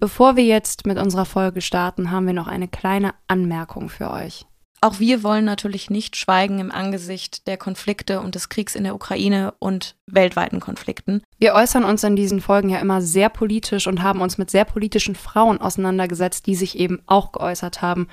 [0.00, 4.46] Bevor wir jetzt mit unserer Folge starten, haben wir noch eine kleine Anmerkung für euch.
[4.80, 8.94] Auch wir wollen natürlich nicht schweigen im Angesicht der Konflikte und des Kriegs in der
[8.94, 11.22] Ukraine und weltweiten Konflikten.
[11.38, 14.64] Wir äußern uns in diesen Folgen ja immer sehr politisch und haben uns mit sehr
[14.64, 18.08] politischen Frauen auseinandergesetzt, die sich eben auch geäußert haben.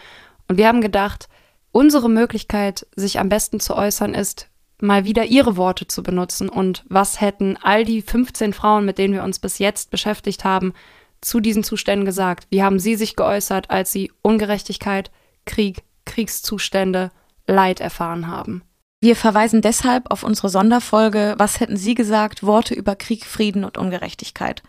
[0.49, 1.29] Und wir haben gedacht,
[1.71, 4.49] unsere Möglichkeit, sich am besten zu äußern, ist,
[4.81, 9.13] mal wieder ihre Worte zu benutzen und was hätten all die 15 Frauen, mit denen
[9.13, 10.73] wir uns bis jetzt beschäftigt haben,
[11.21, 12.47] zu diesen Zuständen gesagt?
[12.49, 15.11] Wie haben Sie sich geäußert, als Sie Ungerechtigkeit,
[15.45, 17.11] Krieg, Kriegszustände,
[17.47, 18.63] Leid erfahren haben?
[18.99, 22.43] Wir verweisen deshalb auf unsere Sonderfolge Was hätten Sie gesagt?
[22.43, 24.63] Worte über Krieg, Frieden und Ungerechtigkeit.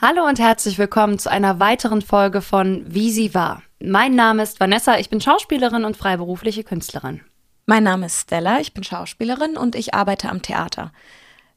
[0.00, 3.62] Hallo und herzlich willkommen zu einer weiteren Folge von Wie sie war.
[3.82, 7.22] Mein Name ist Vanessa, ich bin Schauspielerin und freiberufliche Künstlerin.
[7.64, 10.92] Mein Name ist Stella, ich bin Schauspielerin und ich arbeite am Theater.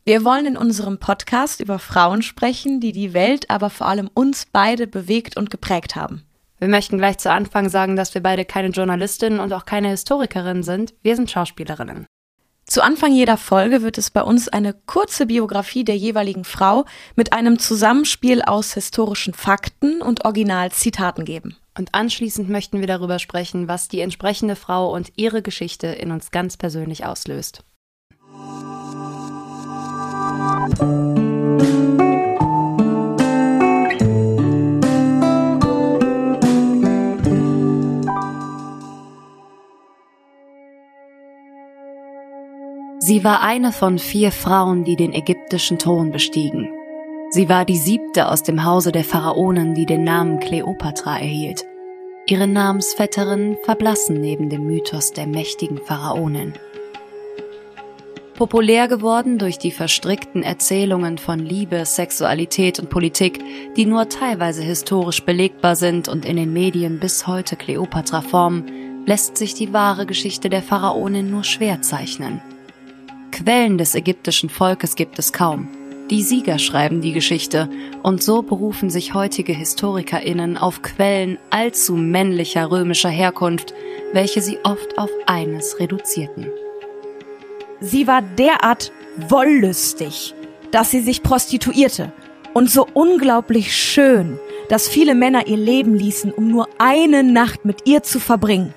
[0.09, 4.48] Wir wollen in unserem Podcast über Frauen sprechen, die die Welt, aber vor allem uns
[4.52, 6.23] beide bewegt und geprägt haben.
[6.58, 10.63] Wir möchten gleich zu Anfang sagen, dass wir beide keine Journalistinnen und auch keine Historikerinnen
[10.63, 10.96] sind.
[11.04, 12.07] Wir sind Schauspielerinnen.
[12.65, 17.32] Zu Anfang jeder Folge wird es bei uns eine kurze Biografie der jeweiligen Frau mit
[17.32, 21.55] einem Zusammenspiel aus historischen Fakten und Originalzitaten geben.
[21.77, 26.32] Und anschließend möchten wir darüber sprechen, was die entsprechende Frau und ihre Geschichte in uns
[26.32, 27.63] ganz persönlich auslöst.
[42.99, 46.70] Sie war eine von vier Frauen, die den ägyptischen Thron bestiegen.
[47.31, 51.65] Sie war die siebte aus dem Hause der Pharaonen, die den Namen Kleopatra erhielt.
[52.27, 56.53] Ihre Namensvetterinnen verblassen neben dem Mythos der mächtigen Pharaonin
[58.40, 63.43] populär geworden durch die verstrickten Erzählungen von Liebe, Sexualität und Politik,
[63.76, 69.35] die nur teilweise historisch belegbar sind und in den Medien bis heute Kleopatra formen, lässt
[69.35, 72.41] sich die wahre Geschichte der Pharaonin nur schwer zeichnen.
[73.34, 75.68] Quellen des ägyptischen Volkes gibt es kaum.
[76.09, 77.69] Die Sieger schreiben die Geschichte
[78.03, 83.74] und so berufen sich heutige Historikerinnen auf Quellen allzu männlicher römischer Herkunft,
[84.14, 86.47] welche sie oft auf eines reduzierten.
[87.81, 90.34] Sie war derart wollüstig,
[90.72, 92.12] dass sie sich prostituierte
[92.53, 97.88] und so unglaublich schön, dass viele Männer ihr Leben ließen, um nur eine Nacht mit
[97.88, 98.73] ihr zu verbringen.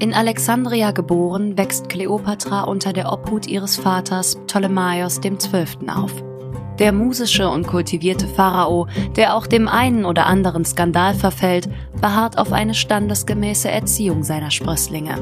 [0.00, 5.90] In Alexandria geboren, wächst Kleopatra unter der Obhut ihres Vaters Ptolemaios XII.
[5.94, 6.29] auf
[6.80, 11.68] der musische und kultivierte Pharao, der auch dem einen oder anderen Skandal verfällt,
[12.00, 15.14] beharrt auf eine standesgemäße Erziehung seiner Sprösslinge.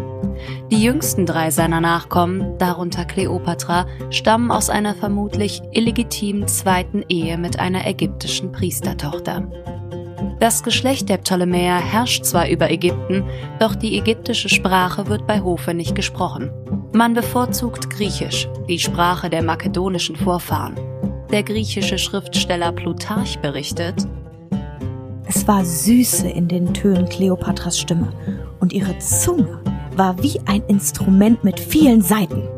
[0.70, 7.58] Die jüngsten drei seiner Nachkommen, darunter Kleopatra, stammen aus einer vermutlich illegitimen zweiten Ehe mit
[7.58, 9.50] einer ägyptischen Priestertochter.
[10.38, 13.24] Das Geschlecht der Ptolemäer herrscht zwar über Ägypten,
[13.58, 16.52] doch die ägyptische Sprache wird bei Hofe nicht gesprochen.
[16.92, 20.76] Man bevorzugt Griechisch, die Sprache der makedonischen Vorfahren.
[21.31, 23.94] Der griechische Schriftsteller Plutarch berichtet,
[25.27, 28.15] es war Süße in den Tönen Kleopatras Stimme
[28.61, 29.61] und ihre Zunge
[29.94, 32.49] war wie ein Instrument mit vielen Saiten.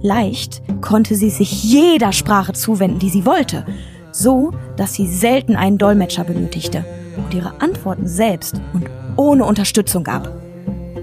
[0.00, 3.66] Leicht konnte sie sich jeder Sprache zuwenden, die sie wollte,
[4.12, 6.84] so dass sie selten einen Dolmetscher benötigte
[7.16, 10.40] und ihre Antworten selbst und ohne Unterstützung gab.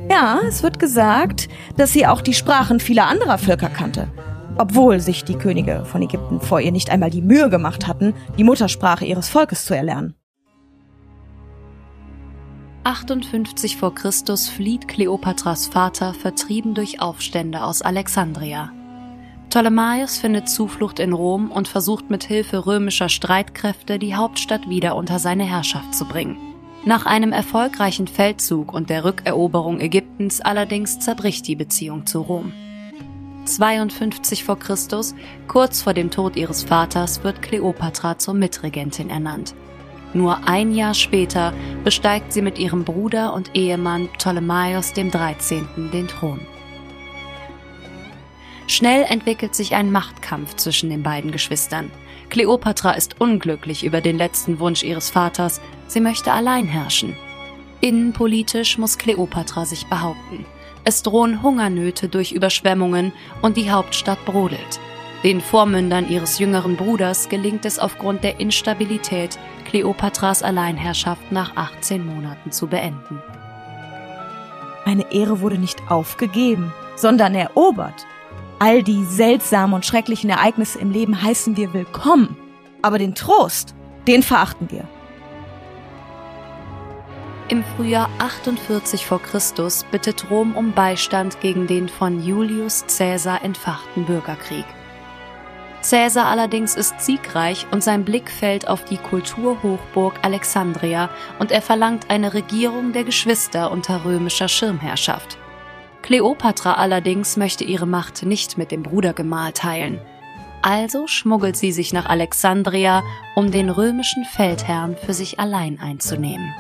[0.09, 4.07] Ja, es wird gesagt, dass sie auch die Sprachen vieler anderer Völker kannte
[4.57, 8.43] obwohl sich die Könige von Ägypten vor ihr nicht einmal die Mühe gemacht hatten, die
[8.43, 10.15] Muttersprache ihres Volkes zu erlernen.
[12.83, 18.71] 58 vor Christus flieht Kleopatras Vater vertrieben durch Aufstände aus Alexandria.
[19.49, 25.17] Ptolemaios findet Zuflucht in Rom und versucht mit Hilfe römischer Streitkräfte die Hauptstadt wieder unter
[25.17, 26.37] seine Herrschaft zu bringen.
[26.85, 32.53] Nach einem erfolgreichen Feldzug und der Rückeroberung Ägyptens allerdings zerbricht die Beziehung zu Rom.
[33.45, 35.15] 52 vor Christus,
[35.47, 39.55] kurz vor dem Tod ihres Vaters, wird Kleopatra zur Mitregentin ernannt.
[40.13, 41.53] Nur ein Jahr später
[41.83, 45.65] besteigt sie mit ihrem Bruder und Ehemann Ptolemaios XIII.
[45.91, 46.39] den Thron.
[48.67, 51.91] Schnell entwickelt sich ein Machtkampf zwischen den beiden Geschwistern.
[52.29, 57.15] Kleopatra ist unglücklich über den letzten Wunsch ihres Vaters, sie möchte allein herrschen.
[57.81, 60.45] Innenpolitisch muss Kleopatra sich behaupten.
[60.87, 63.11] Es drohen Hungernöte durch Überschwemmungen
[63.41, 64.79] und die Hauptstadt brodelt.
[65.23, 72.51] Den Vormündern ihres jüngeren Bruders gelingt es aufgrund der Instabilität, Kleopatras Alleinherrschaft nach 18 Monaten
[72.51, 73.19] zu beenden.
[74.85, 78.05] Meine Ehre wurde nicht aufgegeben, sondern erobert.
[78.59, 82.37] All die seltsamen und schrecklichen Ereignisse im Leben heißen wir willkommen.
[82.83, 83.73] Aber den Trost,
[84.07, 84.87] den verachten wir.
[87.47, 89.19] Im Frühjahr 48 v.
[89.19, 89.39] Chr.
[89.91, 94.65] bittet Rom um Beistand gegen den von Julius Caesar entfachten Bürgerkrieg.
[95.87, 102.09] Caesar allerdings ist siegreich und sein Blick fällt auf die Kulturhochburg Alexandria und er verlangt
[102.09, 105.37] eine Regierung der Geschwister unter römischer Schirmherrschaft.
[106.01, 110.01] Kleopatra allerdings möchte ihre Macht nicht mit dem Brudergemahl teilen.
[110.63, 113.03] Also schmuggelt sie sich nach Alexandria,
[113.35, 116.51] um den römischen Feldherrn für sich allein einzunehmen.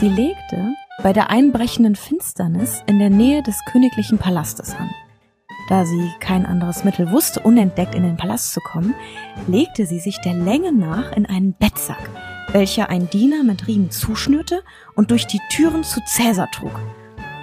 [0.00, 4.88] Sie legte bei der einbrechenden Finsternis in der Nähe des königlichen Palastes an.
[5.68, 8.94] Da sie kein anderes Mittel wusste, unentdeckt in den Palast zu kommen,
[9.46, 12.08] legte sie sich der Länge nach in einen Bettsack,
[12.50, 14.62] welcher ein Diener mit Riemen zuschnürte
[14.94, 16.80] und durch die Türen zu Cäsar trug.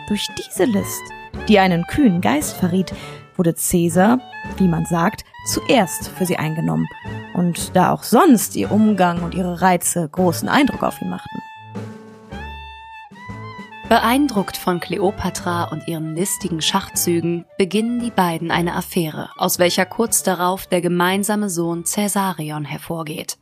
[0.07, 1.03] Durch diese List,
[1.47, 2.91] die einen kühnen Geist verriet,
[3.35, 4.19] wurde Cäsar,
[4.57, 6.87] wie man sagt, zuerst für sie eingenommen
[7.35, 11.37] und da auch sonst ihr Umgang und ihre Reize großen Eindruck auf ihn machten.
[13.89, 20.23] Beeindruckt von Kleopatra und ihren listigen Schachzügen beginnen die beiden eine Affäre, aus welcher kurz
[20.23, 23.37] darauf der gemeinsame Sohn Caesarion hervorgeht.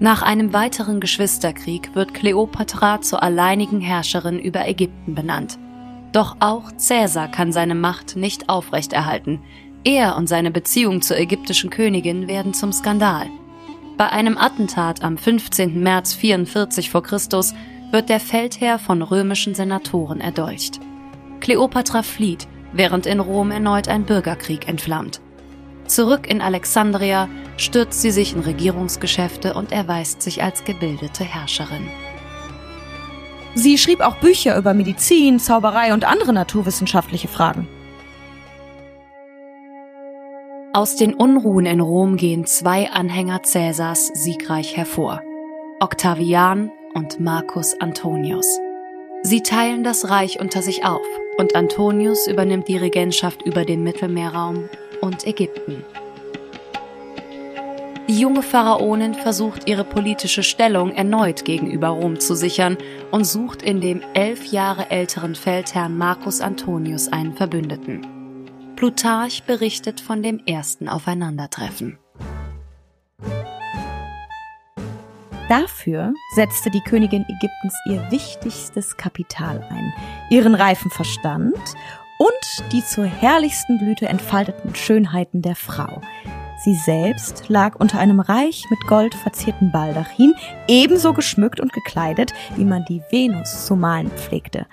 [0.00, 5.58] Nach einem weiteren Geschwisterkrieg wird Kleopatra zur alleinigen Herrscherin über Ägypten benannt.
[6.12, 9.42] Doch auch Caesar kann seine Macht nicht aufrechterhalten.
[9.84, 13.26] Er und seine Beziehung zur ägyptischen Königin werden zum Skandal.
[13.98, 15.82] Bei einem Attentat am 15.
[15.82, 17.02] März 44 v.
[17.02, 17.18] Chr
[17.94, 20.80] wird der Feldherr von römischen Senatoren erdolcht.
[21.38, 25.20] Kleopatra flieht, während in Rom erneut ein Bürgerkrieg entflammt.
[25.86, 31.86] Zurück in Alexandria stürzt sie sich in Regierungsgeschäfte und erweist sich als gebildete Herrscherin.
[33.54, 37.68] Sie schrieb auch Bücher über Medizin, Zauberei und andere naturwissenschaftliche Fragen.
[40.72, 45.22] Aus den Unruhen in Rom gehen zwei Anhänger Cäsars siegreich hervor.
[45.78, 48.58] Octavian und Marcus Antonius.
[49.22, 51.04] Sie teilen das Reich unter sich auf
[51.36, 54.68] und Antonius übernimmt die Regentschaft über den Mittelmeerraum
[55.00, 55.84] und Ägypten.
[58.06, 62.76] Die junge Pharaonin versucht ihre politische Stellung erneut gegenüber Rom zu sichern
[63.10, 68.06] und sucht in dem elf Jahre älteren Feldherrn Marcus Antonius einen Verbündeten.
[68.76, 71.98] Plutarch berichtet von dem ersten Aufeinandertreffen.
[75.48, 79.92] Dafür setzte die Königin Ägyptens ihr wichtigstes Kapital ein,
[80.30, 81.58] ihren reifen Verstand
[82.18, 86.00] und die zur herrlichsten Blüte entfalteten Schönheiten der Frau.
[86.64, 90.34] Sie selbst lag unter einem reich mit Gold verzierten Baldachin,
[90.66, 94.64] ebenso geschmückt und gekleidet, wie man die Venus zu malen pflegte,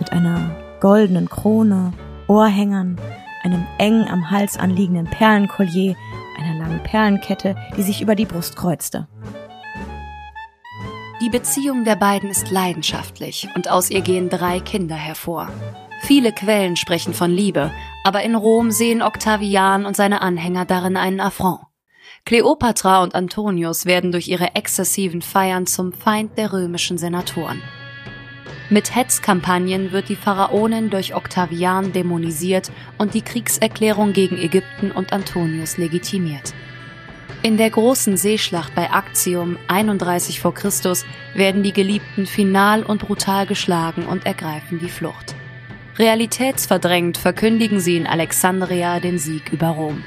[0.00, 0.50] mit einer
[0.80, 1.92] goldenen Krone,
[2.26, 2.98] Ohrhängern,
[3.44, 5.94] einem eng am Hals anliegenden Perlenkollier,
[6.40, 9.06] einer langen Perlenkette, die sich über die Brust kreuzte.
[11.20, 15.50] Die Beziehung der beiden ist leidenschaftlich und aus ihr gehen drei Kinder hervor.
[16.02, 17.72] Viele Quellen sprechen von Liebe,
[18.04, 21.58] aber in Rom sehen Octavian und seine Anhänger darin einen Affront.
[22.24, 27.60] Kleopatra und Antonius werden durch ihre exzessiven Feiern zum Feind der römischen Senatoren.
[28.70, 35.78] Mit Hetzkampagnen wird die Pharaonin durch Octavian dämonisiert und die Kriegserklärung gegen Ägypten und Antonius
[35.78, 36.54] legitimiert.
[37.40, 40.50] In der großen Seeschlacht bei Actium 31 v.
[40.50, 40.72] Chr.
[41.34, 45.36] werden die Geliebten final und brutal geschlagen und ergreifen die Flucht.
[45.98, 50.02] Realitätsverdrängt verkündigen sie in Alexandria den Sieg über Rom.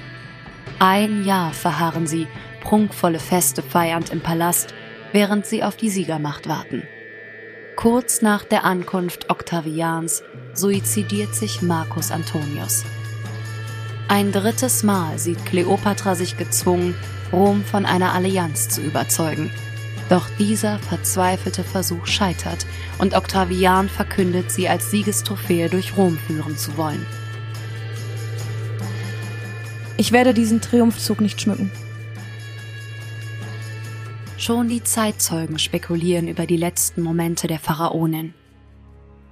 [0.79, 2.27] Ein Jahr verharren sie,
[2.59, 4.73] prunkvolle Feste feiernd im Palast,
[5.13, 6.83] während sie auf die Siegermacht warten.
[7.77, 10.21] Kurz nach der Ankunft Octavians
[10.53, 12.83] suizidiert sich Marcus Antonius.
[14.09, 16.95] Ein drittes Mal sieht Kleopatra sich gezwungen,
[17.31, 19.51] Rom von einer Allianz zu überzeugen.
[20.09, 22.65] Doch dieser verzweifelte Versuch scheitert
[22.99, 27.05] und Octavian verkündet, sie als Siegestrophäe durch Rom führen zu wollen.
[29.95, 31.71] Ich werde diesen Triumphzug nicht schmücken.
[34.37, 38.33] Schon die Zeitzeugen spekulieren über die letzten Momente der Pharaonin.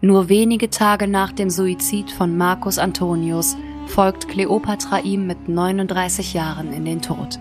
[0.01, 6.71] Nur wenige Tage nach dem Suizid von Marcus Antonius folgt Kleopatra ihm mit 39 Jahren
[6.71, 7.39] in den Tod.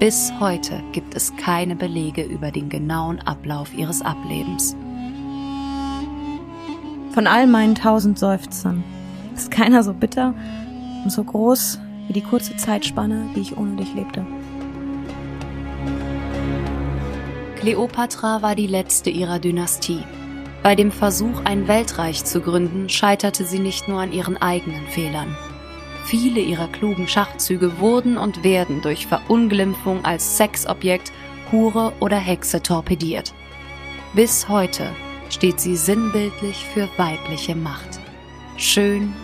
[0.00, 4.74] Bis heute gibt es keine Belege über den genauen Ablauf ihres Ablebens.
[7.12, 8.82] Von all meinen tausend Seufzern
[9.34, 10.32] ist keiner so bitter
[11.04, 14.24] und so groß wie die kurze Zeitspanne, die ich ohne dich lebte.
[17.56, 20.02] Kleopatra war die letzte ihrer Dynastie.
[20.62, 25.36] Bei dem Versuch, ein Weltreich zu gründen, scheiterte sie nicht nur an ihren eigenen Fehlern.
[26.10, 31.12] Viele ihrer klugen Schachzüge wurden und werden durch Verunglimpfung als Sexobjekt,
[31.52, 33.32] Hure oder Hexe torpediert.
[34.12, 34.90] Bis heute
[35.28, 38.00] steht sie sinnbildlich für weibliche Macht.
[38.56, 39.14] Schön,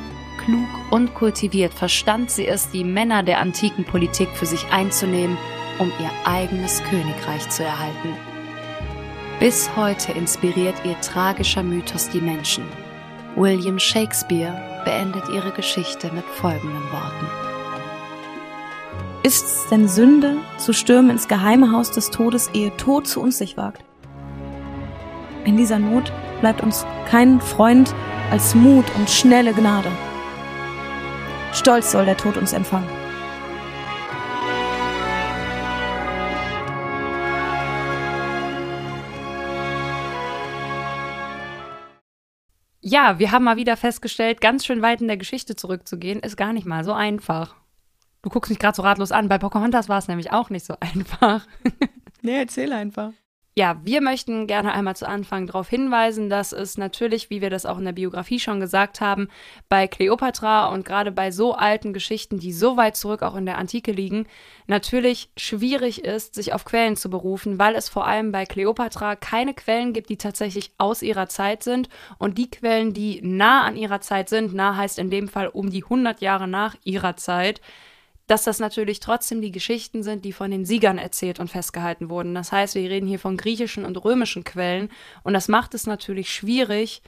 [0.44, 5.36] klug und kultiviert verstand sie es, die Männer der antiken Politik für sich einzunehmen,
[5.80, 8.14] um ihr eigenes Königreich zu erhalten.
[9.40, 12.62] Bis heute inspiriert ihr tragischer Mythos die Menschen.
[13.36, 14.54] William Shakespeare
[14.86, 17.26] beendet ihre Geschichte mit folgenden Worten.
[19.22, 23.36] Ist es denn Sünde, zu stürmen ins geheime Haus des Todes, ehe Tod zu uns
[23.36, 23.84] sich wagt?
[25.44, 27.94] In dieser Not bleibt uns kein Freund
[28.30, 29.90] als Mut und schnelle Gnade.
[31.52, 32.88] Stolz soll der Tod uns empfangen.
[42.88, 46.52] Ja, wir haben mal wieder festgestellt, ganz schön weit in der Geschichte zurückzugehen, ist gar
[46.52, 47.56] nicht mal so einfach.
[48.22, 49.28] Du guckst mich gerade so ratlos an.
[49.28, 51.44] Bei Pocahontas war es nämlich auch nicht so einfach.
[52.22, 53.12] nee, erzähl einfach.
[53.58, 57.64] Ja, wir möchten gerne einmal zu Anfang darauf hinweisen, dass es natürlich, wie wir das
[57.64, 59.28] auch in der Biografie schon gesagt haben,
[59.70, 63.56] bei Kleopatra und gerade bei so alten Geschichten, die so weit zurück auch in der
[63.56, 64.26] Antike liegen,
[64.66, 69.54] natürlich schwierig ist, sich auf Quellen zu berufen, weil es vor allem bei Kleopatra keine
[69.54, 71.88] Quellen gibt, die tatsächlich aus ihrer Zeit sind.
[72.18, 75.70] Und die Quellen, die nah an ihrer Zeit sind, nah heißt in dem Fall um
[75.70, 77.62] die 100 Jahre nach ihrer Zeit,
[78.26, 82.34] dass das natürlich trotzdem die Geschichten sind, die von den Siegern erzählt und festgehalten wurden.
[82.34, 84.90] Das heißt, wir reden hier von griechischen und römischen Quellen
[85.22, 87.02] und das macht es natürlich schwierig.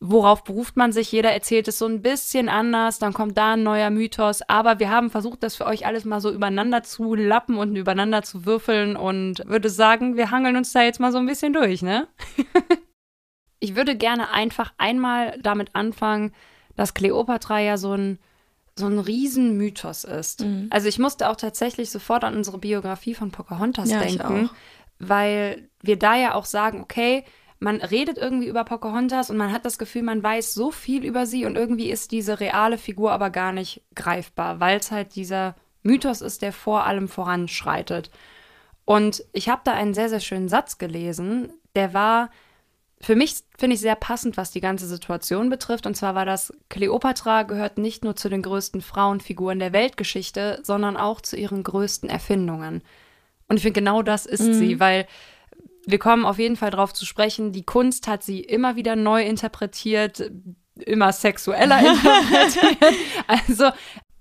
[0.00, 1.12] Worauf beruft man sich?
[1.12, 4.42] Jeder erzählt es so ein bisschen anders, dann kommt da ein neuer Mythos.
[4.42, 8.22] Aber wir haben versucht, das für euch alles mal so übereinander zu lappen und übereinander
[8.22, 11.80] zu würfeln und würde sagen, wir hangeln uns da jetzt mal so ein bisschen durch,
[11.80, 12.08] ne?
[13.60, 16.34] ich würde gerne einfach einmal damit anfangen,
[16.76, 18.18] dass Kleopatra ja so ein
[18.76, 20.40] so ein Riesenmythos ist.
[20.40, 20.68] Mhm.
[20.70, 24.50] Also ich musste auch tatsächlich sofort an unsere Biografie von Pocahontas ja, denken,
[24.98, 27.24] weil wir da ja auch sagen, okay,
[27.60, 31.24] man redet irgendwie über Pocahontas und man hat das Gefühl, man weiß so viel über
[31.24, 35.54] sie und irgendwie ist diese reale Figur aber gar nicht greifbar, weil es halt dieser
[35.82, 38.10] Mythos ist, der vor allem voranschreitet.
[38.84, 42.30] Und ich habe da einen sehr, sehr schönen Satz gelesen, der war,
[43.04, 45.86] für mich finde ich sehr passend, was die ganze Situation betrifft.
[45.86, 50.96] Und zwar war das, Kleopatra gehört nicht nur zu den größten Frauenfiguren der Weltgeschichte, sondern
[50.96, 52.82] auch zu ihren größten Erfindungen.
[53.46, 54.54] Und ich finde, genau das ist mhm.
[54.54, 55.06] sie, weil
[55.86, 59.22] wir kommen auf jeden Fall darauf zu sprechen, die Kunst hat sie immer wieder neu
[59.22, 60.30] interpretiert,
[60.74, 62.94] immer sexueller interpretiert.
[63.26, 63.70] also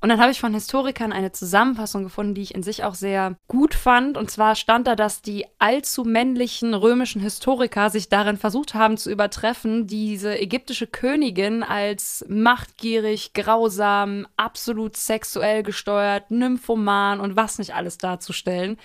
[0.03, 3.37] und dann habe ich von Historikern eine Zusammenfassung gefunden, die ich in sich auch sehr
[3.47, 4.17] gut fand.
[4.17, 9.09] Und zwar stand da, dass die allzu männlichen römischen Historiker sich darin versucht haben zu
[9.09, 17.97] übertreffen, diese ägyptische Königin als machtgierig, grausam, absolut sexuell gesteuert, nymphoman und was nicht alles
[17.97, 18.75] darzustellen.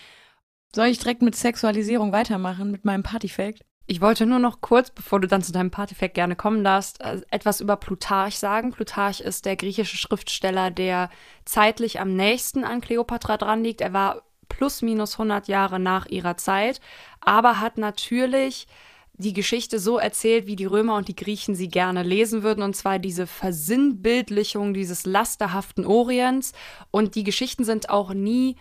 [0.73, 3.65] Soll ich direkt mit Sexualisierung weitermachen, mit meinem Partyfact?
[3.91, 7.23] Ich wollte nur noch kurz, bevor du dann zu deinem Partyfact gerne kommen darfst, äh,
[7.31, 8.71] etwas über Plutarch sagen.
[8.71, 11.09] Plutarch ist der griechische Schriftsteller, der
[11.47, 13.81] zeitlich am nächsten an Kleopatra dran liegt.
[13.81, 16.83] Er war plus minus 100 Jahre nach ihrer Zeit,
[17.23, 18.67] aber hat natürlich
[19.15, 22.77] die Geschichte so erzählt, wie die Römer und die Griechen sie gerne lesen würden, und
[22.77, 26.53] zwar diese Versinnbildlichung dieses lasterhaften Orients.
[26.91, 28.57] Und die Geschichten sind auch nie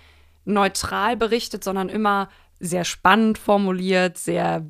[0.46, 2.30] neutral berichtet, sondern immer
[2.60, 4.66] sehr spannend formuliert, sehr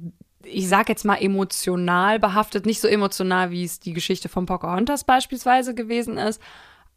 [0.47, 5.03] ich sag jetzt mal emotional behaftet, nicht so emotional, wie es die Geschichte von Pocahontas
[5.03, 6.41] beispielsweise gewesen ist.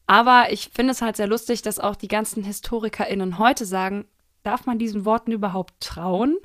[0.06, 4.06] Aber ich finde es halt sehr lustig, dass auch die ganzen HistorikerInnen heute sagen,
[4.42, 6.38] darf man diesen Worten überhaupt trauen?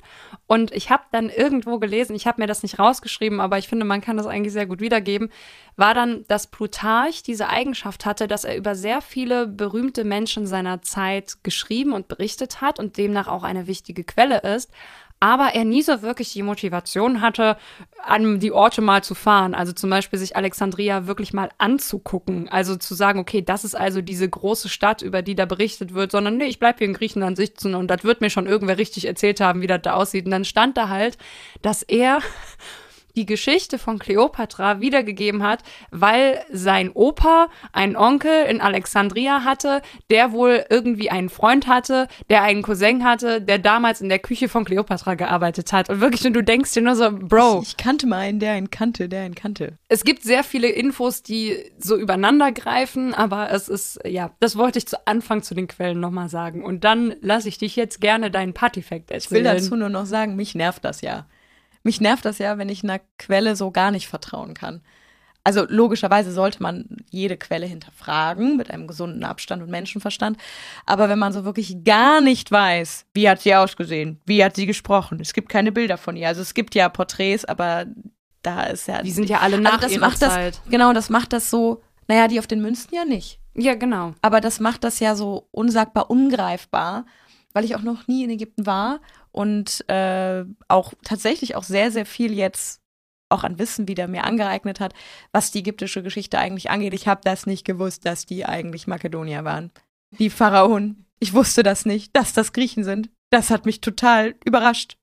[0.46, 3.84] Und ich habe dann irgendwo gelesen, ich habe mir das nicht rausgeschrieben, aber ich finde,
[3.84, 5.30] man kann das eigentlich sehr gut wiedergeben,
[5.76, 10.82] war dann, dass Plutarch diese Eigenschaft hatte, dass er über sehr viele berühmte Menschen seiner
[10.82, 14.70] Zeit geschrieben und berichtet hat und demnach auch eine wichtige Quelle ist,
[15.26, 17.56] aber er nie so wirklich die Motivation hatte,
[18.04, 19.54] an die Orte mal zu fahren.
[19.54, 22.48] Also zum Beispiel sich Alexandria wirklich mal anzugucken.
[22.48, 26.12] Also zu sagen, okay, das ist also diese große Stadt, über die da berichtet wird,
[26.12, 29.06] sondern nee, ich bleib hier in Griechenland sitzen und das wird mir schon irgendwer richtig
[29.06, 30.26] erzählt haben, wie das da aussieht.
[30.26, 31.18] Und dann stand da halt,
[31.60, 32.20] dass er
[33.16, 40.32] die Geschichte von Kleopatra wiedergegeben hat, weil sein Opa einen Onkel in Alexandria hatte, der
[40.32, 44.64] wohl irgendwie einen Freund hatte, der einen Cousin hatte, der damals in der Küche von
[44.64, 45.88] Kleopatra gearbeitet hat.
[45.88, 47.60] Und wirklich, und du denkst dir nur so, Bro.
[47.62, 49.78] Ich, ich kannte mal einen, der einen kannte, der einen kannte.
[49.88, 54.78] Es gibt sehr viele Infos, die so übereinander greifen, aber es ist, ja, das wollte
[54.78, 56.64] ich zu Anfang zu den Quellen nochmal sagen.
[56.64, 59.18] Und dann lasse ich dich jetzt gerne deinen Partyfact erzählen.
[59.18, 61.26] Ich will dazu nur noch sagen, mich nervt das ja
[61.86, 64.82] mich nervt das ja, wenn ich einer Quelle so gar nicht vertrauen kann.
[65.44, 70.36] Also logischerweise sollte man jede Quelle hinterfragen mit einem gesunden Abstand und Menschenverstand.
[70.86, 74.66] Aber wenn man so wirklich gar nicht weiß, wie hat sie ausgesehen, wie hat sie
[74.66, 76.26] gesprochen, es gibt keine Bilder von ihr.
[76.26, 77.86] Also es gibt ja Porträts, aber
[78.42, 79.02] da ist ja.
[79.02, 80.54] Die sind ja alle nach also das ihrer macht Zeit.
[80.54, 81.80] Das, genau, das macht das so.
[82.08, 83.38] Naja, die auf den Münzen ja nicht.
[83.54, 84.14] Ja, genau.
[84.22, 87.06] Aber das macht das ja so unsagbar ungreifbar,
[87.52, 89.00] weil ich auch noch nie in Ägypten war
[89.36, 92.80] und äh, auch tatsächlich auch sehr, sehr viel jetzt
[93.28, 94.94] auch an Wissen wieder mir angeeignet hat,
[95.32, 96.94] was die ägyptische Geschichte eigentlich angeht.
[96.94, 99.72] Ich habe das nicht gewusst, dass die eigentlich Makedonier waren.
[100.18, 101.04] Die Pharaonen.
[101.18, 103.10] Ich wusste das nicht, dass das Griechen sind.
[103.30, 104.96] Das hat mich total überrascht.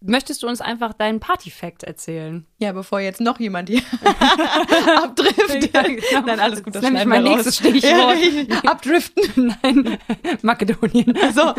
[0.00, 2.46] Möchtest du uns einfach deinen Party-Fact erzählen?
[2.58, 3.82] Ja, bevor jetzt noch jemand hier
[5.02, 5.74] abdriftet.
[5.74, 6.26] Ja, genau.
[6.26, 7.34] Nein, alles gut, Das das ist mein raus.
[7.34, 8.64] nächstes Stichwort.
[8.66, 9.56] Abdriften.
[9.62, 9.98] Nein,
[10.42, 11.18] Makedonien.
[11.34, 11.54] So.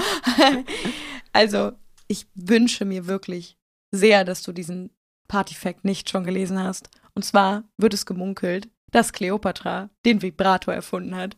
[1.34, 1.72] Also,
[2.08, 3.58] ich wünsche mir wirklich
[3.92, 4.92] sehr, dass du diesen
[5.28, 6.90] Partyfact nicht schon gelesen hast.
[7.16, 11.36] Und zwar wird es gemunkelt, dass Kleopatra den Vibrator erfunden hat.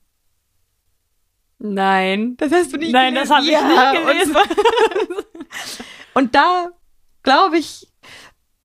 [1.58, 2.38] Nein.
[2.38, 3.30] Das hast du nicht Nein, gelesen.
[3.30, 4.36] das habe ich Ja, nicht gelesen.
[4.36, 5.26] Und,
[6.14, 6.70] und da
[7.24, 7.88] glaube ich,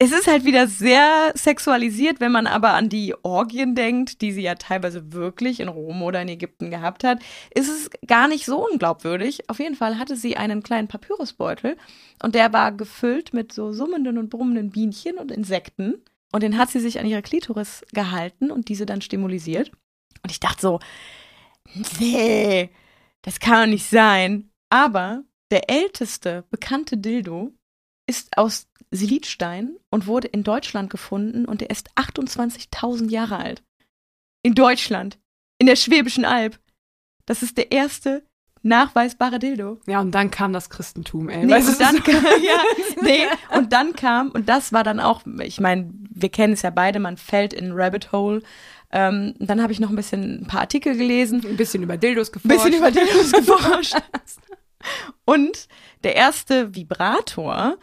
[0.04, 4.42] es ist halt wieder sehr sexualisiert, wenn man aber an die Orgien denkt, die sie
[4.42, 7.20] ja teilweise wirklich in Rom oder in Ägypten gehabt hat,
[7.54, 9.48] ist es gar nicht so unglaubwürdig.
[9.48, 11.76] Auf jeden Fall hatte sie einen kleinen Papyrusbeutel
[12.20, 16.02] und der war gefüllt mit so summenden und brummenden Bienchen und Insekten.
[16.32, 19.70] Und den hat sie sich an ihre Klitoris gehalten und diese dann stimulisiert.
[20.24, 20.80] Und ich dachte so,
[22.00, 22.70] nee,
[23.22, 24.50] das kann doch nicht sein.
[24.68, 27.52] Aber der älteste bekannte Dildo
[28.12, 33.62] ist aus Silitstein und wurde in Deutschland gefunden und er ist 28.000 Jahre alt.
[34.42, 35.18] In Deutschland,
[35.58, 36.58] in der Schwäbischen Alb.
[37.26, 38.22] Das ist der erste
[38.64, 39.80] nachweisbare Dildo.
[39.86, 41.44] Ja, und dann kam das Christentum, ey.
[41.46, 42.58] Nee, Weißt und, dann so- kam, ja,
[43.02, 43.24] nee,
[43.56, 46.98] und dann kam, und das war dann auch, ich meine, wir kennen es ja beide,
[47.00, 48.42] man fällt in ein Rabbit Hole.
[48.94, 52.28] Ähm, dann habe ich noch ein bisschen ein paar Artikel gelesen, ein bisschen über Dildos
[52.28, 52.64] ein geforscht.
[52.64, 53.94] bisschen über Dildos geforscht.
[55.24, 55.68] Und
[56.04, 57.76] der erste Vibrator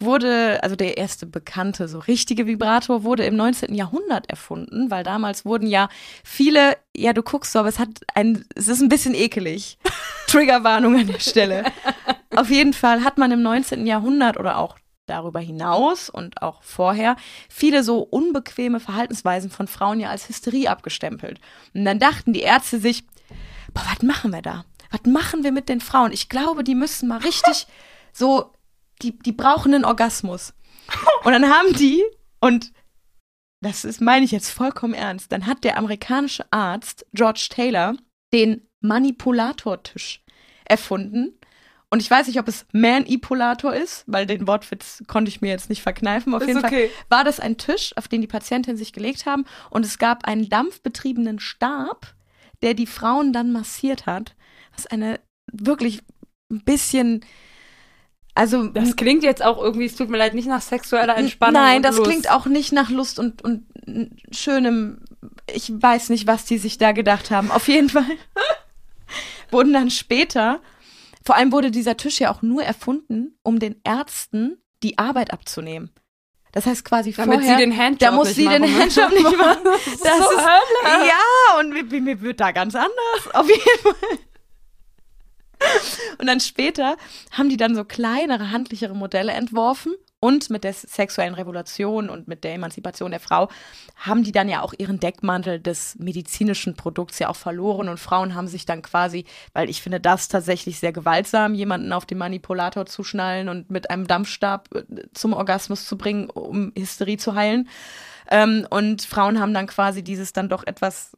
[0.00, 3.74] wurde, also der erste bekannte, so richtige Vibrator wurde im 19.
[3.74, 5.88] Jahrhundert erfunden, weil damals wurden ja
[6.22, 9.78] viele, ja, du guckst so, aber es hat ein, es ist ein bisschen ekelig.
[10.26, 11.64] Triggerwarnung an der Stelle.
[12.34, 13.86] Auf jeden Fall hat man im 19.
[13.86, 14.76] Jahrhundert oder auch
[15.06, 17.16] darüber hinaus und auch vorher
[17.48, 21.40] viele so unbequeme Verhaltensweisen von Frauen ja als Hysterie abgestempelt.
[21.74, 23.04] Und dann dachten die Ärzte sich,
[23.72, 24.64] boah, was machen wir da?
[24.94, 26.12] Was machen wir mit den Frauen?
[26.12, 27.66] Ich glaube, die müssen mal richtig
[28.12, 28.52] so,
[29.02, 30.54] die, die brauchen einen Orgasmus.
[31.24, 32.04] Und dann haben die,
[32.38, 32.72] und
[33.60, 37.96] das ist, meine ich jetzt vollkommen ernst, dann hat der amerikanische Arzt George Taylor
[38.32, 40.22] den Manipulatortisch
[40.64, 41.40] erfunden.
[41.90, 45.70] Und ich weiß nicht, ob es Manipulator ist, weil den Wortwitz konnte ich mir jetzt
[45.70, 46.34] nicht verkneifen.
[46.34, 46.88] Auf Ist jeden okay.
[46.88, 49.44] Fall war das ein Tisch, auf den die Patientin sich gelegt haben.
[49.70, 52.14] Und es gab einen dampfbetriebenen Stab,
[52.62, 54.36] der die Frauen dann massiert hat.
[54.76, 55.20] Was eine
[55.52, 56.00] wirklich
[56.50, 57.24] ein bisschen,
[58.34, 61.54] also Das klingt jetzt auch irgendwie, es tut mir leid, nicht nach sexueller Entspannung.
[61.62, 62.10] Nein, das Lust.
[62.10, 63.66] klingt auch nicht nach Lust und, und
[64.30, 65.04] schönem.
[65.52, 67.50] Ich weiß nicht, was die sich da gedacht haben.
[67.50, 68.04] Auf jeden Fall
[69.50, 70.60] wurden dann später,
[71.24, 75.90] vor allem wurde dieser Tisch ja auch nur erfunden, um den Ärzten die Arbeit abzunehmen.
[76.52, 78.78] Das heißt quasi Damit vorher, sie den Handjob da muss sie den machen.
[78.80, 79.64] Handjob nicht machen.
[79.64, 80.44] Das ist Das so ist-.
[80.84, 83.32] Ja, und mir, mir wird da ganz anders.
[83.32, 84.18] Auf jeden Fall.
[86.18, 86.96] Und dann später
[87.30, 89.94] haben die dann so kleinere, handlichere Modelle entworfen.
[90.20, 93.50] Und mit der sexuellen Revolution und mit der Emanzipation der Frau
[93.94, 97.90] haben die dann ja auch ihren Deckmantel des medizinischen Produkts ja auch verloren.
[97.90, 102.06] Und Frauen haben sich dann quasi, weil ich finde das tatsächlich sehr gewaltsam, jemanden auf
[102.06, 107.18] den Manipulator zu schnallen und mit einem Dampfstab äh, zum Orgasmus zu bringen, um Hysterie
[107.18, 107.68] zu heilen.
[108.30, 111.12] Ähm, und Frauen haben dann quasi dieses dann doch etwas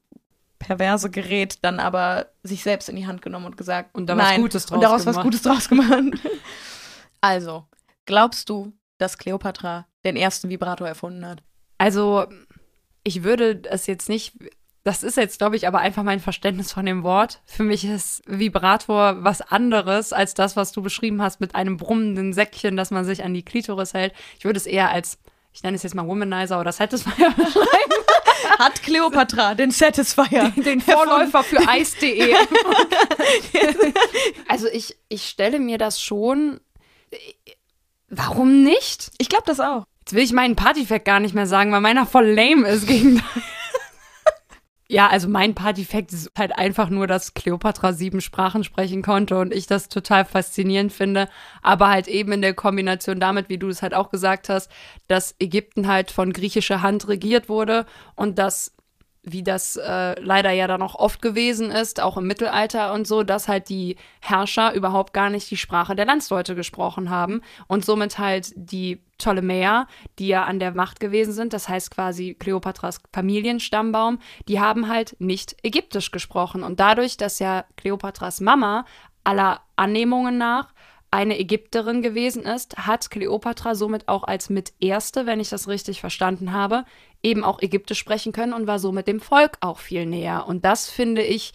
[0.58, 4.24] perverse Gerät dann aber sich selbst in die Hand genommen und gesagt, Und da was
[4.24, 5.24] nein, Gutes draus und daraus was gemacht.
[5.24, 6.20] Gutes draus gemacht.
[7.20, 7.64] also,
[8.04, 11.42] glaubst du, dass Kleopatra den ersten Vibrator erfunden hat?
[11.78, 12.26] Also,
[13.04, 14.34] ich würde es jetzt nicht.
[14.82, 17.42] Das ist jetzt, glaube ich, aber einfach mein Verständnis von dem Wort.
[17.44, 22.32] Für mich ist Vibrator was anderes als das, was du beschrieben hast mit einem brummenden
[22.32, 24.14] Säckchen, das man sich an die Klitoris hält.
[24.38, 25.18] Ich würde es eher als,
[25.56, 27.94] ich nenne es jetzt mal Womanizer oder Satisfier beschreiben,
[28.58, 30.52] Hat Kleopatra den Satisfier?
[30.54, 32.34] den Vorläufer für Eis.de.
[34.48, 36.60] also ich, ich stelle mir das schon.
[38.10, 39.10] Warum nicht?
[39.16, 39.84] Ich glaube das auch.
[40.00, 43.22] Jetzt will ich meinen Partyfact gar nicht mehr sagen, weil meiner voll lame ist gegen
[44.88, 49.52] Ja, also mein Partyfact ist halt einfach nur, dass Cleopatra sieben Sprachen sprechen konnte und
[49.52, 51.28] ich das total faszinierend finde.
[51.60, 54.70] Aber halt eben in der Kombination damit, wie du es halt auch gesagt hast,
[55.08, 58.75] dass Ägypten halt von griechischer Hand regiert wurde und dass
[59.26, 63.24] wie das äh, leider ja dann auch oft gewesen ist, auch im Mittelalter und so,
[63.24, 68.18] dass halt die Herrscher überhaupt gar nicht die Sprache der Landsleute gesprochen haben und somit
[68.18, 74.20] halt die Ptolemäer, die ja an der Macht gewesen sind, das heißt quasi Kleopatras Familienstammbaum,
[74.46, 76.62] die haben halt nicht Ägyptisch gesprochen.
[76.62, 78.84] Und dadurch, dass ja Kleopatras Mama
[79.24, 80.72] aller Annehmungen nach
[81.16, 86.00] eine Ägypterin gewesen ist, hat Kleopatra somit auch als mit erste, wenn ich das richtig
[86.00, 86.84] verstanden habe,
[87.22, 90.46] eben auch Ägyptisch sprechen können und war somit dem Volk auch viel näher.
[90.46, 91.54] Und das finde ich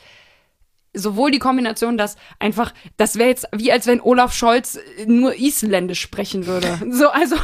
[0.93, 6.01] sowohl die Kombination, dass einfach, das wäre jetzt wie als wenn Olaf Scholz nur Isländisch
[6.01, 6.79] sprechen würde.
[6.91, 7.35] So, also.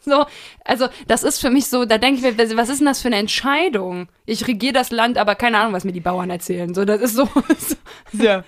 [0.00, 0.24] So,
[0.64, 3.08] also das ist für mich so, da denke ich mir, was ist denn das für
[3.08, 4.08] eine Entscheidung?
[4.24, 6.72] Ich regiere das Land, aber keine Ahnung, was mir die Bauern erzählen.
[6.72, 7.28] So, das ist so.
[8.12, 8.42] so.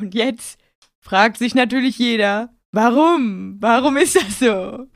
[0.00, 0.58] Und jetzt
[1.04, 3.56] fragt sich natürlich jeder, Warum?
[3.60, 4.86] Warum ist das so?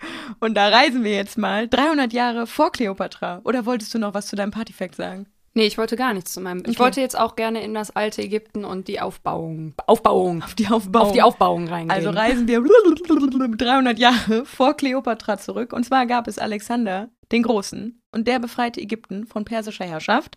[0.40, 3.40] Und da reisen wir jetzt mal 300 Jahre vor Kleopatra.
[3.44, 5.26] Oder wolltest du noch was zu deinem Partyfact sagen?
[5.54, 6.60] Nee, ich wollte gar nichts zu meinem.
[6.60, 6.70] Okay.
[6.70, 10.68] Ich wollte jetzt auch gerne in das alte Ägypten und die Aufbauung, Aufbauung, auf die
[10.68, 11.90] Aufbauung, auf die Aufbauung reingehen.
[11.90, 12.62] Also reisen wir
[13.56, 15.72] 300 Jahre vor Kleopatra zurück.
[15.72, 20.36] Und zwar gab es Alexander den Großen und der befreite Ägypten von persischer Herrschaft.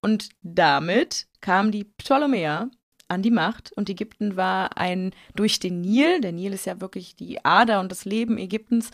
[0.00, 2.68] Und damit kamen die Ptolemäer
[3.08, 7.16] an die Macht und Ägypten war ein durch den Nil, der Nil ist ja wirklich
[7.16, 8.90] die Ader und das Leben Ägyptens.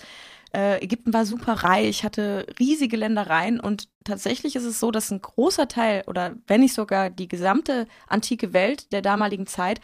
[0.52, 5.22] Äh, Ägypten war super reich, hatte riesige Ländereien und tatsächlich ist es so, dass ein
[5.22, 9.80] großer Teil oder wenn nicht sogar die gesamte antike Welt der damaligen Zeit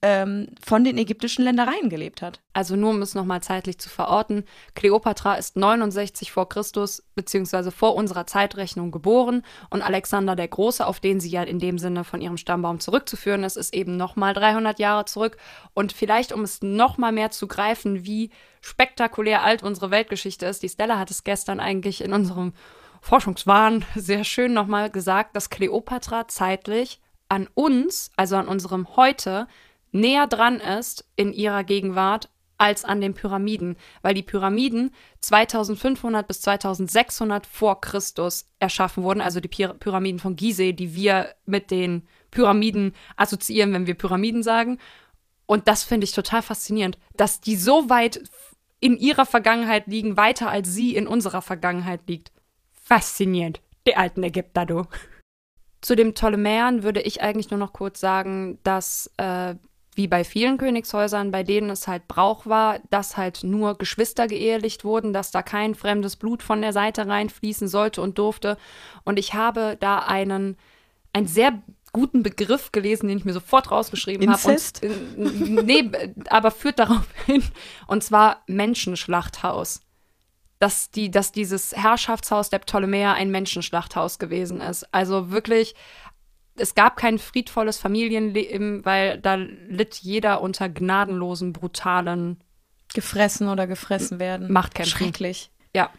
[0.00, 2.40] ähm, von den ägyptischen Ländereien gelebt hat.
[2.52, 7.96] Also nur um es nochmal zeitlich zu verorten, Kleopatra ist 69 vor Christus beziehungsweise vor
[7.96, 12.20] unserer Zeitrechnung geboren und Alexander der Große, auf den sie ja in dem Sinne von
[12.20, 15.36] ihrem Stammbaum zurückzuführen ist, ist eben nochmal 300 Jahre zurück.
[15.74, 18.30] Und vielleicht, um es nochmal mehr zu greifen, wie
[18.60, 22.52] spektakulär alt unsere Weltgeschichte ist, die Stella hat es gestern eigentlich in unserem
[23.00, 29.46] Forschungswahn sehr schön nochmal gesagt, dass Kleopatra zeitlich an uns, also an unserem Heute,
[29.92, 36.40] näher dran ist in ihrer Gegenwart als an den Pyramiden, weil die Pyramiden 2500 bis
[36.40, 42.94] 2600 vor Christus erschaffen wurden, also die Pyramiden von Gizeh, die wir mit den Pyramiden
[43.16, 44.78] assoziieren, wenn wir Pyramiden sagen.
[45.46, 48.22] Und das finde ich total faszinierend, dass die so weit
[48.80, 52.32] in ihrer Vergangenheit liegen, weiter als sie in unserer Vergangenheit liegt.
[52.72, 53.60] Faszinierend.
[53.86, 54.84] Die alten Ägypter, du.
[55.80, 59.54] Zu den Ptolemäern würde ich eigentlich nur noch kurz sagen, dass äh,
[59.98, 64.84] wie bei vielen Königshäusern, bei denen es halt Brauch war, dass halt nur Geschwister geehelicht
[64.84, 68.56] wurden, dass da kein fremdes Blut von der Seite reinfließen sollte und durfte.
[69.04, 70.56] Und ich habe da einen,
[71.12, 71.60] einen sehr
[71.92, 74.40] guten Begriff gelesen, den ich mir sofort rausgeschrieben habe.
[74.40, 74.86] Incest?
[75.16, 75.90] nee,
[76.30, 77.42] aber führt darauf hin.
[77.88, 79.80] Und zwar Menschenschlachthaus.
[80.60, 84.92] Dass, die, dass dieses Herrschaftshaus der Ptolemäer ein Menschenschlachthaus gewesen ist.
[84.92, 85.76] Also wirklich
[86.58, 92.42] es gab kein friedvolles Familienleben, weil da litt jeder unter gnadenlosen, brutalen
[92.94, 94.50] gefressen oder gefressen werden.
[94.52, 94.98] Machtkämpfen.
[94.98, 95.50] Schrecklich.
[95.74, 95.90] Ja.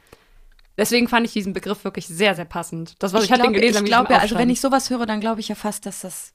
[0.78, 2.96] Deswegen fand ich diesen Begriff wirklich sehr, sehr passend.
[3.00, 5.06] Das, was ich, ich hatte gelesen habe, ich glaube ja, also wenn ich sowas höre,
[5.06, 6.34] dann glaube ich ja fast, dass das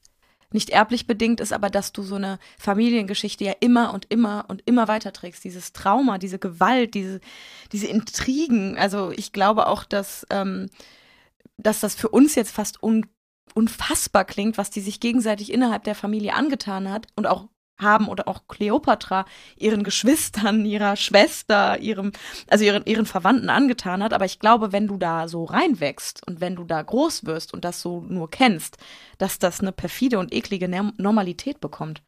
[0.52, 4.62] nicht erblich bedingt ist, aber dass du so eine Familiengeschichte ja immer und immer und
[4.66, 5.42] immer weiterträgst.
[5.42, 7.20] Dieses Trauma, diese Gewalt, diese,
[7.72, 8.78] diese Intrigen.
[8.78, 10.68] Also ich glaube auch, dass, ähm,
[11.56, 13.06] dass das für uns jetzt fast un
[13.54, 18.28] unfassbar klingt, was die sich gegenseitig innerhalb der Familie angetan hat und auch haben oder
[18.28, 19.24] auch Kleopatra
[19.56, 22.12] ihren Geschwistern, ihrer Schwester, ihrem,
[22.48, 24.12] also ihren, ihren Verwandten angetan hat.
[24.12, 27.64] Aber ich glaube, wenn du da so reinwächst und wenn du da groß wirst und
[27.64, 28.78] das so nur kennst,
[29.18, 32.02] dass das eine perfide und eklige Normalität bekommt.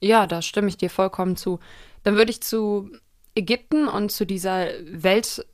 [0.00, 1.60] Ja, da stimme ich dir vollkommen zu.
[2.02, 2.90] Dann würde ich zu
[3.34, 5.46] Ägypten und zu dieser Welt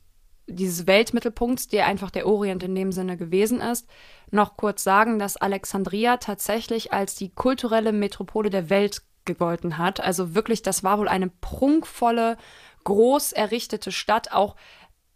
[0.49, 3.87] dieses Weltmittelpunkts, der einfach der Orient in dem Sinne gewesen ist,
[4.31, 10.01] noch kurz sagen, dass Alexandria tatsächlich als die kulturelle Metropole der Welt gegolten hat.
[10.01, 12.37] Also wirklich, das war wohl eine prunkvolle,
[12.83, 14.55] groß errichtete Stadt, auch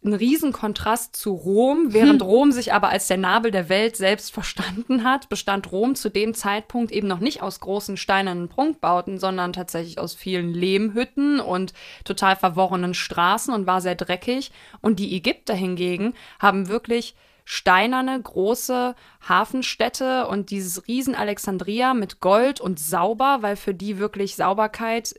[0.06, 1.94] ein Riesenkontrast zu Rom.
[1.94, 2.28] Während hm.
[2.28, 6.34] Rom sich aber als der Nabel der Welt selbst verstanden hat, bestand Rom zu dem
[6.34, 12.36] Zeitpunkt eben noch nicht aus großen steinernen Prunkbauten, sondern tatsächlich aus vielen Lehmhütten und total
[12.36, 14.52] verworrenen Straßen und war sehr dreckig.
[14.82, 18.96] Und die Ägypter hingegen haben wirklich steinerne, große
[19.28, 25.16] Hafenstädte und dieses Riesen Alexandria mit Gold und sauber, weil für die wirklich Sauberkeit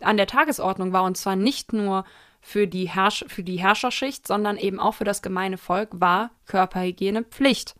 [0.00, 2.04] an der Tagesordnung war und zwar nicht nur
[2.40, 7.22] für die, Herrsch für die Herrscherschicht, sondern eben auch für das gemeine Volk war Körperhygiene
[7.24, 7.74] Pflicht.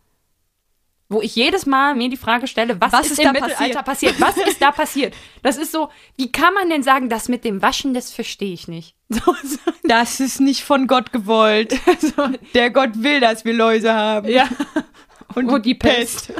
[1.09, 3.83] wo ich jedes Mal mir die Frage stelle, was, Was ist, ist im da Mittelalter
[3.83, 4.21] passiert?
[4.21, 5.13] Was ist da passiert?
[5.43, 8.67] Das ist so, wie kann man denn sagen, das mit dem Waschen, das verstehe ich
[8.67, 8.95] nicht.
[9.09, 11.77] So, so, Das ist nicht von Gott gewollt.
[12.53, 14.29] Der Gott will, dass wir Läuse haben.
[14.29, 14.47] ja.
[15.35, 16.31] Und Und die Pest.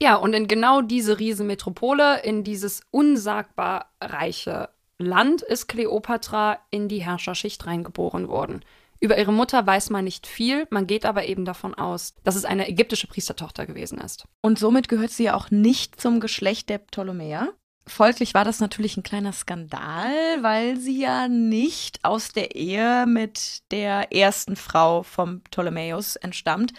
[0.00, 7.02] Ja, und in genau diese Riesenmetropole, in dieses unsagbar reiche Land ist Kleopatra in die
[7.02, 8.64] Herrscherschicht reingeboren worden.
[9.00, 12.44] Über ihre Mutter weiß man nicht viel, man geht aber eben davon aus, dass es
[12.44, 14.26] eine ägyptische Priestertochter gewesen ist.
[14.42, 17.52] Und somit gehört sie ja auch nicht zum Geschlecht der Ptolemäer.
[17.84, 23.62] Folglich war das natürlich ein kleiner Skandal, weil sie ja nicht aus der Ehe mit
[23.72, 26.72] der ersten Frau vom Ptolemäus entstammt.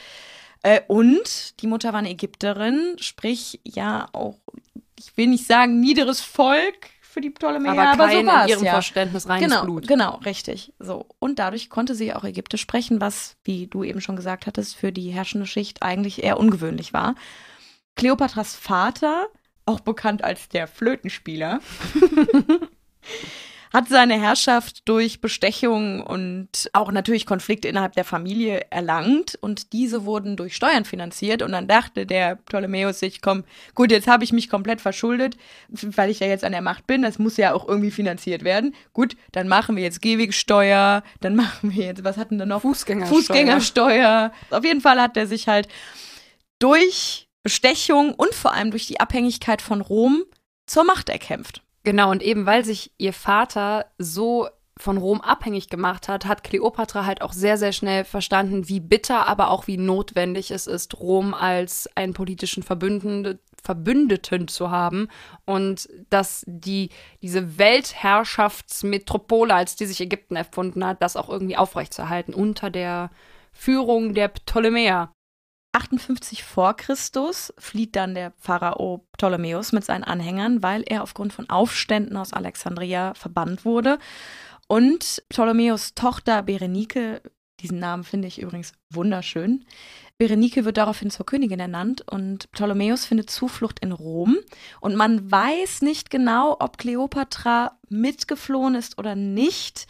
[0.62, 4.40] Äh, Und die Mutter war eine Ägypterin, sprich ja auch,
[4.98, 8.50] ich will nicht sagen niederes Volk für die Ptolemäer, aber aber, kein so war in
[8.50, 8.72] ihrem ja.
[8.72, 9.88] Verständnis reines genau, Blut.
[9.88, 10.74] Genau, richtig.
[10.80, 11.06] So.
[11.20, 14.92] Und dadurch konnte sie auch Ägyptisch sprechen, was, wie du eben schon gesagt hattest, für
[14.92, 17.16] die herrschende Schicht eigentlich eher ungewöhnlich war.
[17.96, 19.28] Kleopatras Vater,
[19.66, 21.62] auch bekannt als der Flötenspieler,
[23.74, 30.06] hat seine Herrschaft durch Bestechung und auch natürlich Konflikte innerhalb der Familie erlangt und diese
[30.06, 34.32] wurden durch Steuern finanziert und dann dachte der Ptolemäus sich, komm, gut, jetzt habe ich
[34.32, 35.38] mich komplett verschuldet,
[35.70, 38.76] weil ich ja jetzt an der Macht bin, das muss ja auch irgendwie finanziert werden.
[38.94, 42.62] Gut, dann machen wir jetzt Gehwegsteuer, dann machen wir jetzt, was hatten wir noch?
[42.62, 43.18] Fußgängersteuer.
[43.18, 44.32] Fußgängersteuer.
[44.52, 45.68] Auf jeden Fall hat er sich halt
[46.60, 50.24] durch Bestechung und vor allem durch die Abhängigkeit von Rom
[50.68, 51.63] zur Macht erkämpft.
[51.84, 57.06] Genau, und eben weil sich ihr Vater so von Rom abhängig gemacht hat, hat Kleopatra
[57.06, 61.34] halt auch sehr, sehr schnell verstanden, wie bitter, aber auch wie notwendig es ist, Rom
[61.34, 65.08] als einen politischen Verbündeten, Verbündeten zu haben
[65.46, 66.90] und dass die,
[67.22, 73.10] diese Weltherrschaftsmetropole, als die sich Ägypten erfunden hat, das auch irgendwie aufrechtzuerhalten unter der
[73.54, 75.12] Führung der Ptolemäer.
[75.74, 81.50] 58 vor Christus flieht dann der Pharao Ptolemäus mit seinen Anhängern, weil er aufgrund von
[81.50, 83.98] Aufständen aus Alexandria verbannt wurde.
[84.68, 87.22] Und Ptolemäus Tochter Berenike,
[87.60, 89.66] diesen Namen finde ich übrigens wunderschön,
[90.18, 94.38] Berenike wird daraufhin zur Königin ernannt und Ptolemäus findet Zuflucht in Rom.
[94.80, 99.88] Und man weiß nicht genau, ob Kleopatra mitgeflohen ist oder nicht.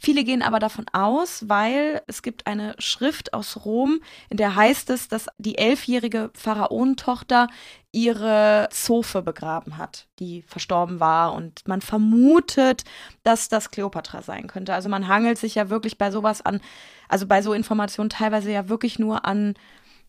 [0.00, 4.00] Viele gehen aber davon aus, weil es gibt eine Schrift aus Rom,
[4.30, 7.48] in der heißt es, dass die elfjährige Pharaonentochter
[7.98, 11.34] ihre Zofe begraben hat, die verstorben war.
[11.34, 12.84] Und man vermutet,
[13.24, 14.72] dass das Kleopatra sein könnte.
[14.74, 16.60] Also man hangelt sich ja wirklich bei sowas an,
[17.08, 19.54] also bei so Informationen teilweise ja wirklich nur an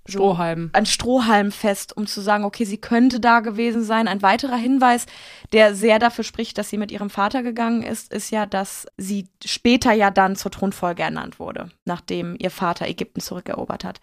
[0.05, 0.69] so Strohhalm.
[0.73, 4.07] an Strohhalm fest, um zu sagen, okay, sie könnte da gewesen sein.
[4.07, 5.05] Ein weiterer Hinweis,
[5.53, 9.27] der sehr dafür spricht, dass sie mit ihrem Vater gegangen ist, ist ja, dass sie
[9.45, 13.99] später ja dann zur Thronfolge ernannt wurde, nachdem ihr Vater Ägypten zurückerobert hat.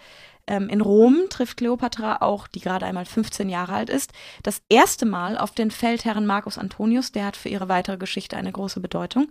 [0.46, 5.04] Ähm, in Rom trifft Kleopatra auch, die gerade einmal 15 Jahre alt ist, das erste
[5.04, 7.12] Mal auf den Feldherren Marcus Antonius.
[7.12, 9.28] Der hat für ihre weitere Geschichte eine große Bedeutung.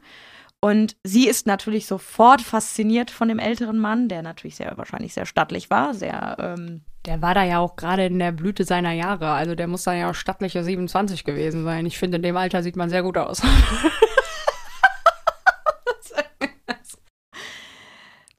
[0.62, 5.28] Und sie ist natürlich sofort fasziniert von dem älteren Mann, der natürlich sehr wahrscheinlich sehr
[5.28, 9.30] stattlich war, sehr ähm, Der war da ja auch gerade in der Blüte seiner Jahre.
[9.32, 11.86] Also der muss dann ja auch stattliche 27 gewesen sein.
[11.86, 13.44] Ich finde, in dem Alter sieht man sehr gut aus.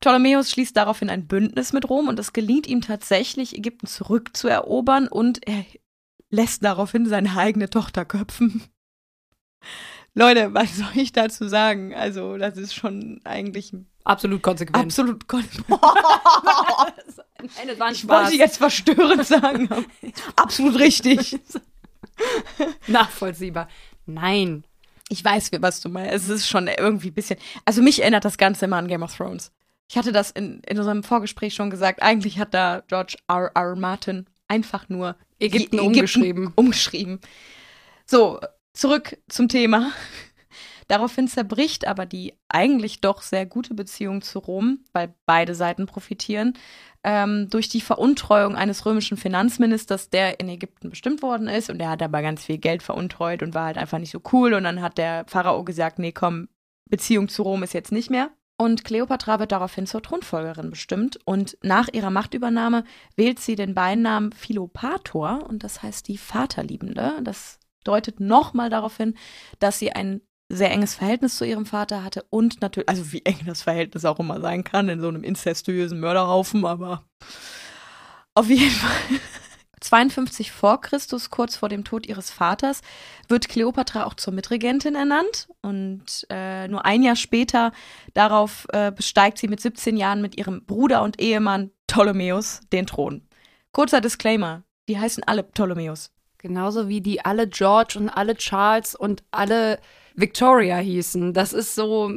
[0.07, 5.45] Ptolemäus schließt daraufhin ein Bündnis mit Rom und es gelingt ihm tatsächlich, Ägypten zurückzuerobern und
[5.49, 5.65] er
[6.31, 8.63] lässt daraufhin seine eigene Tochter köpfen.
[10.19, 11.95] Leute, was soll ich dazu sagen?
[11.95, 13.73] Also, das ist schon eigentlich
[14.05, 14.87] Absolut konsequent.
[14.87, 15.29] absolut.
[15.29, 15.79] kon- Nein,
[17.69, 18.23] das war ein Ich Spaß.
[18.25, 19.69] wollte jetzt verstörend sagen.
[20.37, 21.39] Absolut richtig.
[22.87, 23.69] Nachvollziehbar.
[24.07, 24.65] Nein.
[25.09, 26.15] Ich weiß, was du meinst.
[26.15, 27.39] Es ist schon irgendwie ein bisschen.
[27.65, 29.53] Also, mich erinnert das Ganze immer an Game of Thrones.
[29.89, 32.03] Ich hatte das in, in unserem Vorgespräch schon gesagt.
[32.03, 33.51] Eigentlich hat da George R.
[33.55, 33.77] R.
[33.77, 36.53] Martin einfach nur Ägypten Je- umgeschrieben.
[36.57, 37.21] umgeschrieben.
[38.05, 38.41] So,
[38.77, 39.93] zurück zum Thema.
[40.89, 46.55] Daraufhin zerbricht aber die eigentlich doch sehr gute Beziehung zu Rom, weil beide Seiten profitieren,
[47.03, 51.71] ähm, durch die Veruntreuung eines römischen Finanzministers, der in Ägypten bestimmt worden ist.
[51.71, 54.55] Und der hat aber ganz viel Geld veruntreut und war halt einfach nicht so cool.
[54.55, 56.49] Und dann hat der Pharao gesagt, nee, komm,
[56.89, 58.31] Beziehung zu Rom ist jetzt nicht mehr.
[58.59, 61.19] Und Kleopatra wird daraufhin zur Thronfolgerin bestimmt.
[61.25, 62.85] Und nach ihrer Machtübernahme
[63.17, 65.47] wählt sie den Beinamen Philopator.
[65.49, 67.21] Und das heißt die Vaterliebende.
[67.23, 69.15] Das deutet nochmal darauf hin,
[69.59, 73.41] dass sie ein sehr enges Verhältnis zu ihrem Vater hatte und natürlich, also wie eng
[73.47, 77.03] das Verhältnis auch immer sein kann in so einem incestuösen Mörderhaufen, aber
[78.35, 79.19] auf jeden Fall.
[79.81, 82.81] 52 vor Christus, kurz vor dem Tod ihres Vaters,
[83.29, 87.73] wird Kleopatra auch zur Mitregentin ernannt und äh, nur ein Jahr später
[88.15, 93.29] darauf äh, besteigt sie mit 17 Jahren mit ihrem Bruder und Ehemann Ptolemäus den Thron.
[93.73, 94.63] Kurzer Disclaimer.
[94.89, 96.11] Die heißen alle Ptolemäus.
[96.47, 99.81] Genauso wie die alle George und alle Charles und alle
[100.15, 101.35] Victoria hießen.
[101.35, 102.13] Das ist so.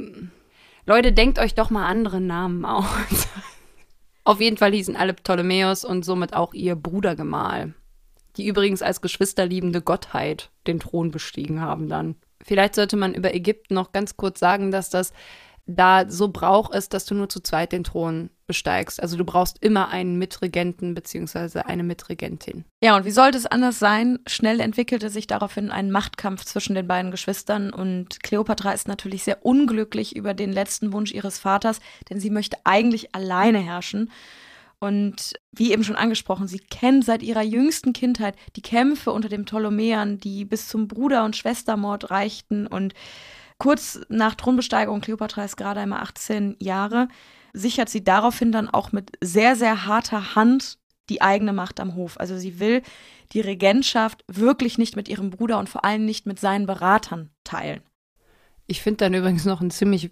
[0.86, 2.86] Leute, denkt euch doch mal andere Namen aus.
[4.24, 7.74] Auf jeden Fall hießen alle Ptolemäus und somit auch ihr Brudergemahl.
[8.38, 12.16] Die übrigens als geschwisterliebende Gottheit den Thron bestiegen haben dann.
[12.44, 15.12] Vielleicht sollte man über Ägypten noch ganz kurz sagen, dass das
[15.66, 19.00] da so Brauch ist, dass du nur zu zweit den Thron besteigst.
[19.00, 21.60] Also du brauchst immer einen Mitregenten bzw.
[21.60, 22.66] eine Mitregentin.
[22.84, 24.18] Ja, und wie sollte es anders sein?
[24.26, 29.46] Schnell entwickelte sich daraufhin ein Machtkampf zwischen den beiden Geschwistern und Kleopatra ist natürlich sehr
[29.46, 34.12] unglücklich über den letzten Wunsch ihres Vaters, denn sie möchte eigentlich alleine herrschen.
[34.80, 39.46] Und wie eben schon angesprochen, sie kennt seit ihrer jüngsten Kindheit die Kämpfe unter den
[39.46, 42.96] Ptolemäern, die bis zum Bruder- und Schwestermord reichten und
[43.60, 47.10] Kurz nach Thronbesteigerung, Kleopatra ist gerade einmal 18 Jahre,
[47.54, 50.78] sichert sie daraufhin dann auch mit sehr, sehr harter Hand
[51.10, 52.20] die eigene Macht am Hof.
[52.20, 52.82] Also sie will
[53.32, 57.82] die Regentschaft wirklich nicht mit ihrem Bruder und vor allem nicht mit seinen Beratern teilen.
[58.68, 60.12] Ich finde dann übrigens noch einen ziemlich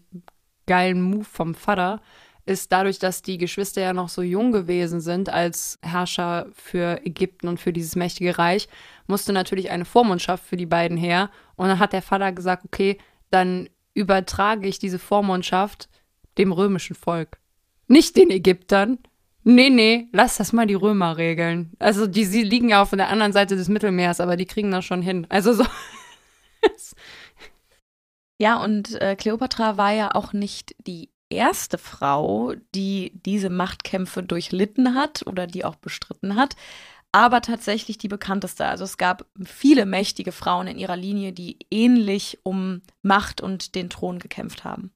[0.66, 2.02] geilen Move vom Vater,
[2.48, 7.50] ist dadurch, dass die Geschwister ja noch so jung gewesen sind als Herrscher für Ägypten
[7.50, 8.70] und für dieses mächtige Reich,
[9.06, 11.30] musste natürlich eine Vormundschaft für die beiden her.
[11.56, 12.98] Und dann hat der Vater gesagt, okay,
[13.32, 15.90] dann übertrage ich diese Vormundschaft
[16.38, 17.40] dem römischen Volk.
[17.88, 19.00] Nicht den Ägyptern.
[19.44, 21.72] Nee, nee, lass das mal die Römer regeln.
[21.80, 24.84] Also die sie liegen ja auf der anderen Seite des Mittelmeers, aber die kriegen das
[24.84, 25.26] schon hin.
[25.30, 25.66] Also so.
[28.38, 34.96] ja, und äh, Kleopatra war ja auch nicht die erste Frau, die diese Machtkämpfe durchlitten
[34.96, 36.56] hat oder die auch bestritten hat
[37.12, 38.66] aber tatsächlich die bekannteste.
[38.66, 43.90] Also es gab viele mächtige Frauen in ihrer Linie, die ähnlich um Macht und den
[43.90, 44.92] Thron gekämpft haben.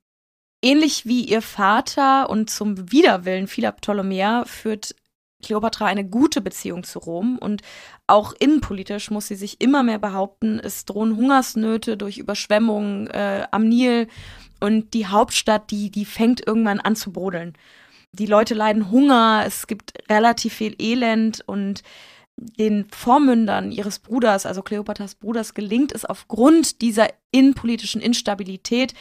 [0.62, 4.96] Ähnlich wie ihr Vater und zum Widerwillen vieler Ptolemäer führt
[5.42, 7.64] Kleopatra eine gute Beziehung zu Rom und
[8.06, 10.60] auch innenpolitisch muss sie sich immer mehr behaupten.
[10.60, 14.08] Es drohen Hungersnöte durch Überschwemmungen äh, am Nil
[14.60, 17.58] und die Hauptstadt, die, die fängt irgendwann an zu brodeln
[18.14, 21.82] die Leute leiden Hunger, es gibt relativ viel Elend und
[22.58, 28.94] den Vormündern ihres Bruders, also Kleopatras Bruders, gelingt es aufgrund dieser innenpolitischen Instabilität,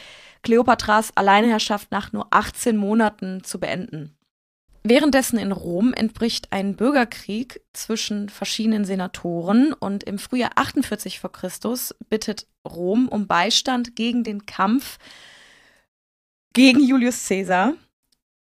[0.43, 4.15] Kleopatras Alleinherrschaft nach nur 18 Monaten zu beenden.
[4.83, 11.95] Währenddessen in Rom entbricht ein Bürgerkrieg zwischen verschiedenen Senatoren und im Frühjahr 48 vor Christus
[12.09, 14.97] bittet Rom um Beistand gegen den Kampf
[16.53, 17.75] gegen Julius Caesar.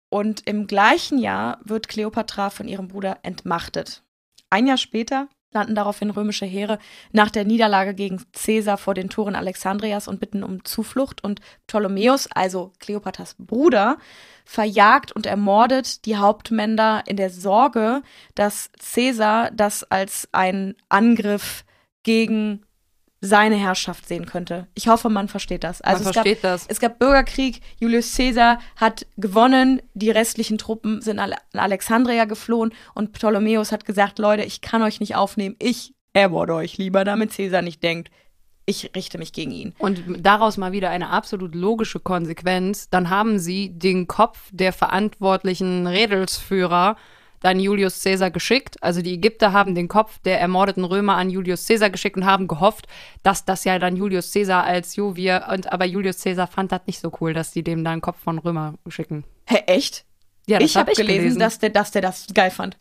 [0.09, 4.03] Und im gleichen Jahr wird Kleopatra von ihrem Bruder entmachtet.
[4.49, 6.77] Ein Jahr später landen daraufhin römische Heere
[7.11, 11.23] nach der Niederlage gegen Caesar vor den Toren Alexandrias und bitten um Zuflucht.
[11.23, 13.97] Und Ptolemäus, also Kleopatras Bruder,
[14.45, 18.01] verjagt und ermordet die Hauptmänner in der Sorge,
[18.35, 21.63] dass Caesar das als ein Angriff
[22.03, 22.63] gegen
[23.19, 24.67] seine Herrschaft sehen könnte.
[24.75, 25.81] Ich hoffe, man versteht das.
[25.81, 26.67] Also man versteht gab, das.
[26.67, 33.13] Es gab Bürgerkrieg, Julius Caesar hat gewonnen, die restlichen Truppen sind nach Alexandria geflohen und
[33.13, 37.61] Ptolemäus hat gesagt, Leute, ich kann euch nicht aufnehmen, ich ermorde euch lieber, damit Caesar
[37.61, 38.11] nicht denkt,
[38.67, 39.73] ich richte mich gegen ihn.
[39.79, 42.89] Und daraus mal wieder eine absolut logische Konsequenz.
[42.89, 46.97] Dann haben sie den Kopf der verantwortlichen Redelsführer
[47.41, 48.81] dann Julius Caesar geschickt.
[48.81, 52.47] Also die Ägypter haben den Kopf der ermordeten Römer an Julius Caesar geschickt und haben
[52.47, 52.87] gehofft,
[53.23, 56.99] dass das ja dann Julius Caesar als Juwir und aber Julius Caesar fand das nicht
[56.99, 59.23] so cool, dass die dem dann Kopf von Römer schicken.
[59.45, 60.05] Hä, echt?
[60.47, 62.77] Ja, das ich habe hab gelesen, gelesen, Dass, der, dass der das geil fand.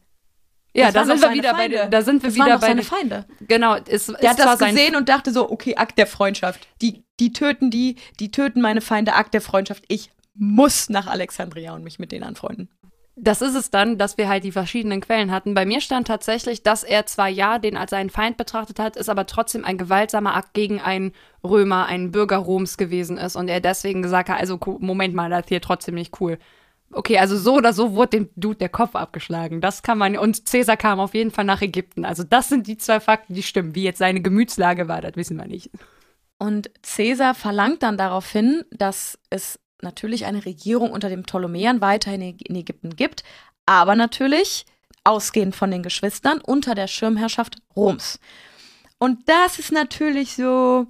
[0.72, 1.78] Ja, da sind wir wieder Feinde.
[1.78, 3.24] bei da sind wir das wieder bei seine Feinde.
[3.40, 6.68] Genau, es, der hat das gesehen und dachte so, okay, Akt der Freundschaft.
[6.82, 9.84] Die die töten die, die töten meine Feinde, Akt der Freundschaft.
[9.88, 12.68] Ich muss nach Alexandria und mich mit denen anfreunden
[13.18, 15.54] das ist es dann, dass wir halt die verschiedenen Quellen hatten.
[15.54, 19.08] Bei mir stand tatsächlich, dass er zwar ja den als seinen Feind betrachtet hat, ist
[19.08, 23.60] aber trotzdem ein gewaltsamer Akt gegen einen Römer, einen Bürger Roms gewesen ist und er
[23.60, 26.38] deswegen gesagt hat, also Moment mal, das ist hier trotzdem nicht cool.
[26.92, 29.62] Okay, also so oder so wurde dem Dude der Kopf abgeschlagen.
[29.62, 32.04] Das kann man und Caesar kam auf jeden Fall nach Ägypten.
[32.04, 33.74] Also das sind die zwei Fakten, die stimmen.
[33.74, 35.70] Wie jetzt seine Gemütslage war, das wissen wir nicht.
[36.38, 42.56] Und Caesar verlangt dann daraufhin, dass es natürlich eine Regierung unter den Ptolemäern weiterhin in
[42.56, 43.24] Ägypten gibt,
[43.66, 44.66] aber natürlich
[45.04, 48.18] ausgehend von den Geschwistern unter der Schirmherrschaft Roms.
[48.98, 50.86] Und das ist natürlich so,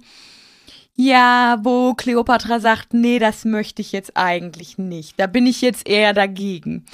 [0.95, 5.19] ja, wo Kleopatra sagt, nee, das möchte ich jetzt eigentlich nicht.
[5.19, 6.85] Da bin ich jetzt eher dagegen.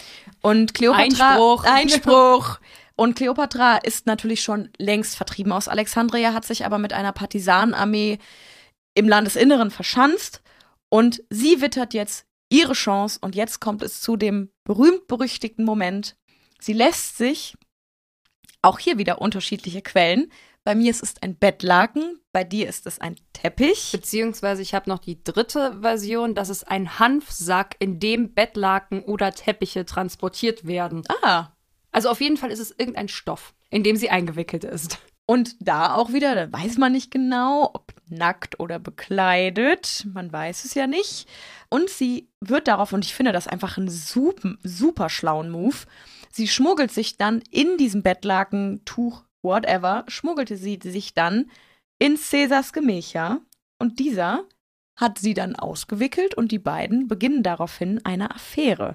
[0.41, 1.63] Und Kleopatra Einspruch.
[1.65, 2.59] Einspruch.
[2.95, 8.19] Und Kleopatra ist natürlich schon längst vertrieben aus Alexandria, hat sich aber mit einer Partisanenarmee
[8.93, 10.42] im Landesinneren verschanzt
[10.93, 16.15] und sie wittert jetzt ihre Chance und jetzt kommt es zu dem berühmt-berüchtigten Moment.
[16.59, 17.55] Sie lässt sich
[18.61, 20.31] Auch hier wieder unterschiedliche Quellen.
[20.63, 23.91] Bei mir ist es ein Bettlaken, bei dir ist es ein Teppich.
[23.91, 29.31] Beziehungsweise ich habe noch die dritte Version, das ist ein Hanfsack, in dem Bettlaken oder
[29.31, 31.01] Teppiche transportiert werden.
[31.23, 31.53] Ah.
[31.91, 34.99] Also auf jeden Fall ist es irgendein Stoff, in dem sie eingewickelt ist.
[35.25, 40.05] Und da auch wieder, da weiß man nicht genau, ob nackt oder bekleidet.
[40.13, 41.27] Man weiß es ja nicht.
[41.69, 45.75] Und sie wird darauf, und ich finde das einfach einen super, super schlauen Move.
[46.31, 51.51] Sie schmuggelt sich dann in diesem Bettlakentuch whatever, schmuggelte sie sich dann
[51.99, 53.41] in Cäsars Gemächer
[53.79, 54.45] und dieser
[54.95, 58.93] hat sie dann ausgewickelt und die beiden beginnen daraufhin eine Affäre.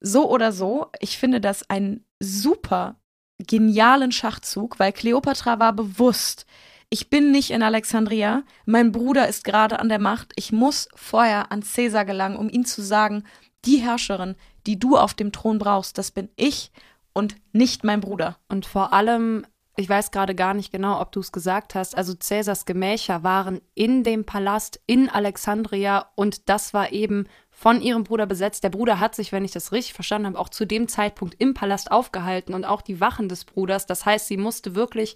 [0.00, 2.96] So oder so, ich finde das einen super
[3.38, 6.46] genialen Schachzug, weil Kleopatra war bewusst,
[6.92, 11.50] ich bin nicht in Alexandria, mein Bruder ist gerade an der Macht, ich muss vorher
[11.50, 13.24] an Cäsar gelangen, um ihm zu sagen,
[13.64, 14.36] die Herrscherin,
[14.66, 16.70] die du auf dem Thron brauchst, das bin ich
[17.14, 18.36] und nicht mein Bruder.
[18.48, 22.12] Und vor allem ich weiß gerade gar nicht genau, ob du es gesagt hast, also
[22.12, 28.26] Cäsars Gemächer waren in dem Palast in Alexandria und das war eben von ihrem Bruder
[28.26, 28.64] besetzt.
[28.64, 31.54] Der Bruder hat sich, wenn ich das richtig verstanden habe, auch zu dem Zeitpunkt im
[31.54, 33.86] Palast aufgehalten und auch die Wachen des Bruders.
[33.86, 35.14] Das heißt, sie musste wirklich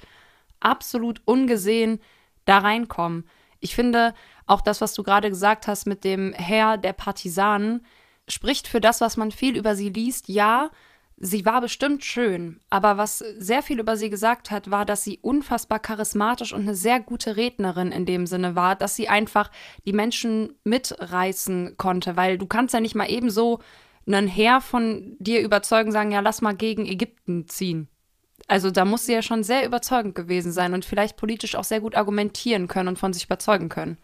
[0.61, 2.01] absolut ungesehen
[2.45, 3.29] da reinkommen.
[3.61, 4.15] Ich finde
[4.47, 7.85] auch das, was du gerade gesagt hast mit dem Herr der Partisanen,
[8.29, 10.29] spricht für das, was man viel über sie liest.
[10.29, 10.71] Ja,
[11.19, 15.19] Sie war bestimmt schön, aber was sehr viel über sie gesagt hat, war, dass sie
[15.23, 19.51] unfassbar charismatisch und eine sehr gute Rednerin in dem Sinne war, dass sie einfach
[19.87, 23.61] die Menschen mitreißen konnte, weil du kannst ja nicht mal eben so
[24.07, 27.89] einen Heer von dir überzeugen, sagen, ja, lass mal gegen Ägypten ziehen.
[28.49, 31.81] Also da muss sie ja schon sehr überzeugend gewesen sein und vielleicht politisch auch sehr
[31.81, 33.99] gut argumentieren können und von sich überzeugen können.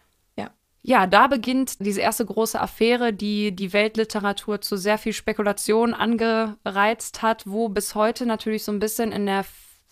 [0.85, 7.21] Ja, da beginnt diese erste große Affäre, die die Weltliteratur zu sehr viel Spekulation angereizt
[7.21, 9.45] hat, wo bis heute natürlich so ein bisschen in der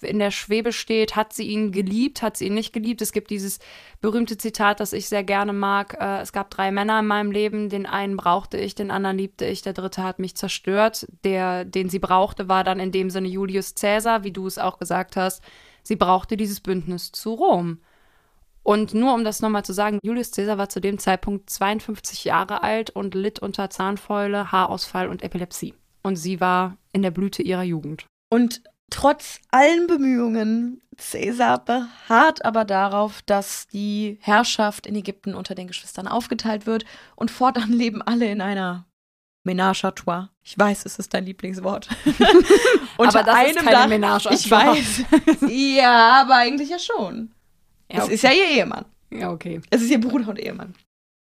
[0.03, 3.01] in der Schwebe steht, hat sie ihn geliebt, hat sie ihn nicht geliebt.
[3.01, 3.59] Es gibt dieses
[4.01, 5.97] berühmte Zitat, das ich sehr gerne mag.
[5.99, 9.45] Äh, es gab drei Männer in meinem Leben, den einen brauchte ich, den anderen liebte
[9.45, 11.07] ich, der dritte hat mich zerstört.
[11.23, 14.77] Der, den sie brauchte, war dann in dem Sinne Julius Caesar, wie du es auch
[14.77, 15.43] gesagt hast.
[15.83, 17.79] Sie brauchte dieses Bündnis zu Rom.
[18.63, 22.61] Und nur um das nochmal zu sagen, Julius Caesar war zu dem Zeitpunkt 52 Jahre
[22.61, 25.73] alt und litt unter Zahnfäule, Haarausfall und Epilepsie.
[26.03, 28.05] Und sie war in der Blüte ihrer Jugend.
[28.29, 28.61] Und
[28.91, 36.07] trotz allen Bemühungen, Caesar beharrt aber darauf, dass die Herrschaft in Ägypten unter den Geschwistern
[36.07, 36.85] aufgeteilt wird
[37.15, 38.85] und fortan leben alle in einer
[39.43, 40.29] Ménage à trois.
[40.43, 41.89] Ich weiß, es ist dein Lieblingswort.
[42.97, 44.33] aber das einem ist keine Dach, Ménage à.
[44.33, 45.03] Ich weiß.
[45.49, 47.31] ja, aber eigentlich ja schon.
[47.91, 48.05] Ja, okay.
[48.05, 48.85] Es ist ja ihr Ehemann.
[49.09, 49.61] Ja, okay.
[49.71, 50.75] Es ist ihr Bruder und Ehemann.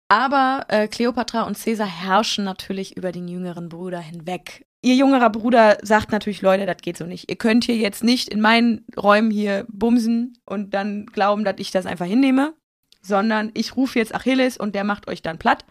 [0.08, 4.66] Aber äh, Kleopatra und Caesar herrschen natürlich über den jüngeren Bruder hinweg.
[4.86, 7.27] Ihr jüngerer Bruder sagt natürlich, Leute, das geht so nicht.
[7.27, 11.71] Ihr könnt hier jetzt nicht in meinen Räumen hier bumsen und dann glauben, dass ich
[11.71, 12.53] das einfach hinnehme,
[13.01, 15.65] sondern ich rufe jetzt Achilles und der macht euch dann platt.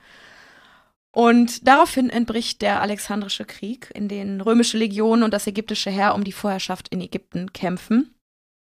[1.12, 6.24] Und daraufhin entbricht der Alexandrische Krieg, in den römische Legionen und das ägyptische Heer um
[6.24, 8.16] die Vorherrschaft in Ägypten kämpfen.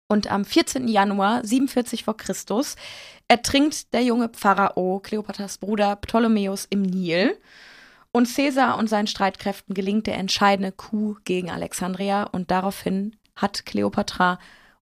[0.09, 0.89] Und am 14.
[0.89, 2.75] Januar 47 vor Christus
[3.29, 7.37] ertrinkt der junge Pharao, Kleopatras Bruder Ptolemäus, im Nil.
[8.11, 14.37] Und Caesar und seinen Streitkräften gelingt der entscheidende Coup gegen Alexandria und daraufhin hat Kleopatra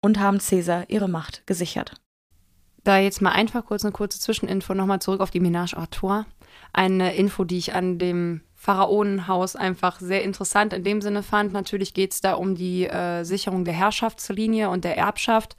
[0.01, 1.95] und haben Caesar ihre Macht gesichert.
[2.85, 6.27] Da jetzt mal einfach kurz eine kurze Zwischeninfo nochmal zurück auf die Ménage Trois.
[6.75, 11.55] Eine Info, die ich an dem Pharaonenhaus einfach sehr interessant in dem Sinne fand.
[11.55, 15.57] Natürlich geht es da um die äh, Sicherung der Herrschaftslinie und der Erbschaft,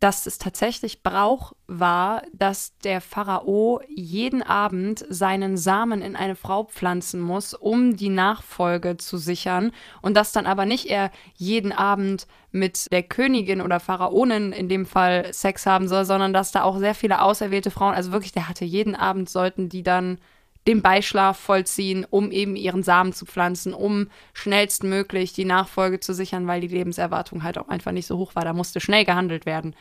[0.00, 6.64] dass es tatsächlich Brauch war, dass der Pharao jeden Abend seinen Samen in eine Frau
[6.64, 9.72] pflanzen muss, um die Nachfolge zu sichern.
[10.02, 14.84] Und dass dann aber nicht er jeden Abend mit der Königin oder Pharaonin in dem
[14.84, 18.48] Fall Sex haben soll, sondern dass da auch sehr viele auserwählte Frauen, also wirklich, der
[18.48, 20.18] hatte jeden Abend sollten die dann
[20.66, 26.46] den Beischlaf vollziehen, um eben ihren Samen zu pflanzen, um schnellstmöglich die Nachfolge zu sichern,
[26.46, 28.44] weil die Lebenserwartung halt auch einfach nicht so hoch war.
[28.44, 29.76] Da musste schnell gehandelt werden.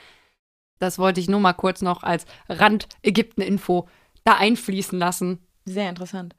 [0.80, 3.88] Das wollte ich nur mal kurz noch als Rand-Ägypten-Info
[4.24, 5.40] da einfließen lassen.
[5.66, 6.36] Sehr interessant.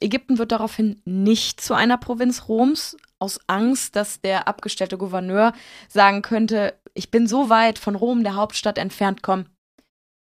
[0.00, 5.52] Ägypten wird daraufhin nicht zu einer Provinz Roms, aus Angst, dass der abgestellte Gouverneur
[5.88, 9.46] sagen könnte, ich bin so weit von Rom, der Hauptstadt, entfernt, komm,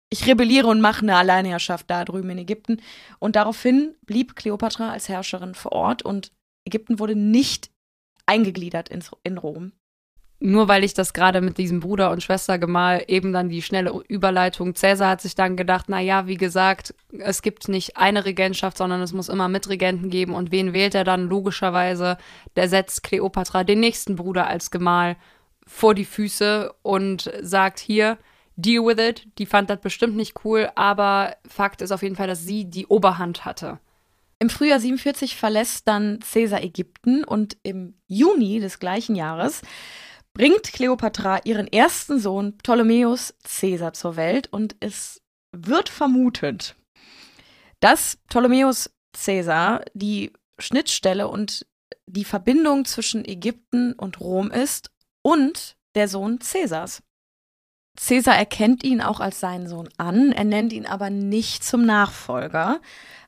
[0.10, 2.82] ich rebelliere und mache eine Alleinherrschaft da drüben in Ägypten.
[3.20, 6.32] Und daraufhin blieb Kleopatra als Herrscherin vor Ort und
[6.66, 7.70] Ägypten wurde nicht
[8.26, 9.72] eingegliedert in, in Rom.
[10.40, 14.76] Nur weil ich das gerade mit diesem Bruder und Schwestergemahl eben dann die schnelle Überleitung.
[14.76, 19.02] Cäsar hat sich dann gedacht, na ja, wie gesagt, es gibt nicht eine Regentschaft, sondern
[19.02, 20.36] es muss immer Mitregenten geben.
[20.36, 21.28] Und wen wählt er dann?
[21.28, 22.20] Logischerweise,
[22.56, 25.16] der setzt Kleopatra, den nächsten Bruder, als Gemahl
[25.66, 28.20] vor die Füße und sagt hier,
[28.58, 29.28] deal with it.
[29.38, 32.88] Die fand das bestimmt nicht cool, aber Fakt ist auf jeden Fall, dass sie die
[32.88, 33.80] Oberhand hatte.
[34.40, 39.62] Im Frühjahr 47 verlässt dann Caesar Ägypten und im Juni des gleichen Jahres
[40.34, 46.76] bringt Kleopatra ihren ersten Sohn Ptolemäus Caesar zur Welt und es wird vermutet,
[47.80, 51.66] dass Ptolemäus Caesar die Schnittstelle und
[52.06, 54.92] die Verbindung zwischen Ägypten und Rom ist
[55.24, 57.02] und der Sohn Caesars.
[58.00, 62.80] Caesar erkennt ihn auch als seinen Sohn an, er nennt ihn aber nicht zum Nachfolger.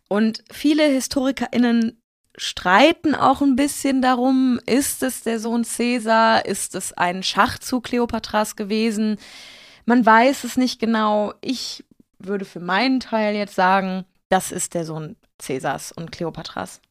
[0.07, 2.01] Und viele HistorikerInnen
[2.37, 8.55] streiten auch ein bisschen darum, ist es der Sohn Caesar, ist es ein Schachzug Kleopatras
[8.55, 9.17] gewesen?
[9.85, 11.33] Man weiß es nicht genau.
[11.41, 11.83] Ich
[12.19, 16.81] würde für meinen Teil jetzt sagen, das ist der Sohn Caesars und Kleopatras.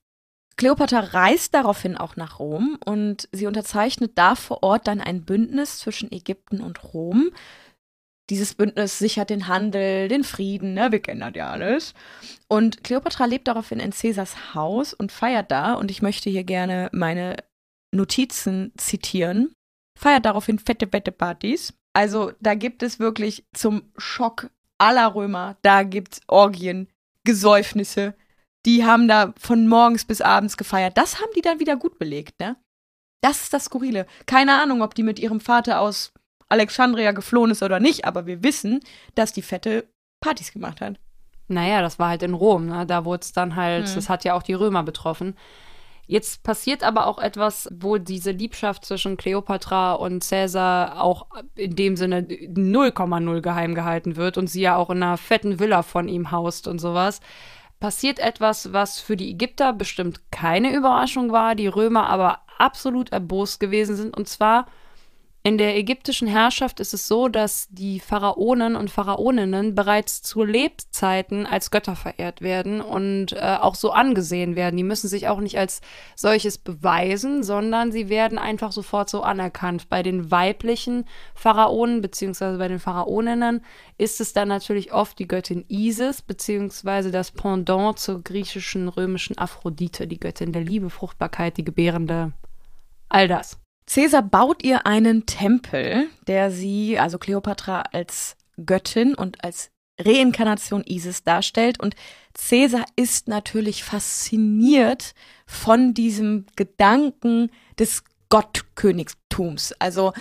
[0.56, 5.78] Kleopatra reist daraufhin auch nach Rom und sie unterzeichnet da vor Ort dann ein Bündnis
[5.78, 7.30] zwischen Ägypten und Rom.
[8.30, 10.92] Dieses Bündnis sichert den Handel, den Frieden, ne?
[10.92, 11.94] wir kennen das ja alles.
[12.46, 16.90] Und Kleopatra lebt daraufhin in Caesars Haus und feiert da, und ich möchte hier gerne
[16.92, 17.36] meine
[17.94, 19.52] Notizen zitieren,
[19.98, 21.72] feiert daraufhin fette, fette Partys.
[21.94, 26.88] Also da gibt es wirklich zum Schock aller Römer, da gibt es Orgien,
[27.24, 28.14] Gesäufnisse,
[28.66, 30.98] die haben da von morgens bis abends gefeiert.
[30.98, 32.56] Das haben die dann wieder gut belegt, ne?
[33.22, 34.06] Das ist das Skurrile.
[34.26, 36.12] Keine Ahnung, ob die mit ihrem Vater aus
[36.48, 38.80] Alexandria geflohen ist oder nicht, aber wir wissen,
[39.14, 39.88] dass die Fette
[40.20, 40.98] Partys gemacht hat.
[41.48, 42.86] Naja, das war halt in Rom, ne?
[42.86, 43.94] Da wurde es dann halt, hm.
[43.94, 45.34] das hat ja auch die Römer betroffen.
[46.06, 51.96] Jetzt passiert aber auch etwas, wo diese Liebschaft zwischen Kleopatra und Caesar auch in dem
[51.96, 56.30] Sinne 0,0 geheim gehalten wird und sie ja auch in einer fetten Villa von ihm
[56.30, 57.20] haust und sowas.
[57.78, 63.60] Passiert etwas, was für die Ägypter bestimmt keine Überraschung war, die Römer aber absolut erbost
[63.60, 64.16] gewesen sind.
[64.16, 64.66] Und zwar
[65.44, 71.46] in der ägyptischen Herrschaft ist es so, dass die Pharaonen und Pharaoninnen bereits zu Lebzeiten
[71.46, 74.76] als Götter verehrt werden und äh, auch so angesehen werden.
[74.76, 75.80] Die müssen sich auch nicht als
[76.16, 79.88] solches beweisen, sondern sie werden einfach sofort so anerkannt.
[79.88, 82.58] Bei den weiblichen Pharaonen bzw.
[82.58, 83.64] bei den Pharaoninnen
[83.96, 87.10] ist es dann natürlich oft die Göttin Isis bzw.
[87.10, 92.32] das Pendant zur griechischen, römischen Aphrodite, die Göttin der Liebe, Fruchtbarkeit, die Gebärende.
[93.08, 93.58] All das.
[93.92, 101.24] Caesar baut ihr einen Tempel, der sie, also Kleopatra, als Göttin und als Reinkarnation Isis
[101.24, 101.80] darstellt.
[101.80, 101.96] Und
[102.34, 105.14] Caesar ist natürlich fasziniert
[105.46, 109.72] von diesem Gedanken des Gottkönigtums.
[109.78, 110.12] Also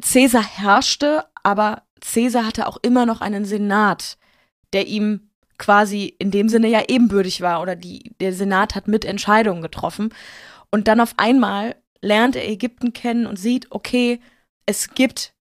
[0.00, 4.16] Caesar herrschte, aber Caesar hatte auch immer noch einen Senat,
[4.72, 9.04] der ihm quasi in dem Sinne ja ebenbürtig war oder die, der Senat hat mit
[9.04, 10.12] Entscheidungen getroffen.
[10.70, 14.20] Und dann auf einmal lernt er Ägypten kennen und sieht, okay,
[14.66, 15.32] es gibt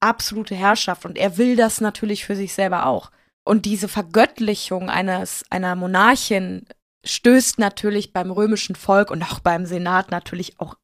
[0.00, 3.10] absolute Herrschaft und er will das natürlich für sich selber auch.
[3.44, 6.66] Und diese Vergöttlichung eines, einer Monarchin
[7.04, 10.74] stößt natürlich beim römischen Volk und auch beim Senat natürlich auch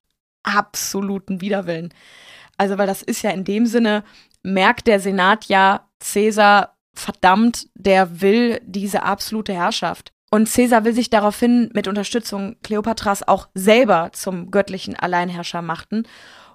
[0.44, 1.92] absoluten Widerwillen.
[2.56, 4.04] Also, weil das ist ja in dem Sinne,
[4.42, 10.12] merkt der Senat ja, Cäsar, verdammt, der will diese absolute Herrschaft.
[10.34, 16.04] Und Caesar will sich daraufhin mit Unterstützung Kleopatras auch selber zum göttlichen Alleinherrscher machten.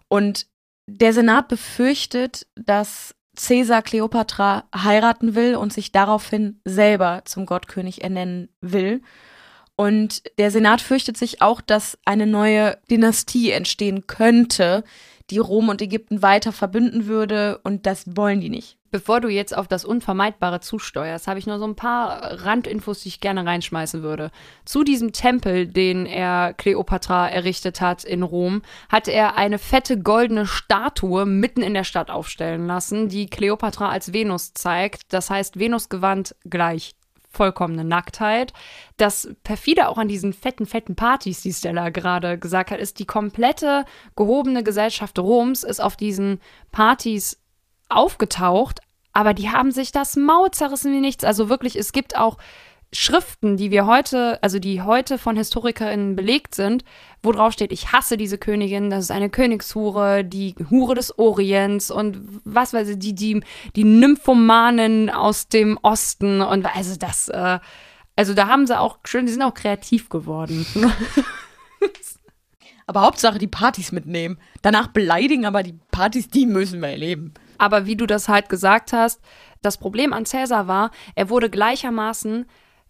[0.08, 0.48] Und
[0.88, 8.50] der Senat befürchtet, dass Caesar Kleopatra heiraten will und sich daraufhin selber zum Gottkönig ernennen
[8.62, 9.04] will.
[9.76, 14.86] Und der Senat fürchtet sich auch, dass eine neue Dynastie entstehen könnte,
[15.30, 17.60] die Rom und Ägypten weiter verbünden würde.
[17.64, 18.77] Und das wollen die nicht.
[18.90, 23.10] Bevor du jetzt auf das Unvermeidbare zusteuerst, habe ich nur so ein paar Randinfos, die
[23.10, 24.32] ich gerne reinschmeißen würde.
[24.64, 30.46] Zu diesem Tempel, den er Kleopatra errichtet hat in Rom, hat er eine fette goldene
[30.46, 35.14] Statue mitten in der Stadt aufstellen lassen, die Kleopatra als Venus zeigt.
[35.14, 36.96] Das heißt, Venusgewand gleich
[37.30, 38.54] vollkommene Nacktheit.
[38.98, 43.06] Das perfide auch an diesen fetten, fetten Partys, die Stella gerade gesagt hat, ist, die
[43.06, 43.86] komplette
[44.16, 46.40] gehobene Gesellschaft Roms ist auf diesen
[46.72, 47.40] Partys
[47.90, 48.80] aufgetaucht,
[49.14, 51.24] aber die haben sich das Maul zerrissen wie nichts.
[51.24, 52.38] Also wirklich, es gibt auch
[52.94, 56.86] Schriften, die wir heute, also die heute von HistorikerInnen belegt sind,
[57.22, 61.92] wo drauf steht, ich hasse diese Königin, das ist eine Königshure, die Hure des Orients
[61.92, 63.42] und was weiß ich, die, die,
[63.76, 67.60] die Nymphomanen aus dem Osten und also das, äh,
[68.16, 70.66] also da haben sie auch schön, die sind auch kreativ geworden.
[72.88, 74.40] aber Hauptsache die Partys mitnehmen.
[74.62, 77.34] Danach beleidigen, aber die Partys, die müssen wir erleben.
[77.58, 79.22] Aber wie du das halt gesagt hast,
[79.62, 82.46] das Problem an Cäsar war, er wurde gleichermaßen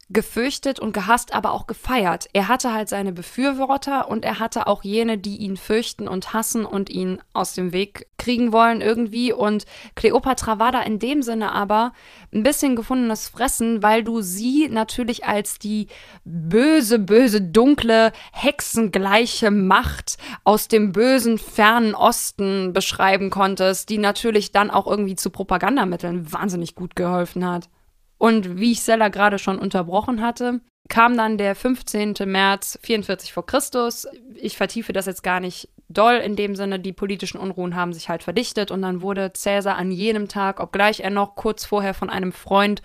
[0.09, 2.27] gefürchtet und gehasst, aber auch gefeiert.
[2.31, 6.65] Er hatte halt seine Befürworter und er hatte auch jene, die ihn fürchten und hassen
[6.65, 9.33] und ihn aus dem Weg kriegen wollen irgendwie.
[9.33, 11.91] Und Kleopatra war da in dem Sinne aber
[12.33, 15.87] ein bisschen gefundenes Fressen, weil du sie natürlich als die
[16.23, 24.71] böse, böse, dunkle, hexengleiche Macht aus dem bösen, fernen Osten beschreiben konntest, die natürlich dann
[24.71, 27.69] auch irgendwie zu Propagandamitteln wahnsinnig gut geholfen hat.
[28.17, 32.15] Und wie ich Sella gerade schon unterbrochen hatte, kam dann der 15.
[32.25, 34.07] März 44 vor Christus.
[34.35, 38.09] Ich vertiefe das jetzt gar nicht doll in dem Sinne, die politischen Unruhen haben sich
[38.09, 42.09] halt verdichtet und dann wurde Cäsar an jenem Tag, obgleich er noch kurz vorher von
[42.09, 42.81] einem Freund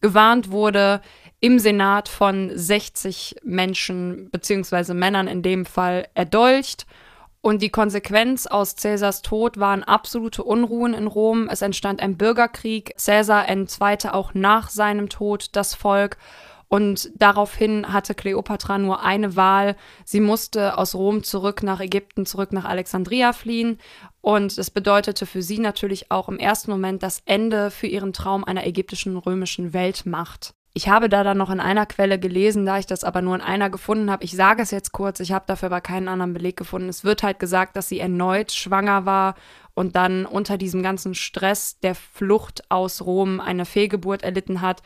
[0.00, 1.00] gewarnt wurde,
[1.40, 6.86] im Senat von 60 Menschen beziehungsweise Männern in dem Fall erdolcht
[7.42, 11.48] und die Konsequenz aus Cäsars Tod waren absolute Unruhen in Rom.
[11.50, 12.94] Es entstand ein Bürgerkrieg.
[12.96, 16.18] Cäsar entzweite auch nach seinem Tod das Volk.
[16.68, 19.76] Und daraufhin hatte Kleopatra nur eine Wahl.
[20.04, 23.78] Sie musste aus Rom zurück nach Ägypten, zurück nach Alexandria fliehen.
[24.20, 28.44] Und es bedeutete für sie natürlich auch im ersten Moment das Ende für ihren Traum
[28.44, 30.54] einer ägyptischen römischen Weltmacht.
[30.74, 33.42] Ich habe da dann noch in einer Quelle gelesen, da ich das aber nur in
[33.42, 34.24] einer gefunden habe.
[34.24, 36.88] Ich sage es jetzt kurz, ich habe dafür aber keinen anderen Beleg gefunden.
[36.88, 39.34] Es wird halt gesagt, dass sie erneut schwanger war
[39.74, 44.82] und dann unter diesem ganzen Stress der Flucht aus Rom eine Fehlgeburt erlitten hat.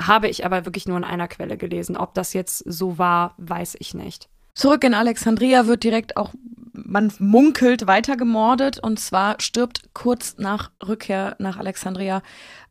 [0.00, 1.96] Habe ich aber wirklich nur in einer Quelle gelesen.
[1.96, 4.28] Ob das jetzt so war, weiß ich nicht.
[4.54, 6.32] Zurück in Alexandria wird direkt auch,
[6.72, 8.80] man munkelt, weiter gemordet.
[8.80, 12.22] Und zwar stirbt kurz nach Rückkehr nach Alexandria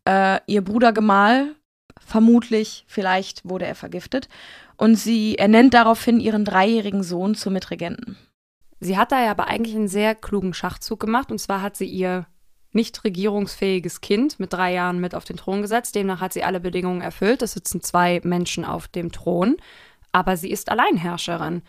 [0.05, 1.55] äh, ihr Bruder Gemahl
[2.07, 4.29] Vermutlich, vielleicht wurde er vergiftet.
[4.77, 8.15] Und sie ernennt daraufhin ihren dreijährigen Sohn zum Mitregenten.
[8.79, 11.31] Sie hat da ja aber eigentlich einen sehr klugen Schachzug gemacht.
[11.31, 12.25] Und zwar hat sie ihr
[12.71, 15.95] nicht regierungsfähiges Kind mit drei Jahren mit auf den Thron gesetzt.
[15.95, 17.41] Demnach hat sie alle Bedingungen erfüllt.
[17.41, 19.57] Es sitzen zwei Menschen auf dem Thron.
[20.13, 21.61] Aber sie ist Alleinherrscherin.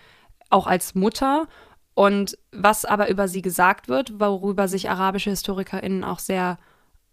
[0.50, 1.48] Auch als Mutter.
[1.94, 6.58] Und was aber über sie gesagt wird, worüber sich arabische HistorikerInnen auch sehr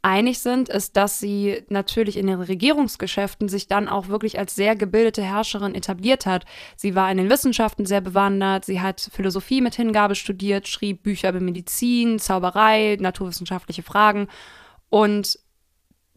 [0.06, 4.76] einig sind, ist, dass sie natürlich in den Regierungsgeschäften sich dann auch wirklich als sehr
[4.76, 6.46] gebildete Herrscherin etabliert hat.
[6.76, 11.30] Sie war in den Wissenschaften sehr bewandert, sie hat Philosophie mit Hingabe studiert, schrieb Bücher
[11.30, 14.28] über Medizin, Zauberei, naturwissenschaftliche Fragen
[14.90, 15.40] und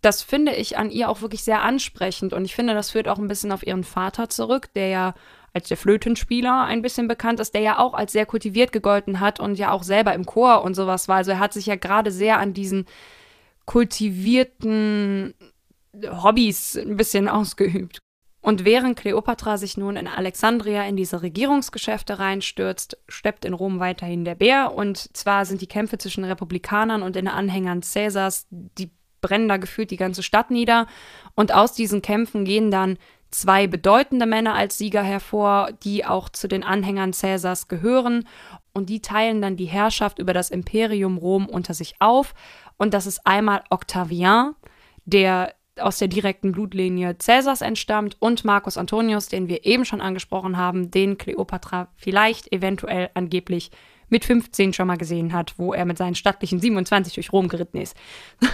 [0.02, 3.18] das finde ich an ihr auch wirklich sehr ansprechend und ich finde, das führt auch
[3.18, 5.14] ein bisschen auf ihren Vater zurück, der ja
[5.54, 9.40] als der Flötenspieler ein bisschen bekannt ist, der ja auch als sehr kultiviert gegolten hat
[9.40, 11.16] und ja auch selber im Chor und sowas war.
[11.16, 12.84] Also er hat sich ja gerade sehr an diesen
[13.68, 15.34] kultivierten
[15.94, 17.98] Hobbys ein bisschen ausgeübt.
[18.40, 24.24] Und während Kleopatra sich nun in Alexandria in diese Regierungsgeschäfte reinstürzt, steppt in Rom weiterhin
[24.24, 24.72] der Bär.
[24.74, 28.90] Und zwar sind die Kämpfe zwischen Republikanern und den Anhängern Cäsars, die
[29.20, 30.86] brennen da gefühlt die ganze Stadt nieder.
[31.34, 32.96] Und aus diesen Kämpfen gehen dann
[33.30, 38.26] zwei bedeutende Männer als Sieger hervor, die auch zu den Anhängern Cäsars gehören.
[38.72, 42.32] Und die teilen dann die Herrschaft über das Imperium Rom unter sich auf
[42.78, 44.54] und das ist einmal Octavian,
[45.04, 50.56] der aus der direkten Blutlinie Cäsars entstammt, und Marcus Antonius, den wir eben schon angesprochen
[50.56, 53.70] haben, den Kleopatra vielleicht eventuell angeblich
[54.08, 57.78] mit 15 schon mal gesehen hat, wo er mit seinen stattlichen 27 durch Rom geritten
[57.78, 57.96] ist.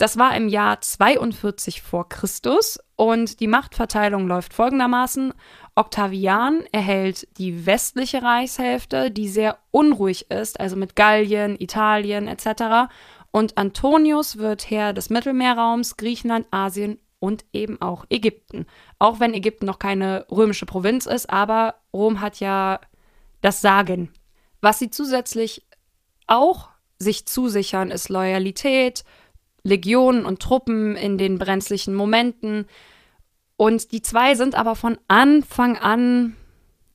[0.00, 5.34] Das war im Jahr 42 vor Christus und die Machtverteilung läuft folgendermaßen.
[5.74, 12.90] Octavian erhält die westliche Reichshälfte, die sehr unruhig ist, also mit Gallien, Italien etc.
[13.32, 18.66] Und Antonius wird Herr des Mittelmeerraums, Griechenland, Asien und eben auch Ägypten.
[18.98, 22.80] Auch wenn Ägypten noch keine römische Provinz ist, aber Rom hat ja
[23.40, 24.10] das Sagen.
[24.60, 25.66] Was sie zusätzlich
[26.26, 26.68] auch
[26.98, 29.04] sich zusichern, ist Loyalität,
[29.62, 32.66] Legionen und Truppen in den brenzlichen Momenten.
[33.56, 36.36] Und die zwei sind aber von Anfang an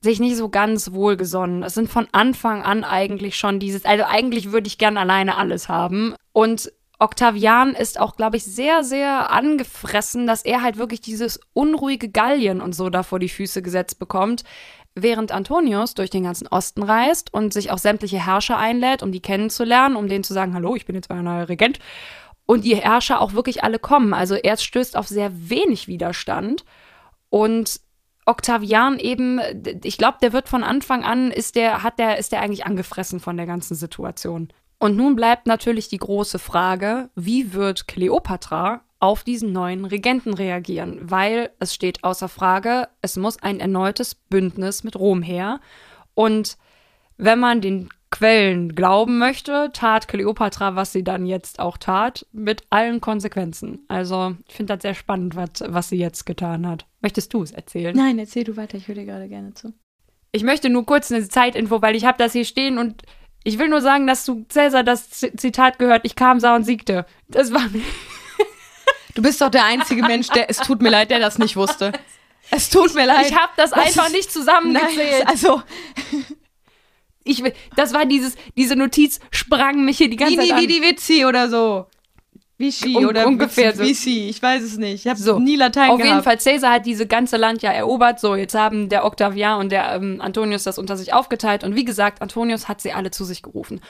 [0.00, 1.62] sich nicht so ganz wohlgesonnen.
[1.62, 5.68] Es sind von Anfang an eigentlich schon dieses, also eigentlich würde ich gern alleine alles
[5.68, 6.14] haben.
[6.32, 12.08] Und Octavian ist auch, glaube ich, sehr, sehr angefressen, dass er halt wirklich dieses unruhige
[12.08, 14.44] Gallien und so da vor die Füße gesetzt bekommt,
[14.94, 19.20] während Antonius durch den ganzen Osten reist und sich auch sämtliche Herrscher einlädt, um die
[19.20, 21.78] kennenzulernen, um denen zu sagen, hallo, ich bin jetzt euer neuer Regent.
[22.46, 24.14] Und die Herrscher auch wirklich alle kommen.
[24.14, 26.64] Also er stößt auf sehr wenig Widerstand.
[27.28, 27.80] Und
[28.26, 29.40] Octavian eben,
[29.84, 33.20] ich glaube, der wird von Anfang an, ist der, hat der, ist der eigentlich angefressen
[33.20, 34.52] von der ganzen Situation.
[34.78, 40.98] Und nun bleibt natürlich die große Frage, wie wird Kleopatra auf diesen neuen Regenten reagieren?
[41.02, 45.60] Weil es steht außer Frage, es muss ein erneutes Bündnis mit Rom her.
[46.14, 46.58] Und
[47.16, 52.62] wenn man den Quellen glauben möchte, tat Kleopatra, was sie dann jetzt auch tat, mit
[52.70, 53.80] allen Konsequenzen.
[53.88, 56.86] Also ich finde das sehr spannend, was, was sie jetzt getan hat.
[57.00, 57.96] Möchtest du es erzählen?
[57.96, 59.72] Nein, erzähl du weiter, ich höre dir gerade gerne zu.
[60.32, 63.02] Ich möchte nur kurz eine Zeitinfo, weil ich habe das hier stehen und
[63.42, 67.06] ich will nur sagen, dass du Cäsar das Zitat gehört, ich kam, sah und siegte.
[67.28, 67.82] Das war mir.
[69.14, 71.90] Du bist doch der einzige Mensch, der, es tut mir leid, der das nicht wusste.
[72.50, 73.26] Es tut mir leid.
[73.30, 75.24] Ich habe das einfach ist- nicht zusammengezählt.
[75.24, 75.62] Nein, also,
[77.26, 80.60] ich, will- das war dieses, diese Notiz sprang mich hier die ganze Zeit an.
[80.62, 81.86] wie die Vici oder so.
[82.58, 83.82] Vichy Un- oder ungefähr so.
[83.84, 85.04] Vici, ich weiß es nicht.
[85.04, 85.38] Ich habe So.
[85.38, 86.10] nie Latein Auf gehabt.
[86.10, 88.18] jeden Fall, Caesar hat diese ganze Land ja erobert.
[88.18, 91.64] So, jetzt haben der Octavian und der ähm, Antonius das unter sich aufgeteilt.
[91.64, 93.82] Und wie gesagt, Antonius hat sie alle zu sich gerufen.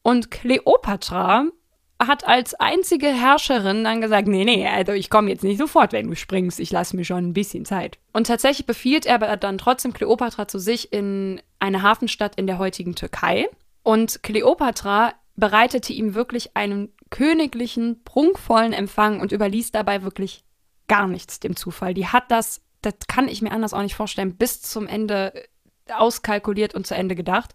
[0.00, 1.44] Und Kleopatra
[1.98, 6.08] hat als einzige Herrscherin dann gesagt, nee, nee, also ich komme jetzt nicht sofort, wenn
[6.10, 6.60] du springst.
[6.60, 7.98] Ich lasse mir schon ein bisschen Zeit.
[8.12, 12.58] Und tatsächlich befiehlt er aber dann trotzdem Kleopatra zu sich in eine Hafenstadt in der
[12.58, 13.48] heutigen Türkei.
[13.82, 20.44] Und Kleopatra bereitete ihm wirklich einen königlichen, prunkvollen Empfang und überließ dabei wirklich
[20.88, 21.94] gar nichts dem Zufall.
[21.94, 25.32] Die hat das, das kann ich mir anders auch nicht vorstellen, bis zum Ende
[25.92, 27.54] auskalkuliert und zu Ende gedacht.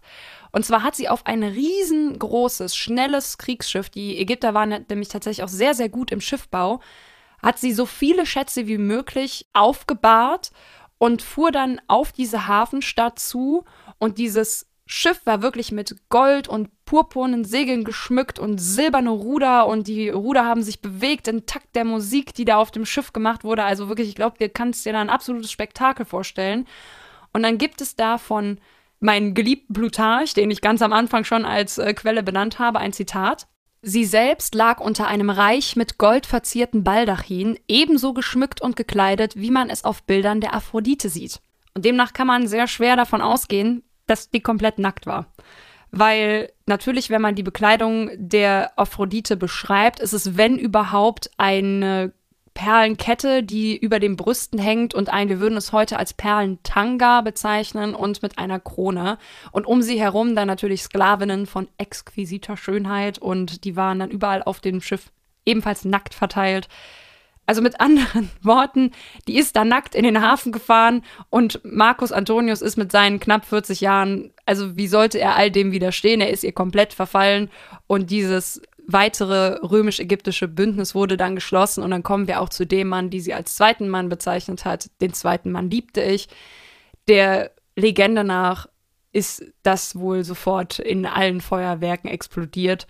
[0.52, 5.48] Und zwar hat sie auf ein riesengroßes, schnelles Kriegsschiff, die Ägypter waren nämlich tatsächlich auch
[5.48, 6.80] sehr, sehr gut im Schiffbau,
[7.42, 10.50] hat sie so viele Schätze wie möglich aufgebahrt
[10.98, 13.64] und fuhr dann auf diese Hafenstadt zu
[13.98, 19.86] und dieses Schiff war wirklich mit Gold und purpurnen Segeln geschmückt und silberne Ruder und
[19.86, 23.42] die Ruder haben sich bewegt im Takt der Musik, die da auf dem Schiff gemacht
[23.42, 23.64] wurde.
[23.64, 26.66] Also wirklich, ich glaube, du kannst dir da ein absolutes Spektakel vorstellen.
[27.32, 28.58] Und dann gibt es da von
[29.00, 32.92] meinen geliebten Plutarch, den ich ganz am Anfang schon als äh, Quelle benannt habe, ein
[32.92, 33.48] Zitat.
[33.82, 39.50] Sie selbst lag unter einem reich mit Gold verzierten Baldachin, ebenso geschmückt und gekleidet, wie
[39.50, 41.40] man es auf Bildern der Aphrodite sieht.
[41.74, 45.32] Und demnach kann man sehr schwer davon ausgehen, dass die komplett nackt war.
[45.90, 52.12] Weil natürlich, wenn man die Bekleidung der Aphrodite beschreibt, ist es, wenn überhaupt, eine
[52.54, 57.94] Perlenkette, die über den Brüsten hängt und ein, wir würden es heute als Perlentanga bezeichnen
[57.94, 59.18] und mit einer Krone.
[59.52, 64.42] Und um sie herum dann natürlich Sklavinnen von exquisiter Schönheit und die waren dann überall
[64.42, 65.10] auf dem Schiff
[65.44, 66.68] ebenfalls nackt verteilt.
[67.44, 68.92] Also mit anderen Worten,
[69.26, 73.44] die ist da nackt in den Hafen gefahren und Marcus Antonius ist mit seinen knapp
[73.44, 76.20] 40 Jahren, also wie sollte er all dem widerstehen?
[76.20, 77.50] Er ist ihr komplett verfallen
[77.86, 82.88] und dieses weitere römisch-ägyptische Bündnis wurde dann geschlossen und dann kommen wir auch zu dem
[82.88, 84.90] Mann, die sie als zweiten Mann bezeichnet hat.
[85.00, 86.28] Den zweiten Mann liebte ich.
[87.08, 88.68] Der Legende nach
[89.12, 92.86] ist das wohl sofort in allen Feuerwerken explodiert.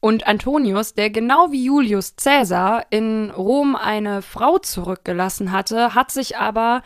[0.00, 6.36] Und Antonius, der genau wie Julius Caesar in Rom eine Frau zurückgelassen hatte, hat sich
[6.36, 6.82] aber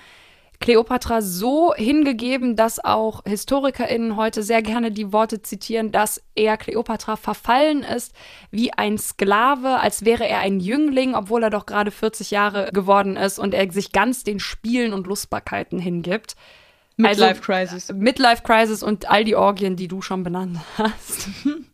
[0.61, 7.17] Kleopatra so hingegeben, dass auch HistorikerInnen heute sehr gerne die Worte zitieren, dass er Kleopatra
[7.17, 8.15] verfallen ist
[8.51, 13.17] wie ein Sklave, als wäre er ein Jüngling, obwohl er doch gerade 40 Jahre geworden
[13.17, 16.37] ist und er sich ganz den Spielen und Lustbarkeiten hingibt.
[16.97, 17.93] Midlife Crisis.
[17.93, 21.29] Midlife Crisis und all die Orgien, die du schon benannt hast.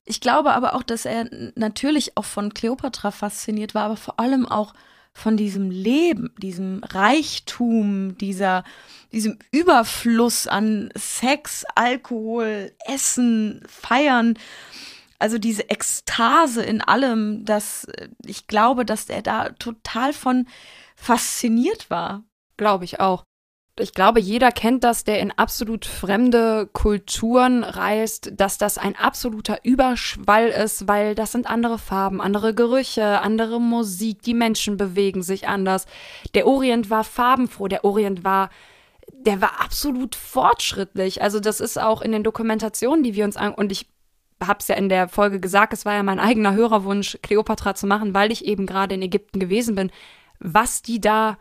[0.05, 4.47] Ich glaube aber auch, dass er natürlich auch von Kleopatra fasziniert war, aber vor allem
[4.47, 4.75] auch
[5.15, 8.65] von diesem Leben, diesem Reichtum, dieser,
[9.13, 14.39] diesem Überfluss an Sex, Alkohol, Essen, Feiern.
[15.19, 20.49] Also diese Ekstase in allem, dass äh, ich glaube, dass er da total von
[20.97, 22.25] fasziniert war.
[22.57, 23.25] Glaube ich auch.
[23.79, 29.61] Ich glaube, jeder kennt das, der in absolut fremde Kulturen reist, dass das ein absoluter
[29.65, 35.49] Überschwall ist, weil das sind andere Farben, andere Gerüche, andere Musik, die Menschen bewegen sich
[35.49, 35.87] anders.
[36.35, 38.51] Der Orient war farbenfroh, der Orient war,
[39.11, 41.23] der war absolut fortschrittlich.
[41.23, 43.89] Also das ist auch in den Dokumentationen, die wir uns an, und ich
[44.47, 48.13] hab's ja in der Folge gesagt, es war ja mein eigener Hörerwunsch, Kleopatra zu machen,
[48.13, 49.91] weil ich eben gerade in Ägypten gewesen bin,
[50.41, 51.39] was die da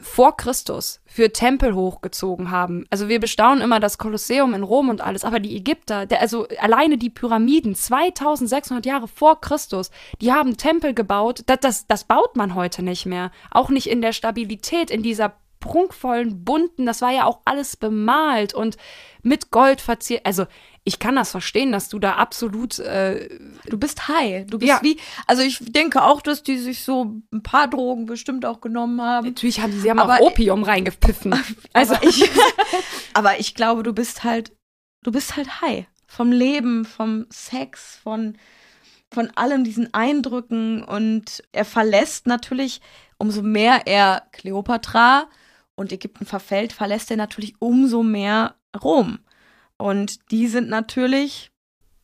[0.00, 2.86] vor Christus für Tempel hochgezogen haben.
[2.90, 6.46] Also wir bestaunen immer das Kolosseum in Rom und alles, aber die Ägypter, der, also
[6.58, 9.90] alleine die Pyramiden, 2600 Jahre vor Christus,
[10.20, 13.30] die haben Tempel gebaut, das, das, das baut man heute nicht mehr.
[13.50, 18.52] Auch nicht in der Stabilität, in dieser prunkvollen, bunten, das war ja auch alles bemalt
[18.52, 18.76] und
[19.22, 20.26] mit Gold verziert.
[20.26, 20.46] Also
[20.84, 23.28] ich kann das verstehen, dass du da absolut äh,
[23.66, 24.44] Du bist high.
[24.46, 24.80] Du bist Ja.
[24.82, 29.00] wie, also ich denke auch, dass die sich so ein paar Drogen bestimmt auch genommen
[29.00, 29.28] haben.
[29.28, 31.34] Natürlich haben die, sie haben Aber- auch Opium reingepfiffen.
[31.72, 32.28] Also aber ich,
[33.14, 34.52] aber ich glaube, du bist halt,
[35.04, 38.36] du bist halt high vom Leben, vom Sex, von
[39.14, 42.80] von allem diesen Eindrücken und er verlässt natürlich,
[43.18, 45.28] umso mehr er Kleopatra
[45.74, 49.18] und Ägypten verfällt, verlässt er natürlich umso mehr Rom.
[49.82, 51.50] Und die sind natürlich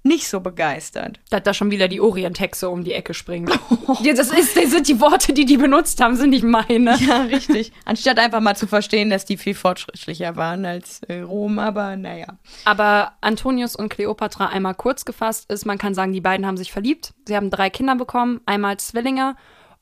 [0.02, 1.20] nicht so begeistert.
[1.30, 3.50] Dass da schon wieder die Orientexe um die Ecke springt.
[4.02, 6.96] ja, das, ist, das sind die Worte, die die benutzt haben, sind nicht meine.
[6.98, 7.70] Ja, richtig.
[7.84, 12.38] Anstatt einfach mal zu verstehen, dass die viel fortschrittlicher waren als äh, Rom, aber naja.
[12.64, 16.72] Aber Antonius und Kleopatra einmal kurz gefasst ist, man kann sagen, die beiden haben sich
[16.72, 17.14] verliebt.
[17.28, 19.36] Sie haben drei Kinder bekommen, einmal Zwillinge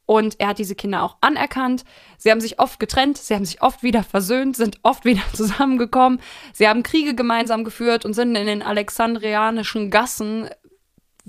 [0.07, 1.85] und er hat diese Kinder auch anerkannt.
[2.17, 6.21] Sie haben sich oft getrennt, sie haben sich oft wieder versöhnt, sind oft wieder zusammengekommen.
[6.53, 10.49] Sie haben Kriege gemeinsam geführt und sind in den alexandrianischen Gassen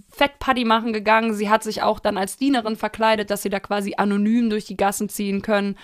[0.10, 1.34] Fettpaddy machen gegangen.
[1.34, 4.78] Sie hat sich auch dann als Dienerin verkleidet, dass sie da quasi anonym durch die
[4.78, 5.76] Gassen ziehen können.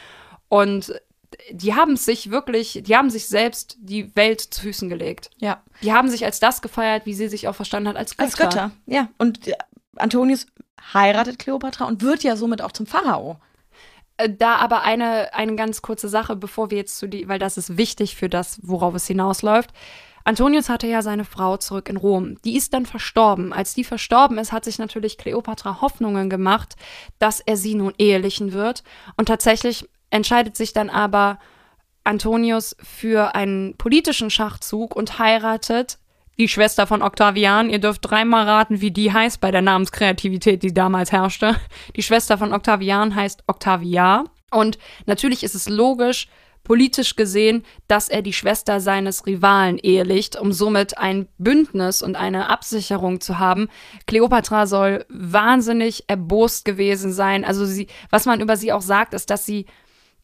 [0.49, 0.93] Und
[1.51, 5.31] die haben sich wirklich, die haben sich selbst die Welt zu Füßen gelegt.
[5.37, 5.63] Ja.
[5.81, 8.25] Die haben sich als das gefeiert, wie sie sich auch verstanden hat, als Götter.
[8.25, 9.09] Als Götter, ja.
[9.17, 9.47] Und
[9.97, 10.47] Antonius
[10.93, 13.39] heiratet Kleopatra und wird ja somit auch zum Pharao.
[14.17, 17.57] Äh, Da aber eine, eine ganz kurze Sache, bevor wir jetzt zu die, weil das
[17.57, 19.71] ist wichtig für das, worauf es hinausläuft.
[20.25, 22.41] Antonius hatte ja seine Frau zurück in Rom.
[22.43, 23.51] Die ist dann verstorben.
[23.51, 26.75] Als die verstorben ist, hat sich natürlich Kleopatra Hoffnungen gemacht,
[27.19, 28.83] dass er sie nun ehelichen wird.
[29.17, 31.39] Und tatsächlich entscheidet sich dann aber
[32.05, 35.97] Antonius für einen politischen Schachzug und heiratet
[36.37, 37.69] die Schwester von Octavian.
[37.69, 41.55] Ihr dürft dreimal raten, wie die heißt bei der Namenskreativität, die damals herrschte.
[41.95, 44.25] Die Schwester von Octavian heißt Octavia.
[44.51, 46.27] Und natürlich ist es logisch,
[46.63, 52.49] politisch gesehen, dass er die Schwester seines Rivalen ehelicht, um somit ein Bündnis und eine
[52.49, 53.67] Absicherung zu haben.
[54.07, 57.43] Kleopatra soll wahnsinnig erbost gewesen sein.
[57.43, 59.65] Also sie, was man über sie auch sagt, ist, dass sie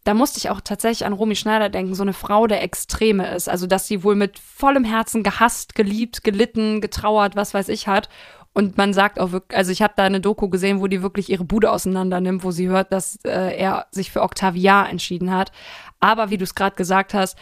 [0.10, 3.48] da musste ich auch tatsächlich an Romy Schneider denken, so eine Frau der Extreme ist.
[3.48, 8.10] Also, dass sie wohl mit vollem Herzen gehasst, geliebt, gelitten, getrauert, was weiß ich hat.
[8.52, 11.30] Und man sagt auch wirklich, also ich habe da eine Doku gesehen, wo die wirklich
[11.30, 15.52] ihre Bude auseinander nimmt, wo sie hört, dass äh, er sich für Octavia entschieden hat.
[16.00, 17.38] Aber wie du es gerade gesagt hast,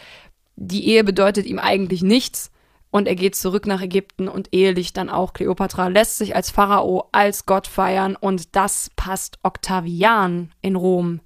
[0.56, 2.50] die Ehe bedeutet ihm eigentlich nichts.
[2.90, 7.08] Und er geht zurück nach Ägypten und ehelicht dann auch Kleopatra, lässt sich als Pharao,
[7.12, 8.14] als Gott feiern.
[8.14, 11.20] Und das passt Octavian in Rom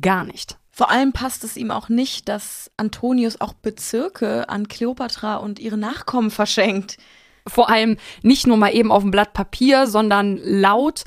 [0.00, 0.58] gar nicht.
[0.70, 5.76] Vor allem passt es ihm auch nicht, dass Antonius auch Bezirke an Kleopatra und ihre
[5.76, 6.98] Nachkommen verschenkt.
[7.46, 11.04] Vor allem nicht nur mal eben auf dem Blatt Papier, sondern laut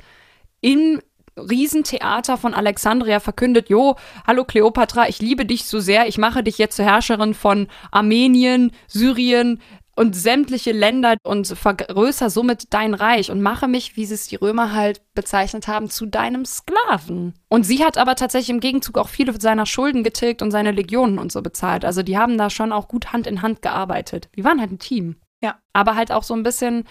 [0.60, 1.00] im
[1.38, 6.58] Riesentheater von Alexandria verkündet, jo, hallo Kleopatra, ich liebe dich so sehr, ich mache dich
[6.58, 9.62] jetzt zur Herrscherin von Armenien, Syrien,
[9.94, 14.72] und sämtliche Länder und vergrößer somit dein Reich und mache mich, wie es die Römer
[14.72, 17.34] halt bezeichnet haben, zu deinem Sklaven.
[17.48, 21.18] Und sie hat aber tatsächlich im Gegenzug auch viele seiner Schulden getilgt und seine Legionen
[21.18, 21.84] und so bezahlt.
[21.84, 24.30] Also die haben da schon auch gut Hand in Hand gearbeitet.
[24.34, 25.16] Die waren halt ein Team.
[25.42, 25.58] Ja.
[25.74, 26.84] Aber halt auch so ein bisschen,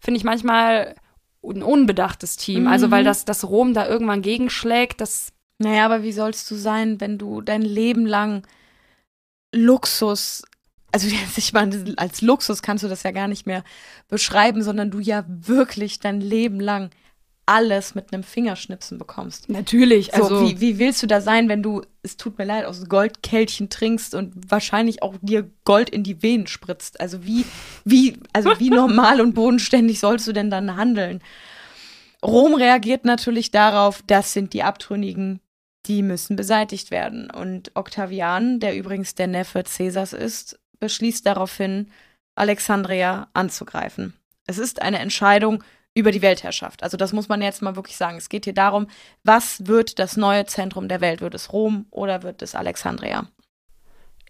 [0.00, 0.96] finde ich manchmal
[1.44, 2.66] ein unbedachtes Team.
[2.66, 7.00] Also weil das, das Rom da irgendwann gegenschlägt, das Naja, aber wie sollst du sein,
[7.00, 8.42] wenn du dein Leben lang
[9.54, 10.42] Luxus,
[10.92, 13.64] also ich meine, als Luxus kannst du das ja gar nicht mehr
[14.08, 16.90] beschreiben, sondern du ja wirklich dein Leben lang
[17.48, 19.48] alles mit einem Fingerschnipsen bekommst.
[19.48, 22.66] natürlich, So, also wie, wie willst du da sein, wenn du, es tut mir leid,
[22.66, 27.00] aus Goldkelchen trinkst und wahrscheinlich auch dir Gold in die Venen spritzt?
[27.00, 27.46] Also wie,
[27.86, 31.22] wie, also wie normal und bodenständig sollst du denn dann handeln?
[32.22, 35.40] Rom reagiert natürlich darauf, das sind die Abtrünnigen,
[35.86, 37.30] die müssen beseitigt werden.
[37.30, 41.90] Und Octavian, der übrigens der Neffe Caesars ist, beschließt daraufhin,
[42.34, 44.14] Alexandria anzugreifen.
[44.46, 45.62] Es ist eine Entscheidung
[45.94, 46.82] über die Weltherrschaft.
[46.82, 48.16] Also das muss man jetzt mal wirklich sagen.
[48.16, 48.86] Es geht hier darum,
[49.24, 51.20] was wird das neue Zentrum der Welt?
[51.20, 53.26] Wird es Rom oder wird es Alexandria?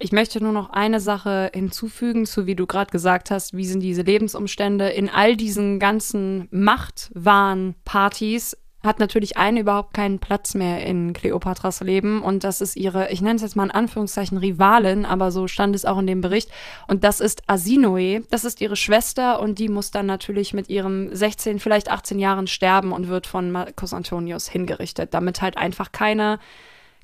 [0.00, 3.80] Ich möchte nur noch eine Sache hinzufügen, zu wie du gerade gesagt hast, wie sind
[3.80, 11.12] diese Lebensumstände in all diesen ganzen Machtwahn-Partys hat natürlich eine überhaupt keinen Platz mehr in
[11.12, 15.32] Kleopatras Leben und das ist ihre, ich nenne es jetzt mal in Anführungszeichen Rivalin, aber
[15.32, 16.50] so stand es auch in dem Bericht
[16.86, 21.12] und das ist Asinoe, das ist ihre Schwester und die muss dann natürlich mit ihrem
[21.14, 26.38] 16, vielleicht 18 Jahren sterben und wird von Marcus Antonius hingerichtet, damit halt einfach keine,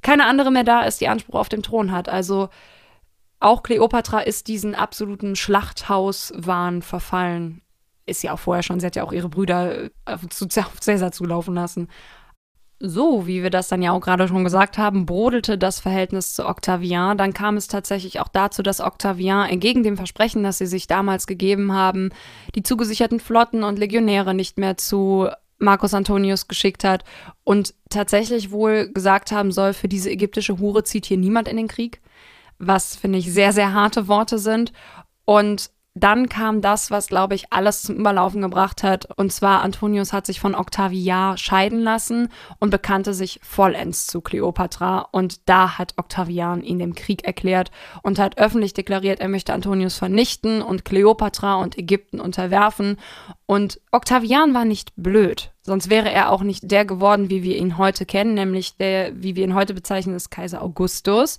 [0.01, 2.09] keine andere mehr da ist, die Anspruch auf den Thron hat.
[2.09, 2.51] Also
[3.41, 7.64] auch Kleopatra ist diesen absoluten Schlachthauswahn verfallen.
[8.07, 11.13] Ist ja auch vorher schon, sie hat ja auch ihre Brüder äh, zu auf Caesar
[11.13, 11.89] zulaufen lassen.
[12.81, 16.47] So, wie wir das dann ja auch gerade schon gesagt haben, brodelte das Verhältnis zu
[16.47, 17.17] Octavian.
[17.17, 21.27] Dann kam es tatsächlich auch dazu, dass Octavian entgegen dem Versprechen, das sie sich damals
[21.27, 22.11] gegeben haben,
[22.55, 25.29] die zugesicherten Flotten und Legionäre nicht mehr zu
[25.59, 27.05] Marcus Antonius geschickt hat
[27.45, 31.69] und tatsächlich wohl gesagt haben soll, für diese ägyptische Hure zieht hier niemand in den
[31.69, 32.03] Krieg
[32.59, 34.73] was finde ich sehr, sehr harte Worte sind.
[35.25, 39.07] Und dann kam das, was, glaube ich, alles zum Überlaufen gebracht hat.
[39.17, 45.07] Und zwar, Antonius hat sich von Octavian scheiden lassen und bekannte sich vollends zu Kleopatra.
[45.13, 47.71] Und da hat Octavian ihn dem Krieg erklärt
[48.03, 52.97] und hat öffentlich deklariert, er möchte Antonius vernichten und Kleopatra und Ägypten unterwerfen.
[53.47, 55.53] Und Octavian war nicht blöd.
[55.63, 59.37] Sonst wäre er auch nicht der geworden, wie wir ihn heute kennen, nämlich der, wie
[59.37, 61.39] wir ihn heute bezeichnen, ist Kaiser Augustus.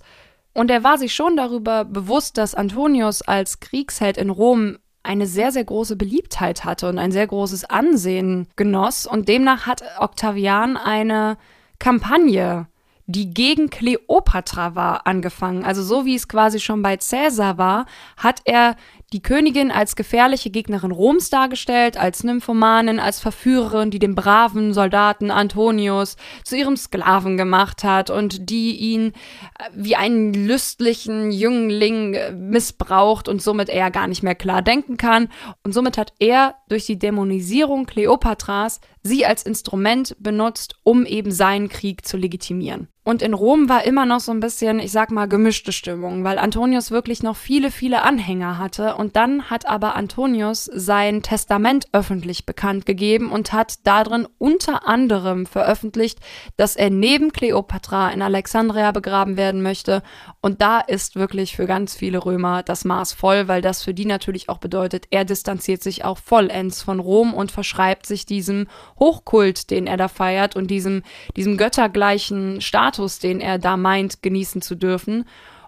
[0.56, 5.52] Und er war sich schon darüber bewusst, dass Antonius als Kriegsheld in Rom eine sehr,
[5.52, 9.06] sehr große Beliebtheit hatte und ein sehr großes Ansehen genoss.
[9.06, 11.36] Und demnach hat Octavian eine
[11.78, 12.68] Kampagne,
[13.04, 15.62] die gegen Kleopatra war, angefangen.
[15.62, 17.84] Also so wie es quasi schon bei Caesar war,
[18.16, 18.76] hat er
[19.12, 25.30] die Königin als gefährliche Gegnerin Roms dargestellt, als Nymphomanin, als Verführerin, die den braven Soldaten
[25.30, 29.12] Antonius zu ihrem Sklaven gemacht hat und die ihn
[29.58, 34.96] äh, wie einen lüstlichen Jüngling äh, missbraucht und somit er gar nicht mehr klar denken
[34.96, 35.28] kann.
[35.62, 41.68] Und somit hat er durch die Dämonisierung Kleopatras sie als Instrument benutzt, um eben seinen
[41.68, 42.88] Krieg zu legitimieren.
[43.06, 46.40] Und in Rom war immer noch so ein bisschen, ich sag mal, gemischte Stimmung, weil
[46.40, 48.96] Antonius wirklich noch viele, viele Anhänger hatte.
[48.96, 55.46] Und dann hat aber Antonius sein Testament öffentlich bekannt gegeben und hat darin unter anderem
[55.46, 56.18] veröffentlicht,
[56.56, 60.02] dass er neben Kleopatra in Alexandria begraben werden möchte.
[60.40, 64.06] Und da ist wirklich für ganz viele Römer das Maß voll, weil das für die
[64.06, 68.66] natürlich auch bedeutet, er distanziert sich auch vollends von Rom und verschreibt sich diesem
[68.98, 71.04] Hochkult, den er da feiert und diesem,
[71.36, 75.24] diesem göttergleichen Status, den er da meint, genießen zu dürfen.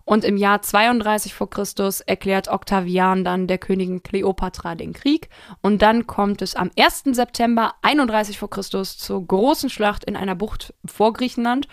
[0.09, 5.29] Und im Jahr 32 vor Christus erklärt Octavian dann der Königin Kleopatra den Krieg.
[5.61, 7.05] Und dann kommt es am 1.
[7.12, 11.68] September 31 vor Christus zur großen Schlacht in einer Bucht vor Griechenland.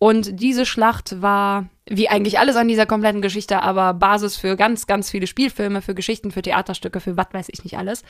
[0.00, 4.88] Und diese Schlacht war, wie eigentlich alles an dieser kompletten Geschichte, aber Basis für ganz,
[4.88, 8.02] ganz viele Spielfilme, für Geschichten, für Theaterstücke, für was weiß ich nicht alles.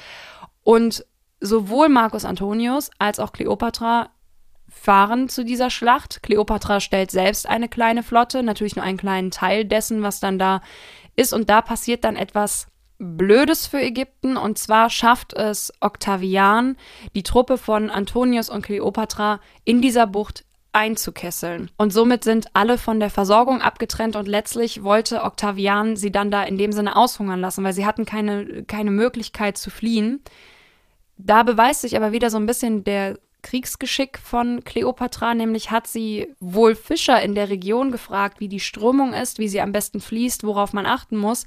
[0.63, 1.05] Und
[1.41, 4.09] sowohl Marcus Antonius als auch Kleopatra
[4.71, 6.23] fahren zu dieser Schlacht.
[6.23, 10.63] Kleopatra stellt selbst eine kleine Flotte, natürlich nur einen kleinen Teil dessen, was dann da
[11.17, 11.33] ist.
[11.33, 12.69] Und da passiert dann etwas
[12.99, 14.37] Blödes für Ägypten.
[14.37, 16.77] Und zwar schafft es Octavian,
[17.15, 21.71] die Truppe von Antonius und Kleopatra in dieser Bucht einzukesseln.
[21.77, 26.45] Und somit sind alle von der Versorgung abgetrennt und letztlich wollte Octavian sie dann da
[26.45, 30.23] in dem Sinne aushungern lassen, weil sie hatten keine, keine Möglichkeit zu fliehen.
[31.17, 36.35] Da beweist sich aber wieder so ein bisschen der Kriegsgeschick von Kleopatra, nämlich hat sie
[36.41, 40.45] wohl Fischer in der Region gefragt, wie die Strömung ist, wie sie am besten fließt,
[40.45, 41.47] worauf man achten muss.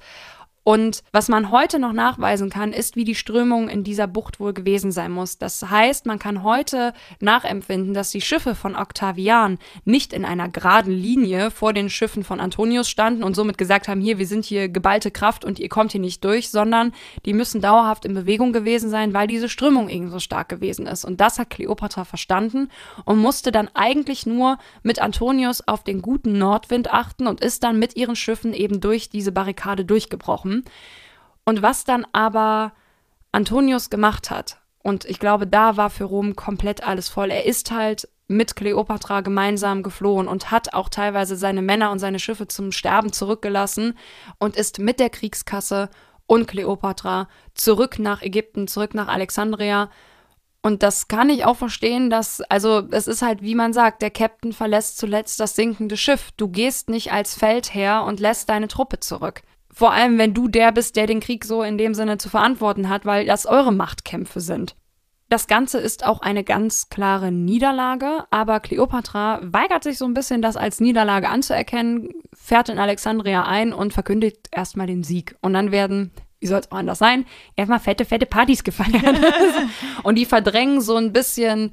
[0.63, 4.53] Und was man heute noch nachweisen kann, ist, wie die Strömung in dieser Bucht wohl
[4.53, 5.37] gewesen sein muss.
[5.37, 10.93] Das heißt, man kann heute nachempfinden, dass die Schiffe von Octavian nicht in einer geraden
[10.93, 14.69] Linie vor den Schiffen von Antonius standen und somit gesagt haben, hier, wir sind hier
[14.69, 16.93] geballte Kraft und ihr kommt hier nicht durch, sondern
[17.25, 21.03] die müssen dauerhaft in Bewegung gewesen sein, weil diese Strömung eben so stark gewesen ist.
[21.03, 22.69] Und das hat Kleopatra verstanden
[23.03, 27.79] und musste dann eigentlich nur mit Antonius auf den guten Nordwind achten und ist dann
[27.79, 30.65] mit ihren Schiffen eben durch diese Barrikade durchgebrochen haben.
[31.45, 32.73] Und was dann aber
[33.31, 37.31] Antonius gemacht hat, und ich glaube, da war für Rom komplett alles voll.
[37.31, 42.19] Er ist halt mit Kleopatra gemeinsam geflohen und hat auch teilweise seine Männer und seine
[42.19, 43.97] Schiffe zum Sterben zurückgelassen
[44.39, 45.89] und ist mit der Kriegskasse
[46.25, 49.89] und Kleopatra zurück nach Ägypten, zurück nach Alexandria.
[50.61, 54.11] Und das kann ich auch verstehen, dass, also es ist halt, wie man sagt, der
[54.11, 56.31] Captain verlässt zuletzt das sinkende Schiff.
[56.35, 59.43] Du gehst nicht als Feldherr und lässt deine Truppe zurück.
[59.73, 62.89] Vor allem, wenn du der bist, der den Krieg so in dem Sinne zu verantworten
[62.89, 64.75] hat, weil das eure Machtkämpfe sind.
[65.29, 70.43] Das Ganze ist auch eine ganz klare Niederlage, aber Kleopatra weigert sich so ein bisschen,
[70.43, 75.35] das als Niederlage anzuerkennen, fährt in Alexandria ein und verkündigt erstmal den Sieg.
[75.41, 79.19] Und dann werden, wie soll es auch anders sein, erstmal fette, fette Partys gefeiert.
[80.03, 81.71] und die verdrängen so ein bisschen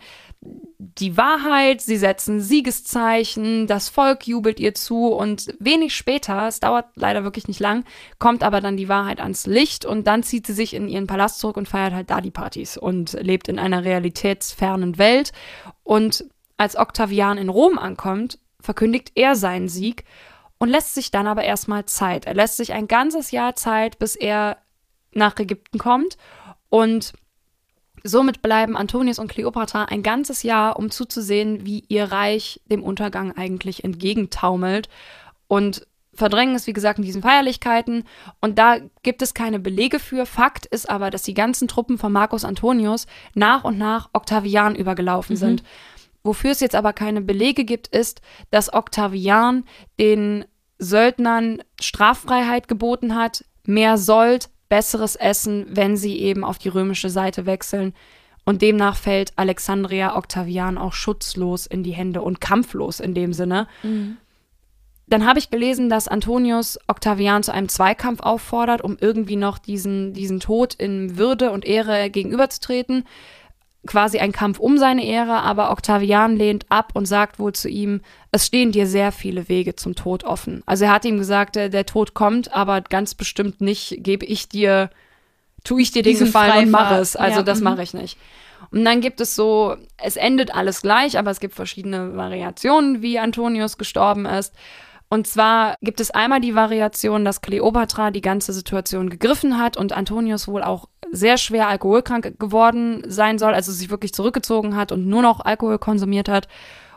[0.82, 6.86] die Wahrheit, sie setzen Siegeszeichen, das Volk jubelt ihr zu und wenig später, es dauert
[6.94, 7.84] leider wirklich nicht lang,
[8.18, 11.38] kommt aber dann die Wahrheit ans Licht und dann zieht sie sich in ihren Palast
[11.38, 15.32] zurück und feiert halt da die Partys und lebt in einer realitätsfernen Welt.
[15.82, 16.24] Und
[16.56, 20.04] als Octavian in Rom ankommt, verkündigt er seinen Sieg
[20.58, 22.24] und lässt sich dann aber erstmal Zeit.
[22.24, 24.56] Er lässt sich ein ganzes Jahr Zeit, bis er
[25.12, 26.16] nach Ägypten kommt
[26.70, 27.12] und
[28.02, 33.36] Somit bleiben Antonius und Kleopatra ein ganzes Jahr, um zuzusehen, wie ihr Reich dem Untergang
[33.36, 34.88] eigentlich entgegentaumelt
[35.48, 38.04] und verdrängen es, wie gesagt, in diesen Feierlichkeiten.
[38.40, 40.26] Und da gibt es keine Belege für.
[40.26, 45.34] Fakt ist aber, dass die ganzen Truppen von Marcus Antonius nach und nach Octavian übergelaufen
[45.34, 45.38] mhm.
[45.38, 45.62] sind.
[46.22, 48.20] Wofür es jetzt aber keine Belege gibt, ist,
[48.50, 49.64] dass Octavian
[49.98, 50.44] den
[50.78, 57.44] Söldnern Straffreiheit geboten hat, mehr Sold, besseres Essen, wenn sie eben auf die römische Seite
[57.44, 57.92] wechseln.
[58.46, 63.68] Und demnach fällt Alexandria Octavian auch schutzlos in die Hände und kampflos in dem Sinne.
[63.82, 64.16] Mhm.
[65.06, 70.14] Dann habe ich gelesen, dass Antonius Octavian zu einem Zweikampf auffordert, um irgendwie noch diesen,
[70.14, 73.04] diesen Tod in Würde und Ehre gegenüberzutreten.
[73.86, 78.02] Quasi ein Kampf um seine Ehre, aber Octavian lehnt ab und sagt wohl zu ihm,
[78.30, 80.62] es stehen dir sehr viele Wege zum Tod offen.
[80.66, 84.48] Also er hat ihm gesagt, der, der Tod kommt, aber ganz bestimmt nicht gebe ich
[84.48, 84.90] dir,
[85.64, 87.02] tue ich dir den Diesen Gefallen und mache Freifahrt.
[87.02, 87.16] es.
[87.16, 87.64] Also Ja, das mhm.
[87.64, 88.18] mache ich nicht.
[88.70, 93.18] Und dann gibt es so, es endet alles gleich, aber es gibt verschiedene Variationen, wie
[93.18, 94.54] Antonius gestorben ist.
[95.12, 99.92] Und zwar gibt es einmal die Variation, dass Kleopatra die ganze Situation gegriffen hat und
[99.92, 105.08] Antonius wohl auch sehr schwer alkoholkrank geworden sein soll, also sich wirklich zurückgezogen hat und
[105.08, 106.46] nur noch Alkohol konsumiert hat.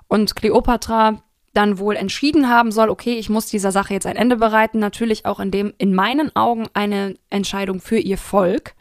[0.08, 4.38] Und Kleopatra dann wohl entschieden haben soll, okay, ich muss dieser Sache jetzt ein Ende
[4.38, 8.76] bereiten, natürlich auch in dem in meinen Augen eine Entscheidung für ihr Volk.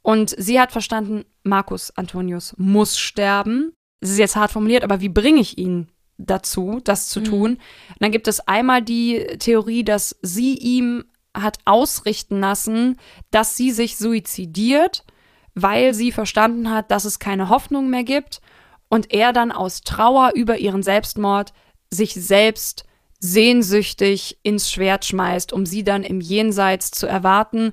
[0.00, 3.74] Und sie hat verstanden, Marcus Antonius muss sterben.
[4.00, 5.88] Es ist jetzt hart formuliert, aber wie bringe ich ihn
[6.26, 7.52] dazu, das zu tun?
[7.52, 11.04] Und dann gibt es einmal die Theorie, dass sie ihm
[11.34, 12.98] hat ausrichten lassen,
[13.30, 15.04] dass sie sich suizidiert,
[15.54, 18.40] weil sie verstanden hat, dass es keine Hoffnung mehr gibt
[18.88, 21.52] und er dann aus Trauer über ihren Selbstmord
[21.90, 22.84] sich selbst
[23.20, 27.72] sehnsüchtig ins Schwert schmeißt, um sie dann im Jenseits zu erwarten.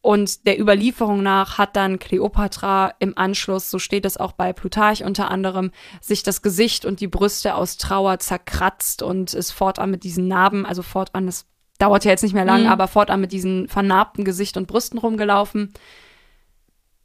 [0.00, 5.02] Und der Überlieferung nach hat dann Kleopatra im Anschluss, so steht es auch bei Plutarch
[5.04, 10.04] unter anderem, sich das Gesicht und die Brüste aus Trauer zerkratzt und ist fortan mit
[10.04, 11.46] diesen Narben, also fortan, das
[11.78, 12.68] dauert ja jetzt nicht mehr lang, Mhm.
[12.68, 15.72] aber fortan mit diesen vernarbten Gesicht und Brüsten rumgelaufen.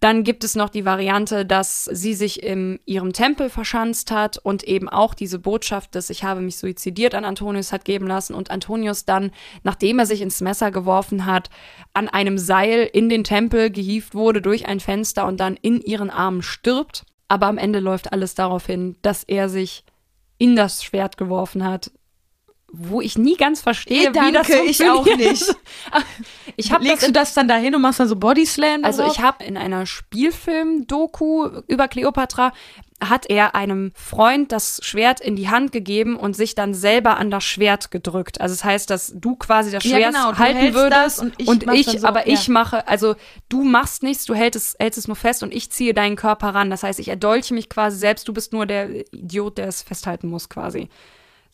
[0.03, 4.65] Dann gibt es noch die Variante, dass sie sich in ihrem Tempel verschanzt hat und
[4.65, 8.51] eben auch diese Botschaft des Ich habe mich suizidiert an Antonius hat geben lassen und
[8.51, 9.31] Antonius dann,
[9.63, 11.49] nachdem er sich ins Messer geworfen hat,
[11.93, 16.09] an einem Seil in den Tempel gehievt wurde durch ein Fenster und dann in ihren
[16.09, 17.05] Armen stirbt.
[17.29, 19.85] Aber am Ende läuft alles darauf hin, dass er sich
[20.37, 21.91] in das Schwert geworfen hat,
[22.75, 25.45] wo ich nie ganz verstehe, wie das Danke, ich auch nicht.
[26.55, 28.83] Ich habe Legst du das dann dahin und machst dann so Bodyslam?
[28.83, 29.13] also drauf?
[29.15, 32.51] ich habe in einer Spielfilm-Doku über Kleopatra
[32.99, 37.31] hat er einem Freund das Schwert in die Hand gegeben und sich dann selber an
[37.31, 38.39] das Schwert gedrückt.
[38.39, 41.33] Also das heißt, dass du quasi das Ja, Schwert genau, du halten würdest das und
[41.37, 42.33] ich und ich, so, aber ja.
[42.33, 43.15] ich mache, also
[43.49, 46.49] du machst nichts, du hältst es, hältst es nur fest und ich ziehe deinen Körper
[46.49, 46.69] ran.
[46.69, 50.27] Das heißt, ich erdolche mich quasi selbst, du bist nur der Idiot, der es festhalten
[50.27, 50.89] muss quasi.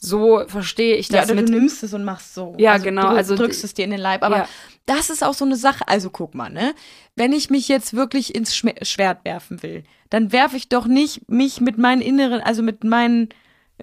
[0.02, 2.56] So verstehe ich ja, das oder mit du nimmst es und machst so.
[2.58, 4.24] Ja, genau, Du also drückst es dir in den Leib.
[4.24, 4.50] Aber Ja.
[4.86, 5.86] das ist auch so eine Sache.
[5.88, 6.74] Also guck mal, ne?
[7.16, 11.30] Wenn ich mich jetzt wirklich ins Schme Schwert werfen will, dann werfe ich doch nicht
[11.30, 13.28] mich mit meinen inneren, also mit meinen,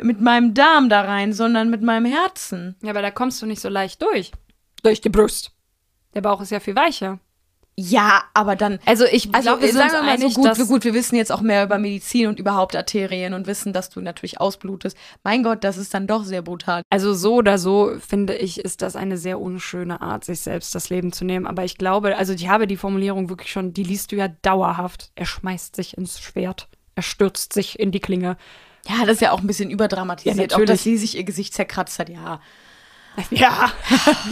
[0.01, 2.77] mit meinem Darm da rein, sondern mit meinem Herzen.
[2.83, 4.33] Ja, aber da kommst du nicht so leicht durch.
[4.83, 5.53] Durch die Brust.
[6.14, 7.19] Der Bauch ist ja viel weicher.
[7.79, 8.79] Ja, aber dann.
[8.87, 11.14] Also ich Also glaube, wir sind sagen wir mal so gut, wir, gut, wir wissen
[11.14, 14.97] jetzt auch mehr über Medizin und überhaupt Arterien und wissen, dass du natürlich ausblutest.
[15.24, 16.81] Mein Gott, das ist dann doch sehr brutal.
[16.89, 20.89] Also so oder so finde ich, ist das eine sehr unschöne Art, sich selbst das
[20.89, 21.47] Leben zu nehmen.
[21.47, 25.11] Aber ich glaube, also ich habe die Formulierung wirklich schon, die liest du ja dauerhaft.
[25.14, 26.68] Er schmeißt sich ins Schwert.
[26.95, 28.39] Er stürzt sich in die Klinge.
[28.89, 30.37] Ja, das ist ja auch ein bisschen überdramatisiert.
[30.37, 30.70] Ja, auch, natürlich.
[30.70, 32.41] dass sie sich ihr Gesicht zerkratzt hat, ja.
[33.31, 33.73] Ja,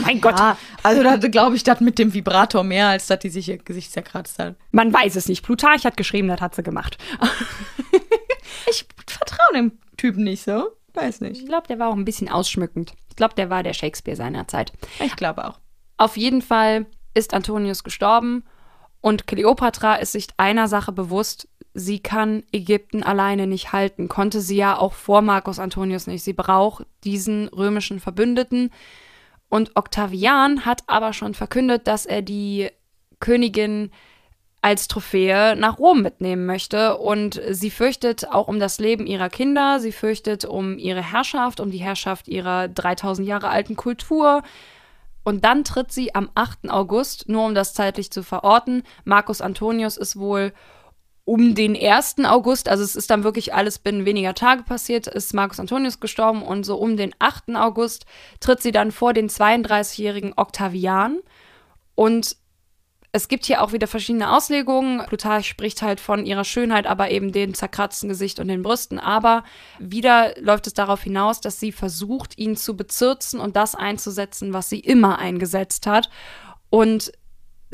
[0.04, 0.38] mein Gott.
[0.38, 3.58] Ja, also da glaube ich, das mit dem Vibrator mehr, als dass die sich ihr
[3.58, 4.56] Gesicht zerkratzt hat.
[4.72, 5.42] Man weiß es nicht.
[5.42, 6.98] Plutarch hat geschrieben, das hat sie gemacht.
[8.66, 10.68] Ich vertraue dem Typen nicht so.
[10.94, 11.40] Weiß nicht.
[11.40, 12.94] Ich glaube, der war auch ein bisschen ausschmückend.
[13.10, 14.72] Ich glaube, der war der Shakespeare seiner Zeit.
[15.00, 15.58] Ich glaube auch.
[15.96, 18.44] Auf jeden Fall ist Antonius gestorben
[19.00, 24.56] und Kleopatra ist sich einer Sache bewusst, sie kann Ägypten alleine nicht halten, konnte sie
[24.56, 26.22] ja auch vor Marcus Antonius nicht.
[26.22, 28.70] Sie braucht diesen römischen Verbündeten.
[29.48, 32.70] Und Octavian hat aber schon verkündet, dass er die
[33.20, 33.90] Königin
[34.62, 36.96] als Trophäe nach Rom mitnehmen möchte.
[36.96, 41.70] Und sie fürchtet auch um das Leben ihrer Kinder, sie fürchtet um ihre Herrschaft, um
[41.70, 44.42] die Herrschaft ihrer 3000 Jahre alten Kultur.
[45.24, 46.70] Und dann tritt sie am 8.
[46.70, 48.84] August, nur um das zeitlich zu verorten.
[49.04, 50.52] Marcus Antonius ist wohl
[51.24, 52.16] um den 1.
[52.24, 56.42] August, also es ist dann wirklich alles binnen weniger Tage passiert, ist Marcus Antonius gestorben
[56.42, 57.56] und so um den 8.
[57.56, 58.04] August
[58.40, 61.20] tritt sie dann vor den 32-jährigen Octavian.
[61.94, 62.36] Und
[63.12, 65.06] es gibt hier auch wieder verschiedene Auslegungen.
[65.06, 68.98] Plutarch spricht halt von ihrer Schönheit, aber eben dem zerkratzten Gesicht und den Brüsten.
[68.98, 69.44] Aber
[69.78, 74.68] wieder läuft es darauf hinaus, dass sie versucht, ihn zu bezirzen und das einzusetzen, was
[74.68, 76.10] sie immer eingesetzt hat.
[76.70, 77.12] Und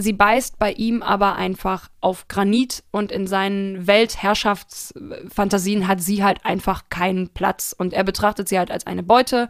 [0.00, 6.44] sie beißt bei ihm aber einfach auf Granit und in seinen Weltherrschaftsfantasien hat sie halt
[6.44, 7.74] einfach keinen Platz.
[7.76, 9.48] Und er betrachtet sie halt als eine Beute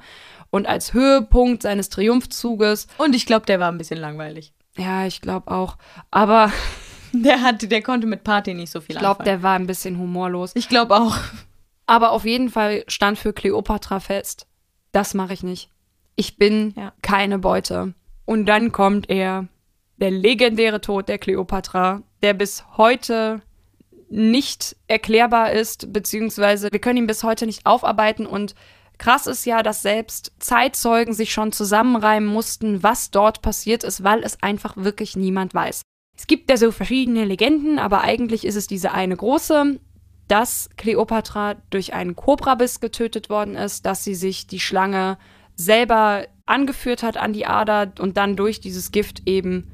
[0.50, 4.52] und als Höhepunkt seines Triumphzuges Und ich glaube, der war ein bisschen langweilig.
[4.76, 5.76] Ja, ich glaube auch.
[6.10, 6.52] Aber
[7.12, 9.24] der hat, der konnte mit Party nicht so viel ich glaube, anfangen.
[9.26, 10.52] der war ein bisschen humorlos.
[10.54, 11.16] Ich glaube auch.
[11.86, 14.46] Aber auf jeden Fall stand für Cleopatra fest,
[14.92, 15.70] das mache ich nicht.
[16.16, 16.92] Ich bin Ja.
[17.02, 17.94] keine Beute.
[18.26, 19.48] Und dann kommt er,
[20.00, 23.42] der legendäre Tod der Cleopatra, der bis heute
[24.08, 28.26] nicht erklärbar ist, beziehungsweise wir können ihn bis heute nicht aufarbeiten.
[28.26, 28.54] Und
[28.98, 34.22] krass ist ja, dass selbst Zeitzeugen sich schon zusammenreimen mussten, was dort passiert ist, weil
[34.24, 35.82] es einfach wirklich niemand weiß.
[36.16, 39.78] Es gibt ja so verschiedene Legenden, aber eigentlich ist es diese eine große,
[40.28, 45.18] dass Kleopatra durch einen Kobrabiss getötet worden ist, dass sie sich die Schlange
[45.56, 49.70] selber angeführt hat an die Ader und dann durch dieses Gift eben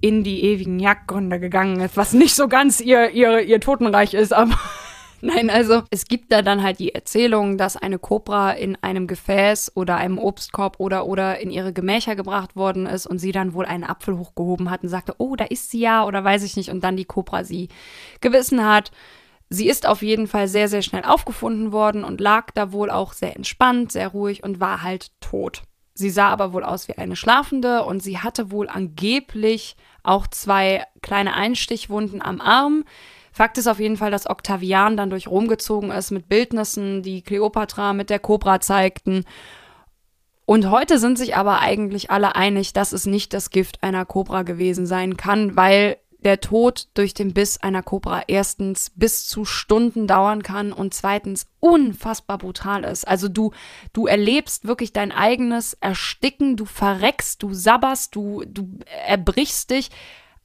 [0.00, 4.32] in die ewigen Jagdgründe gegangen ist, was nicht so ganz ihr, ihr, ihr Totenreich ist,
[4.32, 4.56] aber
[5.20, 9.72] nein, also es gibt da dann halt die Erzählung, dass eine Kobra in einem Gefäß
[9.74, 13.66] oder einem Obstkorb oder oder in ihre Gemächer gebracht worden ist und sie dann wohl
[13.66, 16.70] einen Apfel hochgehoben hat und sagte, oh, da ist sie ja oder weiß ich nicht
[16.70, 17.68] und dann die Kobra sie
[18.20, 18.92] gewissen hat.
[19.50, 23.14] Sie ist auf jeden Fall sehr, sehr schnell aufgefunden worden und lag da wohl auch
[23.14, 25.62] sehr entspannt, sehr ruhig und war halt tot.
[25.98, 30.84] Sie sah aber wohl aus wie eine Schlafende und sie hatte wohl angeblich auch zwei
[31.02, 32.84] kleine Einstichwunden am Arm.
[33.32, 37.22] Fakt ist auf jeden Fall, dass Octavian dann durch Rom gezogen ist mit Bildnissen, die
[37.22, 39.24] Kleopatra mit der Kobra zeigten.
[40.44, 44.44] Und heute sind sich aber eigentlich alle einig, dass es nicht das Gift einer Kobra
[44.44, 50.06] gewesen sein kann, weil der Tod durch den Biss einer Kobra erstens bis zu Stunden
[50.06, 53.06] dauern kann und zweitens unfassbar brutal ist.
[53.06, 53.52] Also du,
[53.92, 58.68] du erlebst wirklich dein eigenes Ersticken, du verreckst, du sabberst, du, du
[59.06, 59.90] erbrichst dich.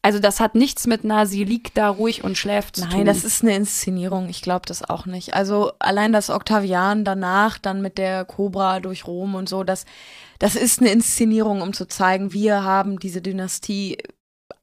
[0.03, 2.91] Also das hat nichts mit einer, sie liegt da ruhig und schläft zu tun.
[2.91, 4.27] Nein, das ist eine Inszenierung.
[4.27, 5.33] Ich glaube das auch nicht.
[5.33, 9.85] Also allein das Octavian danach dann mit der Cobra durch Rom und so, das,
[10.39, 13.97] das ist eine Inszenierung, um zu zeigen, wir haben diese Dynastie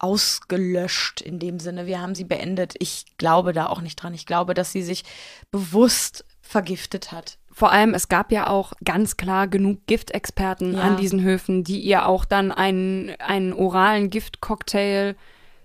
[0.00, 1.86] ausgelöscht in dem Sinne.
[1.86, 2.74] Wir haben sie beendet.
[2.78, 4.14] Ich glaube da auch nicht dran.
[4.14, 5.04] Ich glaube, dass sie sich
[5.50, 7.38] bewusst vergiftet hat.
[7.52, 10.80] Vor allem, es gab ja auch ganz klar genug Giftexperten Ja.
[10.82, 15.16] an diesen Höfen, die ihr auch dann einen, einen oralen Giftcocktail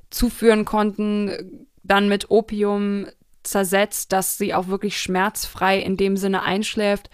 [0.10, 3.08] zuführen konnten, dann mit Opium
[3.44, 7.10] zersetzt, dass sie auch wirklich schmerzfrei in dem Sinne einschläft.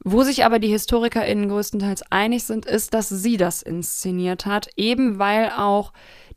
[0.00, 5.18] Wo sich aber die HistorikerInnen größtenteils einig sind, ist, dass sie das inszeniert hat, eben
[5.18, 5.92] weil auch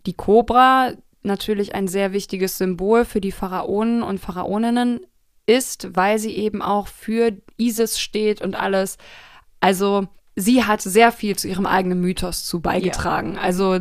[0.05, 5.01] die Kobra natürlich ein sehr wichtiges Symbol für die Pharaonen und Pharaoninnen
[5.45, 8.97] ist, weil sie eben auch für Isis steht und alles.
[9.59, 13.37] Also sie hat sehr viel zu ihrem eigenen Mythos zu beigetragen.
[13.37, 13.79] Also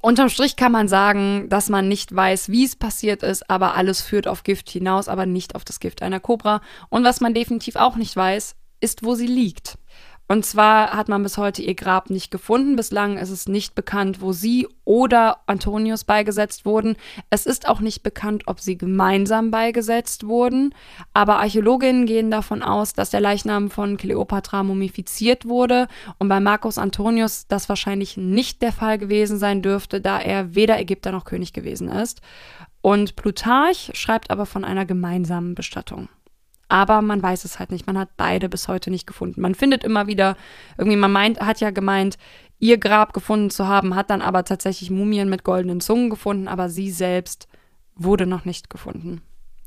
[0.00, 4.00] unterm Strich kann man sagen, dass man nicht weiß, wie es passiert ist, aber alles
[4.00, 6.60] führt auf Gift hinaus, aber nicht auf das Gift einer Kobra.
[6.88, 9.78] Und was man definitiv auch nicht weiß, ist, wo sie liegt.
[10.26, 12.76] Und zwar hat man bis heute ihr Grab nicht gefunden.
[12.76, 16.96] Bislang ist es nicht bekannt, wo sie oder Antonius beigesetzt wurden.
[17.28, 20.74] Es ist auch nicht bekannt, ob sie gemeinsam beigesetzt wurden.
[21.12, 25.88] Aber Archäologinnen gehen davon aus, dass der Leichnam von Kleopatra mumifiziert wurde
[26.18, 30.78] und bei Marcus Antonius das wahrscheinlich nicht der Fall gewesen sein dürfte, da er weder
[30.78, 32.22] Ägypter noch König gewesen ist.
[32.80, 36.08] Und Plutarch schreibt aber von einer gemeinsamen Bestattung.
[36.68, 37.86] Aber man weiß es halt nicht.
[37.86, 39.40] Man hat beide bis heute nicht gefunden.
[39.40, 40.36] Man findet immer wieder,
[40.78, 42.16] irgendwie, man meint, hat ja gemeint,
[42.58, 46.68] ihr Grab gefunden zu haben, hat dann aber tatsächlich Mumien mit goldenen Zungen gefunden, aber
[46.68, 47.48] sie selbst
[47.94, 49.22] wurde noch nicht gefunden.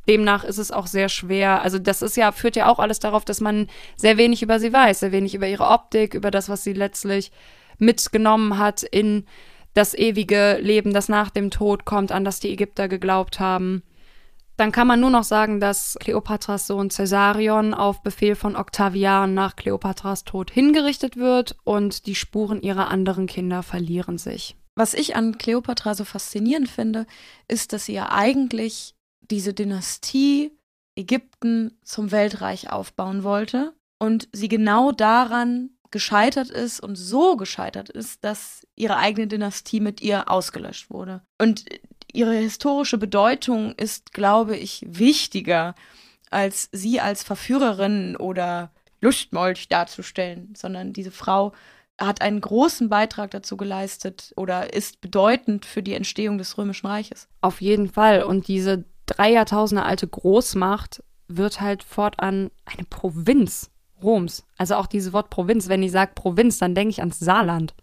[0.08, 1.62] Demnach ist es auch sehr schwer.
[1.62, 3.68] Also, das ist ja, führt ja auch alles darauf, dass man
[3.98, 7.32] sehr wenig über sie weiß, sehr wenig über ihre Optik, über das, was sie letztlich
[7.78, 9.26] mitgenommen hat in
[9.74, 13.84] das ewige Leben, das nach dem Tod kommt, an das die Ägypter geglaubt haben.
[14.58, 19.56] Dann kann man nur noch sagen, dass Kleopatras Sohn Caesarion auf Befehl von Octavian nach
[19.56, 24.56] Kleopatras Tod hingerichtet wird und die Spuren ihrer anderen Kinder verlieren sich.
[24.76, 27.06] Was ich an Kleopatra so faszinierend finde,
[27.48, 30.52] ist, dass sie ja eigentlich diese Dynastie
[30.96, 38.24] Ägypten zum Weltreich aufbauen wollte und sie genau daran gescheitert ist und so gescheitert ist,
[38.24, 41.22] dass ihre eigene Dynastie mit ihr ausgelöscht wurde.
[41.40, 41.66] Und
[42.18, 45.76] ihre historische Bedeutung ist, glaube ich, wichtiger,
[46.32, 48.72] als sie als Verführerin oder
[49.02, 51.54] Lustmolch darzustellen, sondern diese Frau
[52.00, 57.28] hat einen großen Beitrag dazu geleistet oder ist bedeutend für die Entstehung des Römischen Reiches.
[57.42, 58.24] Auf jeden Fall.
[58.24, 63.70] Und diese drei Jahrtausende alte Großmacht wird halt fortan eine Provinz
[64.02, 64.46] Roms.
[64.58, 65.70] Also auch dieses Wort Provinz.
[65.70, 67.74] Wenn ich sage Provinz, dann denke ich ans Saarland.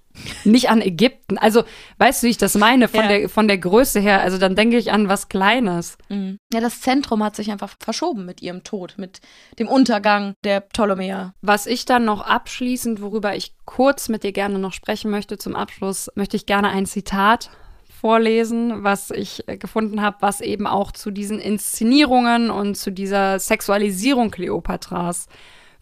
[0.44, 1.38] Nicht an Ägypten.
[1.38, 1.64] Also,
[1.98, 2.88] weißt du, wie ich das meine?
[2.88, 3.08] Von, Ja.
[3.08, 4.20] der, von der Größe her.
[4.20, 5.98] Also, dann denke ich an was Kleines.
[6.08, 9.20] Ja, das Zentrum hat sich einfach verschoben mit ihrem Tod, mit
[9.58, 11.34] dem Untergang der Ptolemäer.
[11.42, 15.56] Was ich dann noch abschließend, worüber ich kurz mit dir gerne noch sprechen möchte zum
[15.56, 17.50] Abschluss, möchte ich gerne ein Zitat
[18.00, 23.38] vorlesen, was ich äh, gefunden habe, was eben auch zu diesen Inszenierungen und zu dieser
[23.38, 25.26] Sexualisierung Kleopatras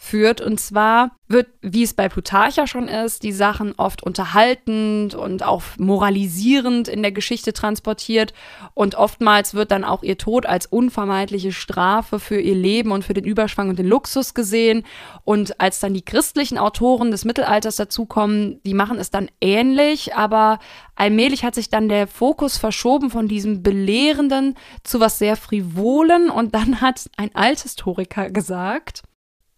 [0.03, 0.41] führt.
[0.41, 5.63] Und zwar wird, wie es bei Plutarcha schon ist, die Sachen oft unterhaltend und auch
[5.79, 8.35] moralisierend in der Geschichte transportiert.
[8.75, 13.15] Und oftmals wird dann auch ihr Tod als unvermeidliche Strafe für ihr Leben und für
[13.15, 14.85] den Überschwang und den Luxus gesehen.
[15.25, 20.59] Und als dann die christlichen Autoren des Mittelalters dazukommen, die machen es dann ähnlich, aber
[20.97, 26.29] allmählich hat sich dann der Fokus verschoben von diesem Belehrenden zu was sehr Frivolen.
[26.29, 29.05] Und dann hat ein Althistoriker gesagt,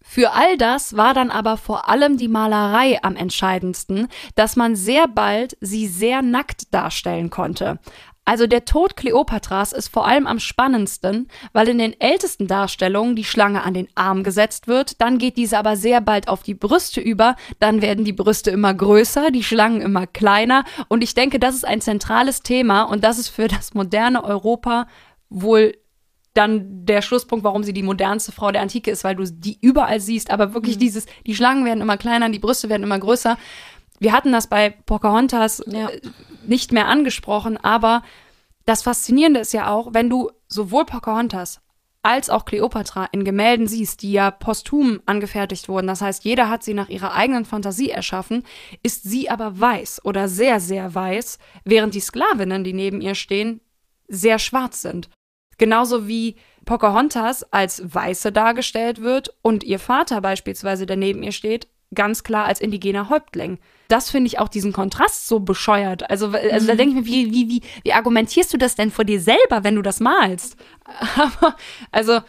[0.07, 5.07] für all das war dann aber vor allem die Malerei am entscheidendsten, dass man sehr
[5.07, 7.79] bald sie sehr nackt darstellen konnte.
[8.23, 13.23] Also der Tod Kleopatras ist vor allem am spannendsten, weil in den ältesten Darstellungen die
[13.23, 17.01] Schlange an den Arm gesetzt wird, dann geht diese aber sehr bald auf die Brüste
[17.01, 21.55] über, dann werden die Brüste immer größer, die Schlangen immer kleiner und ich denke, das
[21.55, 24.87] ist ein zentrales Thema und das ist für das moderne Europa
[25.29, 25.73] wohl
[26.35, 29.99] dann der Schlusspunkt, warum sie die modernste Frau der Antike ist, weil du die überall
[29.99, 30.29] siehst.
[30.29, 30.81] Aber wirklich mhm.
[30.81, 33.37] dieses, die Schlangen werden immer kleiner, die Brüste werden immer größer.
[33.99, 35.89] Wir hatten das bei Pocahontas ja.
[35.89, 36.01] Äh,
[36.45, 38.03] nicht mehr angesprochen, aber
[38.65, 41.61] das Faszinierende ist ja auch, wenn du sowohl Pocahontas
[42.03, 46.61] als auch Kleopatra in Gemälden siehst, die ja posthum angefertigt wurden, das heißt, jeder hat
[46.61, 48.43] sie nach ihrer eigenen Fantasie erschaffen,
[48.83, 53.59] ist sie aber weiß oder sehr, sehr weiß, während die Sklavinnen, die neben ihr stehen,
[54.07, 55.09] sehr schwarz sind.
[55.57, 61.67] Genauso wie Pocahontas als Weiße dargestellt wird und ihr Vater beispielsweise, der neben ihr steht,
[61.93, 63.59] ganz klar als indigener Häuptling.
[63.87, 66.09] Das finde ich auch diesen Kontrast so bescheuert.
[66.09, 66.67] Also, also mhm.
[66.67, 69.63] da denke ich mir, wie, wie, wie, wie argumentierst du das denn vor dir selber,
[69.63, 70.57] wenn du das malst?
[71.15, 71.55] Aber,
[71.91, 72.21] also,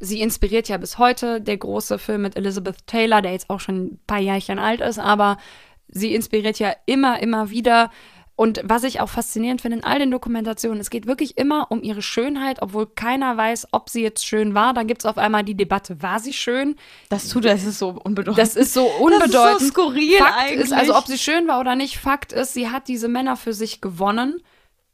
[0.00, 3.84] sie inspiriert ja bis heute der große Film mit Elizabeth Taylor, der jetzt auch schon
[3.84, 5.38] ein paar Jährchen alt ist, aber
[5.86, 7.90] sie inspiriert ja immer, immer wieder
[8.34, 11.82] und was ich auch faszinierend finde in all den Dokumentationen, es geht wirklich immer um
[11.82, 14.72] ihre Schönheit, obwohl keiner weiß, ob sie jetzt schön war.
[14.72, 16.76] Dann gibt es auf einmal die Debatte, war sie schön?
[17.10, 18.38] Das tut, das ist so unbedeutend.
[18.38, 19.34] Das ist so unbedeutend.
[19.34, 20.60] Das ist so skurril Fakt eigentlich.
[20.60, 23.52] ist, also ob sie schön war oder nicht, Fakt ist, sie hat diese Männer für
[23.52, 24.42] sich gewonnen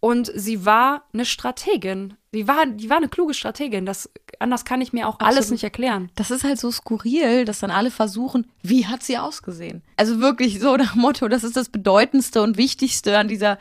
[0.01, 2.15] und sie war eine Strategin.
[2.33, 3.87] Sie war, die war eine kluge Strategin.
[3.87, 4.09] Das,
[4.39, 5.35] anders kann ich mir auch Absolut.
[5.35, 6.11] alles nicht erklären.
[6.15, 9.83] Das ist halt so skurril, dass dann alle versuchen, wie hat sie ausgesehen?
[9.97, 13.59] Also wirklich so nach Motto, das ist das Bedeutendste und Wichtigste an dieser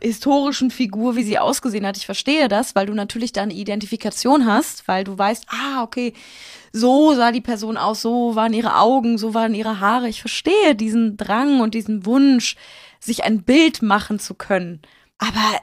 [0.00, 1.96] historischen Figur, wie sie ausgesehen hat.
[1.96, 6.14] Ich verstehe das, weil du natürlich da eine Identifikation hast, weil du weißt, ah, okay,
[6.72, 10.08] so sah die Person aus, so waren ihre Augen, so waren ihre Haare.
[10.08, 12.56] Ich verstehe diesen Drang und diesen Wunsch,
[13.00, 14.80] sich ein Bild machen zu können.
[15.20, 15.60] Aber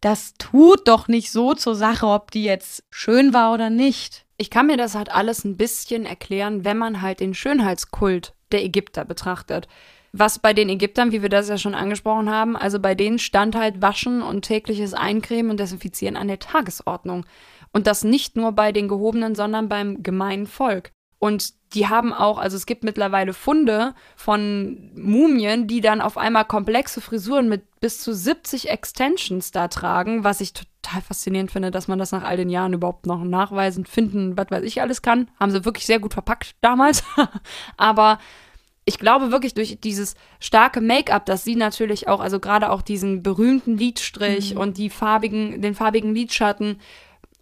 [0.00, 4.26] das tut doch nicht so zur Sache, ob die jetzt schön war oder nicht.
[4.36, 8.64] Ich kann mir das halt alles ein bisschen erklären, wenn man halt den Schönheitskult der
[8.64, 9.68] Ägypter betrachtet.
[10.12, 13.54] Was bei den Ägyptern, wie wir das ja schon angesprochen haben, also bei denen stand
[13.54, 17.24] halt Waschen und tägliches Eincremen und Desinfizieren an der Tagesordnung.
[17.72, 20.90] Und das nicht nur bei den Gehobenen, sondern beim gemeinen Volk.
[21.18, 26.46] Und die haben auch, also es gibt mittlerweile Funde von Mumien, die dann auf einmal
[26.46, 31.86] komplexe Frisuren mit bis zu 70 Extensions da tragen, was ich total faszinierend finde, dass
[31.86, 35.28] man das nach all den Jahren überhaupt noch nachweisen, finden, was weiß ich alles kann.
[35.38, 37.04] Haben sie wirklich sehr gut verpackt damals.
[37.76, 38.20] Aber
[38.86, 43.22] ich glaube wirklich durch dieses starke Make-up, dass sie natürlich auch, also gerade auch diesen
[43.22, 44.60] berühmten Lidstrich mhm.
[44.60, 46.80] und die farbigen, den farbigen Lidschatten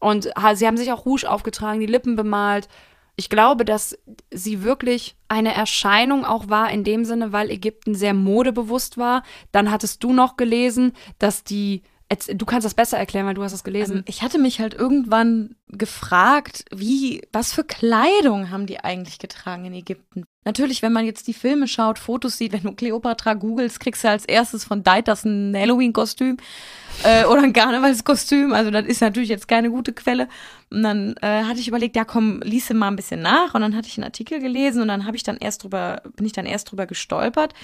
[0.01, 0.25] und
[0.55, 2.69] sie haben sich auch Rouge aufgetragen, die Lippen bemalt
[3.17, 3.97] ich glaube, dass
[4.33, 9.23] sie wirklich eine Erscheinung auch war in dem Sinne, weil Ägypten sehr modebewusst war.
[9.53, 13.55] Dann hattest du noch gelesen, dass die Du kannst das besser erklären, weil du hast
[13.55, 13.99] es gelesen.
[13.99, 19.65] Ähm, ich hatte mich halt irgendwann gefragt, wie, was für Kleidung haben die eigentlich getragen
[19.65, 20.25] in Ägypten?
[20.45, 24.11] Natürlich, wenn man jetzt die Filme schaut, Fotos sieht, wenn du Cleopatra googelst, kriegst du
[24.11, 26.37] als erstes von Deiters ein Halloween-Kostüm
[27.03, 28.53] äh, oder ein Karnevalskostüm.
[28.53, 30.29] Also das ist natürlich jetzt keine gute Quelle.
[30.71, 33.55] Und dann äh, hatte ich überlegt, ja komm, lies mal ein bisschen nach.
[33.55, 36.27] Und dann hatte ich einen Artikel gelesen und dann habe ich dann erst drüber, bin
[36.27, 37.55] ich dann erst drüber gestolpert,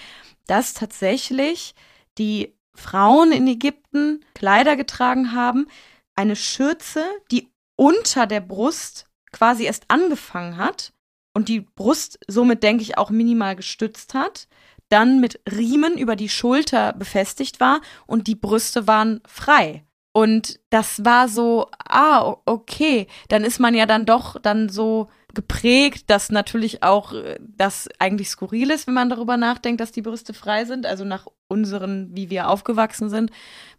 [0.47, 1.75] dass tatsächlich
[2.17, 5.67] die Frauen in Ägypten Kleider getragen haben,
[6.15, 10.93] eine Schürze, die unter der Brust quasi erst angefangen hat
[11.35, 14.49] und die Brust somit, denke ich, auch minimal gestützt hat,
[14.89, 19.85] dann mit Riemen über die Schulter befestigt war und die Brüste waren frei.
[20.13, 26.05] Und das war so, ah, okay, dann ist man ja dann doch dann so geprägt,
[26.09, 30.35] dass natürlich auch äh, das eigentlich skurril ist, wenn man darüber nachdenkt, dass die Brüste
[30.35, 33.31] frei sind, also nach unseren, wie wir aufgewachsen sind,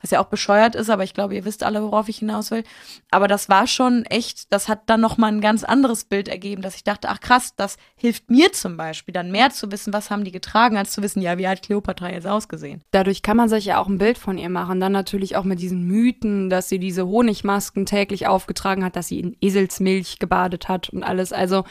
[0.02, 2.64] was ja auch bescheuert ist, aber ich glaube, ihr wisst alle, worauf ich hinaus will.
[3.12, 6.76] Aber das war schon echt, das hat dann nochmal ein ganz anderes Bild ergeben, dass
[6.76, 10.26] ich dachte, ach krass, das hilft mir zum Beispiel, dann mehr zu wissen, was haben
[10.26, 12.82] die getragen, als zu wissen, ja, wie hat Kleopatra jetzt ausgesehen.
[12.92, 14.80] Dadurch kann man sich ja auch ein Bild von ihr machen.
[14.80, 19.20] Dann natürlich auch mit diesen Mythen, dass sie diese Honigmasken täglich aufgetragen hat, dass sie
[19.20, 21.32] in Eselsmilch gebadet hat und alles.
[21.42, 21.64] Also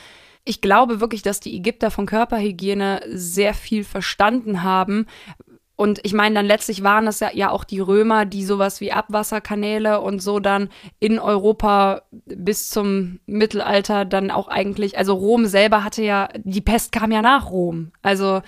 [0.44, 5.06] ich glaube wirklich, dass die Ägypter von Körperhygiene sehr viel verstanden haben.
[5.76, 8.92] Und ich meine, dann letztlich waren es ja, ja auch die Römer, die sowas wie
[8.92, 10.68] Abwasserkanäle und so dann
[10.98, 16.90] in Europa bis zum Mittelalter dann auch eigentlich, also Rom selber hatte ja, die Pest
[16.90, 17.92] kam ja nach Rom.
[18.02, 18.42] Also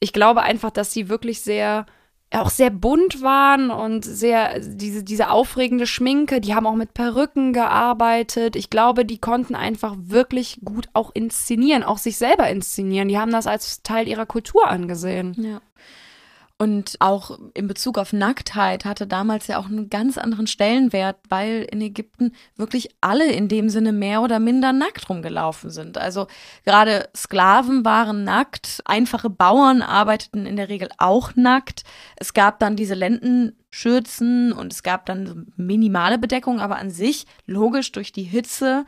[0.00, 1.86] ich glaube einfach, dass sie wirklich sehr
[2.32, 7.52] auch sehr bunt waren und sehr, diese, diese aufregende Schminke, die haben auch mit Perücken
[7.52, 8.56] gearbeitet.
[8.56, 13.08] Ich glaube, die konnten einfach wirklich gut auch inszenieren, auch sich selber inszenieren.
[13.08, 15.34] Die haben das als Teil ihrer Kultur angesehen.
[15.38, 15.60] Ja.
[16.64, 21.68] Und auch in Bezug auf Nacktheit hatte damals ja auch einen ganz anderen Stellenwert, weil
[21.70, 25.98] in Ägypten wirklich alle in dem Sinne mehr oder minder nackt rumgelaufen sind.
[25.98, 26.26] Also
[26.64, 31.84] gerade Sklaven waren nackt, einfache Bauern arbeiteten in der Regel auch nackt.
[32.16, 37.92] Es gab dann diese Lendenschürzen und es gab dann minimale Bedeckung, aber an sich, logisch
[37.92, 38.86] durch die Hitze,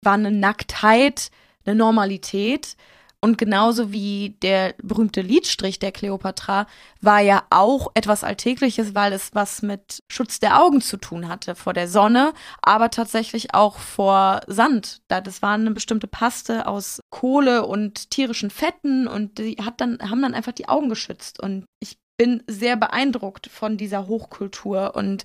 [0.00, 1.30] war eine Nacktheit
[1.66, 2.74] eine Normalität.
[3.20, 6.68] Und genauso wie der berühmte Lidstrich der Kleopatra
[7.00, 11.56] war ja auch etwas Alltägliches, weil es was mit Schutz der Augen zu tun hatte
[11.56, 12.32] vor der Sonne,
[12.62, 15.02] aber tatsächlich auch vor Sand.
[15.08, 20.22] Das war eine bestimmte Paste aus Kohle und tierischen Fetten und die hat dann, haben
[20.22, 21.42] dann einfach die Augen geschützt.
[21.42, 25.24] Und ich bin sehr beeindruckt von dieser Hochkultur und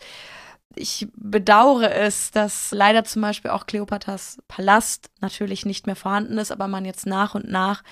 [0.76, 6.52] ich bedauere es, dass leider zum Beispiel auch Kleopatras Palast natürlich nicht mehr vorhanden ist,
[6.52, 7.84] aber man jetzt nach und nach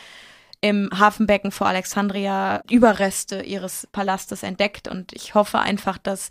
[0.62, 4.88] im Hafenbecken vor Alexandria Überreste ihres Palastes entdeckt.
[4.88, 6.30] Und ich hoffe einfach, dass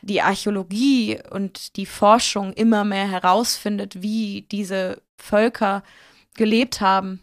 [0.00, 5.82] die Archäologie und die Forschung immer mehr herausfindet, wie diese Völker
[6.34, 7.20] gelebt haben.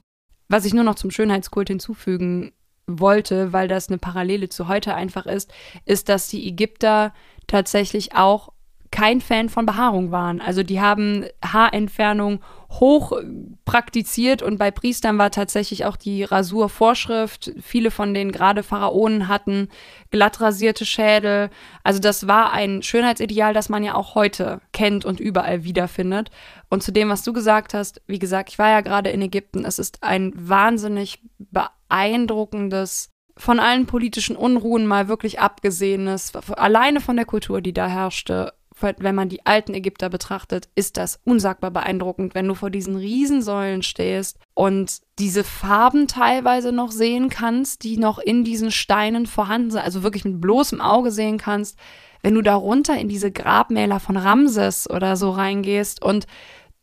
[0.48, 2.54] Was ich nur noch zum Schönheitskult hinzufügen
[2.86, 5.52] wollte, weil das eine Parallele zu heute einfach ist,
[5.86, 7.14] ist, dass die Ägypter
[7.48, 8.53] tatsächlich auch
[8.94, 10.40] kein Fan von Behaarung waren.
[10.40, 13.20] Also die haben Haarentfernung hoch
[13.66, 17.54] praktiziert und bei Priestern war tatsächlich auch die Rasurvorschrift.
[17.60, 19.70] Viele von den gerade Pharaonen hatten
[20.12, 21.50] glatt rasierte Schädel.
[21.84, 26.30] Also das war ein Schönheitsideal, das man ja auch heute kennt und überall wiederfindet.
[26.70, 29.66] Und zu dem, was du gesagt hast, wie gesagt, ich war ja gerade in Ägypten.
[29.66, 37.26] Es ist ein wahnsinnig beeindruckendes von allen politischen Unruhen mal wirklich abgesehenes, alleine von der
[37.26, 38.54] Kultur, die da herrschte,
[38.84, 43.82] wenn man die alten Ägypter betrachtet, ist das unsagbar beeindruckend, wenn du vor diesen Riesensäulen
[43.82, 49.82] stehst und diese Farben teilweise noch sehen kannst, die noch in diesen Steinen vorhanden sind,
[49.82, 51.78] also wirklich mit bloßem Auge sehen kannst,
[52.22, 56.26] wenn du darunter in diese Grabmäler von Ramses oder so reingehst und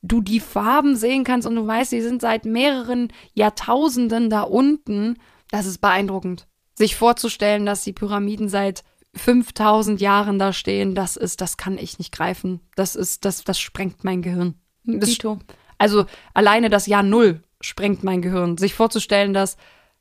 [0.02, 5.18] du die Farben sehen kannst und du weißt, die sind seit mehreren Jahrtausenden da unten,
[5.50, 6.46] das ist beeindruckend.
[6.74, 11.98] Sich vorzustellen, dass die Pyramiden seit 5000 Jahren da stehen, das ist, das kann ich
[11.98, 12.60] nicht greifen.
[12.76, 14.54] Das ist, das, das sprengt mein Gehirn.
[14.84, 15.10] Das,
[15.78, 18.56] also alleine das Jahr Null sprengt mein Gehirn.
[18.56, 19.56] Sich vorzustellen, dass,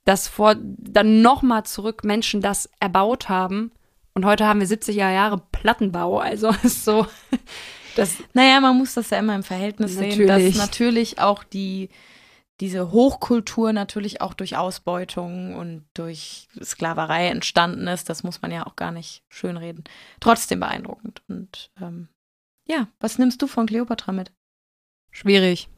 [0.06, 3.72] dass vor, dann nochmal zurück Menschen das erbaut haben
[4.20, 6.20] und heute haben wir 70er Jahre Plattenbau.
[6.20, 7.08] Also ist so,
[7.96, 8.18] das.
[8.34, 10.18] Naja, man muss das ja immer im Verhältnis natürlich.
[10.18, 11.90] sehen, dass natürlich auch die,
[12.60, 18.10] diese Hochkultur natürlich auch durch Ausbeutung und durch Sklaverei entstanden ist.
[18.10, 19.86] Das muss man ja auch gar nicht schönreden.
[20.20, 21.22] Trotzdem beeindruckend.
[21.30, 22.10] Und ähm,
[22.68, 24.34] ja, was nimmst du von Cleopatra mit?
[25.12, 25.70] Schwierig,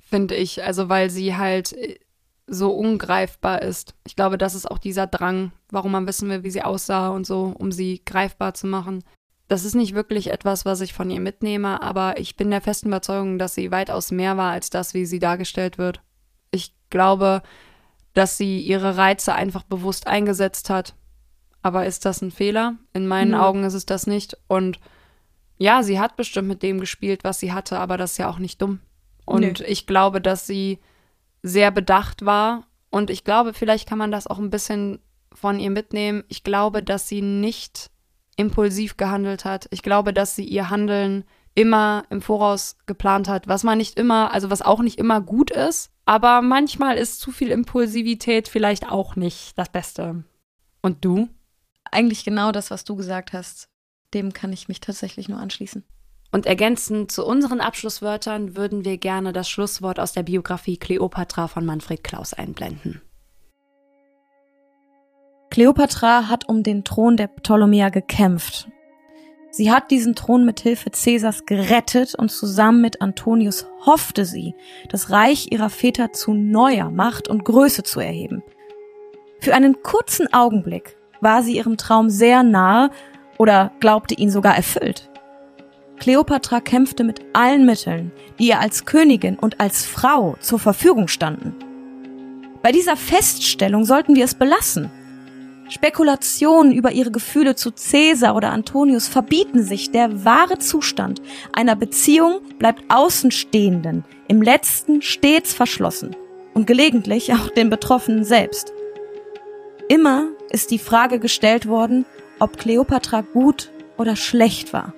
[0.00, 0.62] finde ich.
[0.64, 1.98] Also, weil sie halt äh,
[2.46, 3.94] so ungreifbar ist.
[4.04, 7.26] Ich glaube, das ist auch dieser Drang, warum man wissen will, wie sie aussah und
[7.26, 9.04] so, um sie greifbar zu machen.
[9.48, 12.88] Das ist nicht wirklich etwas, was ich von ihr mitnehme, aber ich bin der festen
[12.88, 16.02] Überzeugung, dass sie weitaus mehr war als das, wie sie dargestellt wird.
[16.92, 17.40] Ich glaube,
[18.12, 20.94] dass sie ihre Reize einfach bewusst eingesetzt hat.
[21.62, 22.74] Aber ist das ein Fehler?
[22.92, 23.40] In meinen mhm.
[23.40, 24.36] Augen ist es das nicht.
[24.46, 24.78] Und
[25.56, 28.38] ja, sie hat bestimmt mit dem gespielt, was sie hatte, aber das ist ja auch
[28.38, 28.80] nicht dumm.
[29.24, 29.66] Und nee.
[29.66, 30.80] ich glaube, dass sie
[31.42, 32.64] sehr bedacht war.
[32.90, 34.98] Und ich glaube, vielleicht kann man das auch ein bisschen
[35.32, 36.24] von ihr mitnehmen.
[36.28, 37.90] Ich glaube, dass sie nicht
[38.36, 39.66] impulsiv gehandelt hat.
[39.70, 44.32] Ich glaube, dass sie ihr Handeln immer im Voraus geplant hat, was man nicht immer,
[44.32, 49.16] also was auch nicht immer gut ist, aber manchmal ist zu viel Impulsivität vielleicht auch
[49.16, 50.24] nicht das Beste.
[50.80, 51.28] Und du?
[51.90, 53.68] Eigentlich genau das, was du gesagt hast.
[54.14, 55.84] Dem kann ich mich tatsächlich nur anschließen.
[56.32, 61.66] Und ergänzend zu unseren Abschlusswörtern würden wir gerne das Schlusswort aus der Biografie Kleopatra von
[61.66, 63.02] Manfred Klaus einblenden.
[65.50, 68.68] Kleopatra hat um den Thron der Ptolemäer gekämpft.
[69.54, 74.54] Sie hat diesen Thron mit Hilfe Caesars gerettet und zusammen mit Antonius hoffte sie,
[74.88, 78.42] das Reich ihrer Väter zu neuer Macht und Größe zu erheben.
[79.40, 82.90] Für einen kurzen Augenblick war sie ihrem Traum sehr nahe
[83.36, 85.10] oder glaubte ihn sogar erfüllt.
[85.98, 91.54] Kleopatra kämpfte mit allen Mitteln, die ihr als Königin und als Frau zur Verfügung standen.
[92.62, 94.90] Bei dieser Feststellung sollten wir es belassen.
[95.72, 99.90] Spekulationen über ihre Gefühle zu Caesar oder Antonius verbieten sich.
[99.90, 101.22] Der wahre Zustand
[101.54, 106.14] einer Beziehung bleibt Außenstehenden im letzten stets verschlossen
[106.52, 108.74] und gelegentlich auch den Betroffenen selbst.
[109.88, 112.04] Immer ist die Frage gestellt worden,
[112.38, 114.92] ob Kleopatra gut oder schlecht war.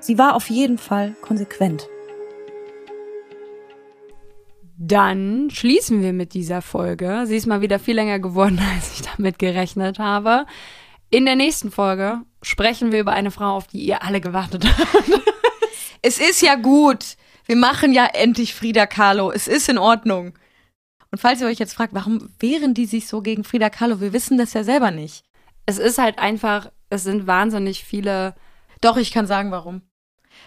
[0.00, 1.88] Sie war auf jeden Fall konsequent.
[4.78, 7.24] Dann schließen wir mit dieser Folge.
[7.26, 10.46] Sie ist mal wieder viel länger geworden, als ich damit gerechnet habe.
[11.10, 15.10] In der nächsten Folge sprechen wir über eine Frau, auf die ihr alle gewartet habt.
[16.02, 17.16] Es ist ja gut.
[17.46, 19.30] Wir machen ja endlich Frida Kahlo.
[19.30, 20.34] Es ist in Ordnung.
[21.10, 24.00] Und falls ihr euch jetzt fragt, warum wehren die sich so gegen Frida Kahlo?
[24.00, 25.24] Wir wissen das ja selber nicht.
[25.64, 28.34] Es ist halt einfach, es sind wahnsinnig viele.
[28.80, 29.82] Doch, ich kann sagen, warum.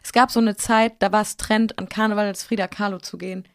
[0.03, 3.17] Es gab so eine Zeit, da war es Trend, an Karneval als Frida Kahlo zu
[3.17, 3.47] gehen.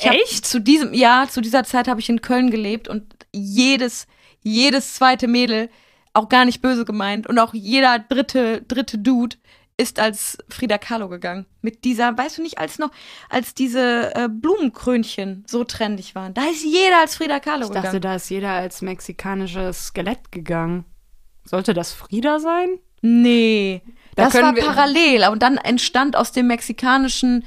[0.00, 0.46] Ich Echt?
[0.46, 4.06] zu diesem, ja, zu dieser Zeit habe ich in Köln gelebt und jedes,
[4.42, 5.68] jedes zweite Mädel,
[6.12, 9.36] auch gar nicht böse gemeint, und auch jeder dritte, dritte Dude
[9.76, 11.46] ist als Frida Kahlo gegangen.
[11.62, 12.90] Mit dieser, weißt du nicht, als noch,
[13.30, 16.34] als diese äh, Blumenkrönchen so trendig waren.
[16.34, 17.84] Da ist jeder als Frida Kahlo ich gegangen.
[17.86, 20.84] Ich dachte, da ist jeder als mexikanisches Skelett gegangen.
[21.44, 22.78] Sollte das Frida sein?
[23.00, 23.82] Nee.
[24.16, 25.28] Da das war parallel.
[25.28, 27.44] Und dann entstand aus dem mexikanischen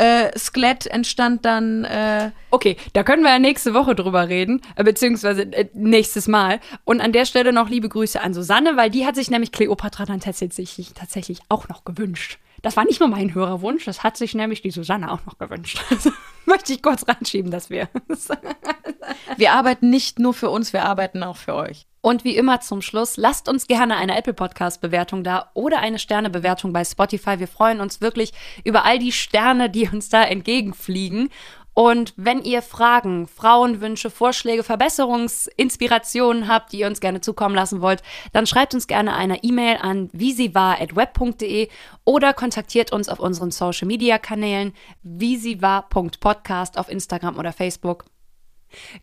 [0.00, 1.84] äh, Skelett entstand dann.
[1.84, 6.60] Äh okay, da können wir ja nächste Woche drüber reden, äh, beziehungsweise äh, nächstes Mal.
[6.84, 10.06] Und an der Stelle noch liebe Grüße an Susanne, weil die hat sich nämlich Kleopatra
[10.06, 12.38] dann tatsächlich, tatsächlich auch noch gewünscht.
[12.62, 15.82] Das war nicht nur mein Hörerwunsch, das hat sich nämlich die Susanne auch noch gewünscht.
[15.90, 16.10] Also,
[16.46, 17.88] möchte ich kurz reinschieben, dass wir.
[19.36, 21.86] wir arbeiten nicht nur für uns, wir arbeiten auch für euch.
[22.02, 25.98] Und wie immer zum Schluss, lasst uns gerne eine Apple Podcast Bewertung da oder eine
[25.98, 27.38] Sternebewertung bei Spotify.
[27.38, 28.32] Wir freuen uns wirklich
[28.64, 31.28] über all die Sterne, die uns da entgegenfliegen.
[31.74, 38.02] Und wenn ihr Fragen, Frauenwünsche, Vorschläge, Verbesserungsinspirationen habt, die ihr uns gerne zukommen lassen wollt,
[38.32, 41.68] dann schreibt uns gerne eine E-Mail an wiesiwar.web.de
[42.04, 44.72] oder kontaktiert uns auf unseren Social Media Kanälen
[45.02, 48.04] wiesiwar.podcast auf Instagram oder Facebook.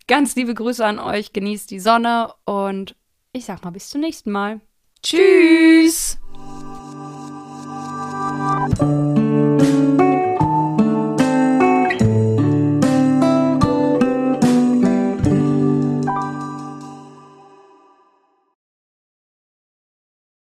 [0.07, 2.95] Ganz liebe Grüße an euch, genießt die Sonne und
[3.33, 4.61] ich sag mal bis zum nächsten Mal.
[5.01, 6.17] Tschüss!
[8.75, 9.16] Tschüss.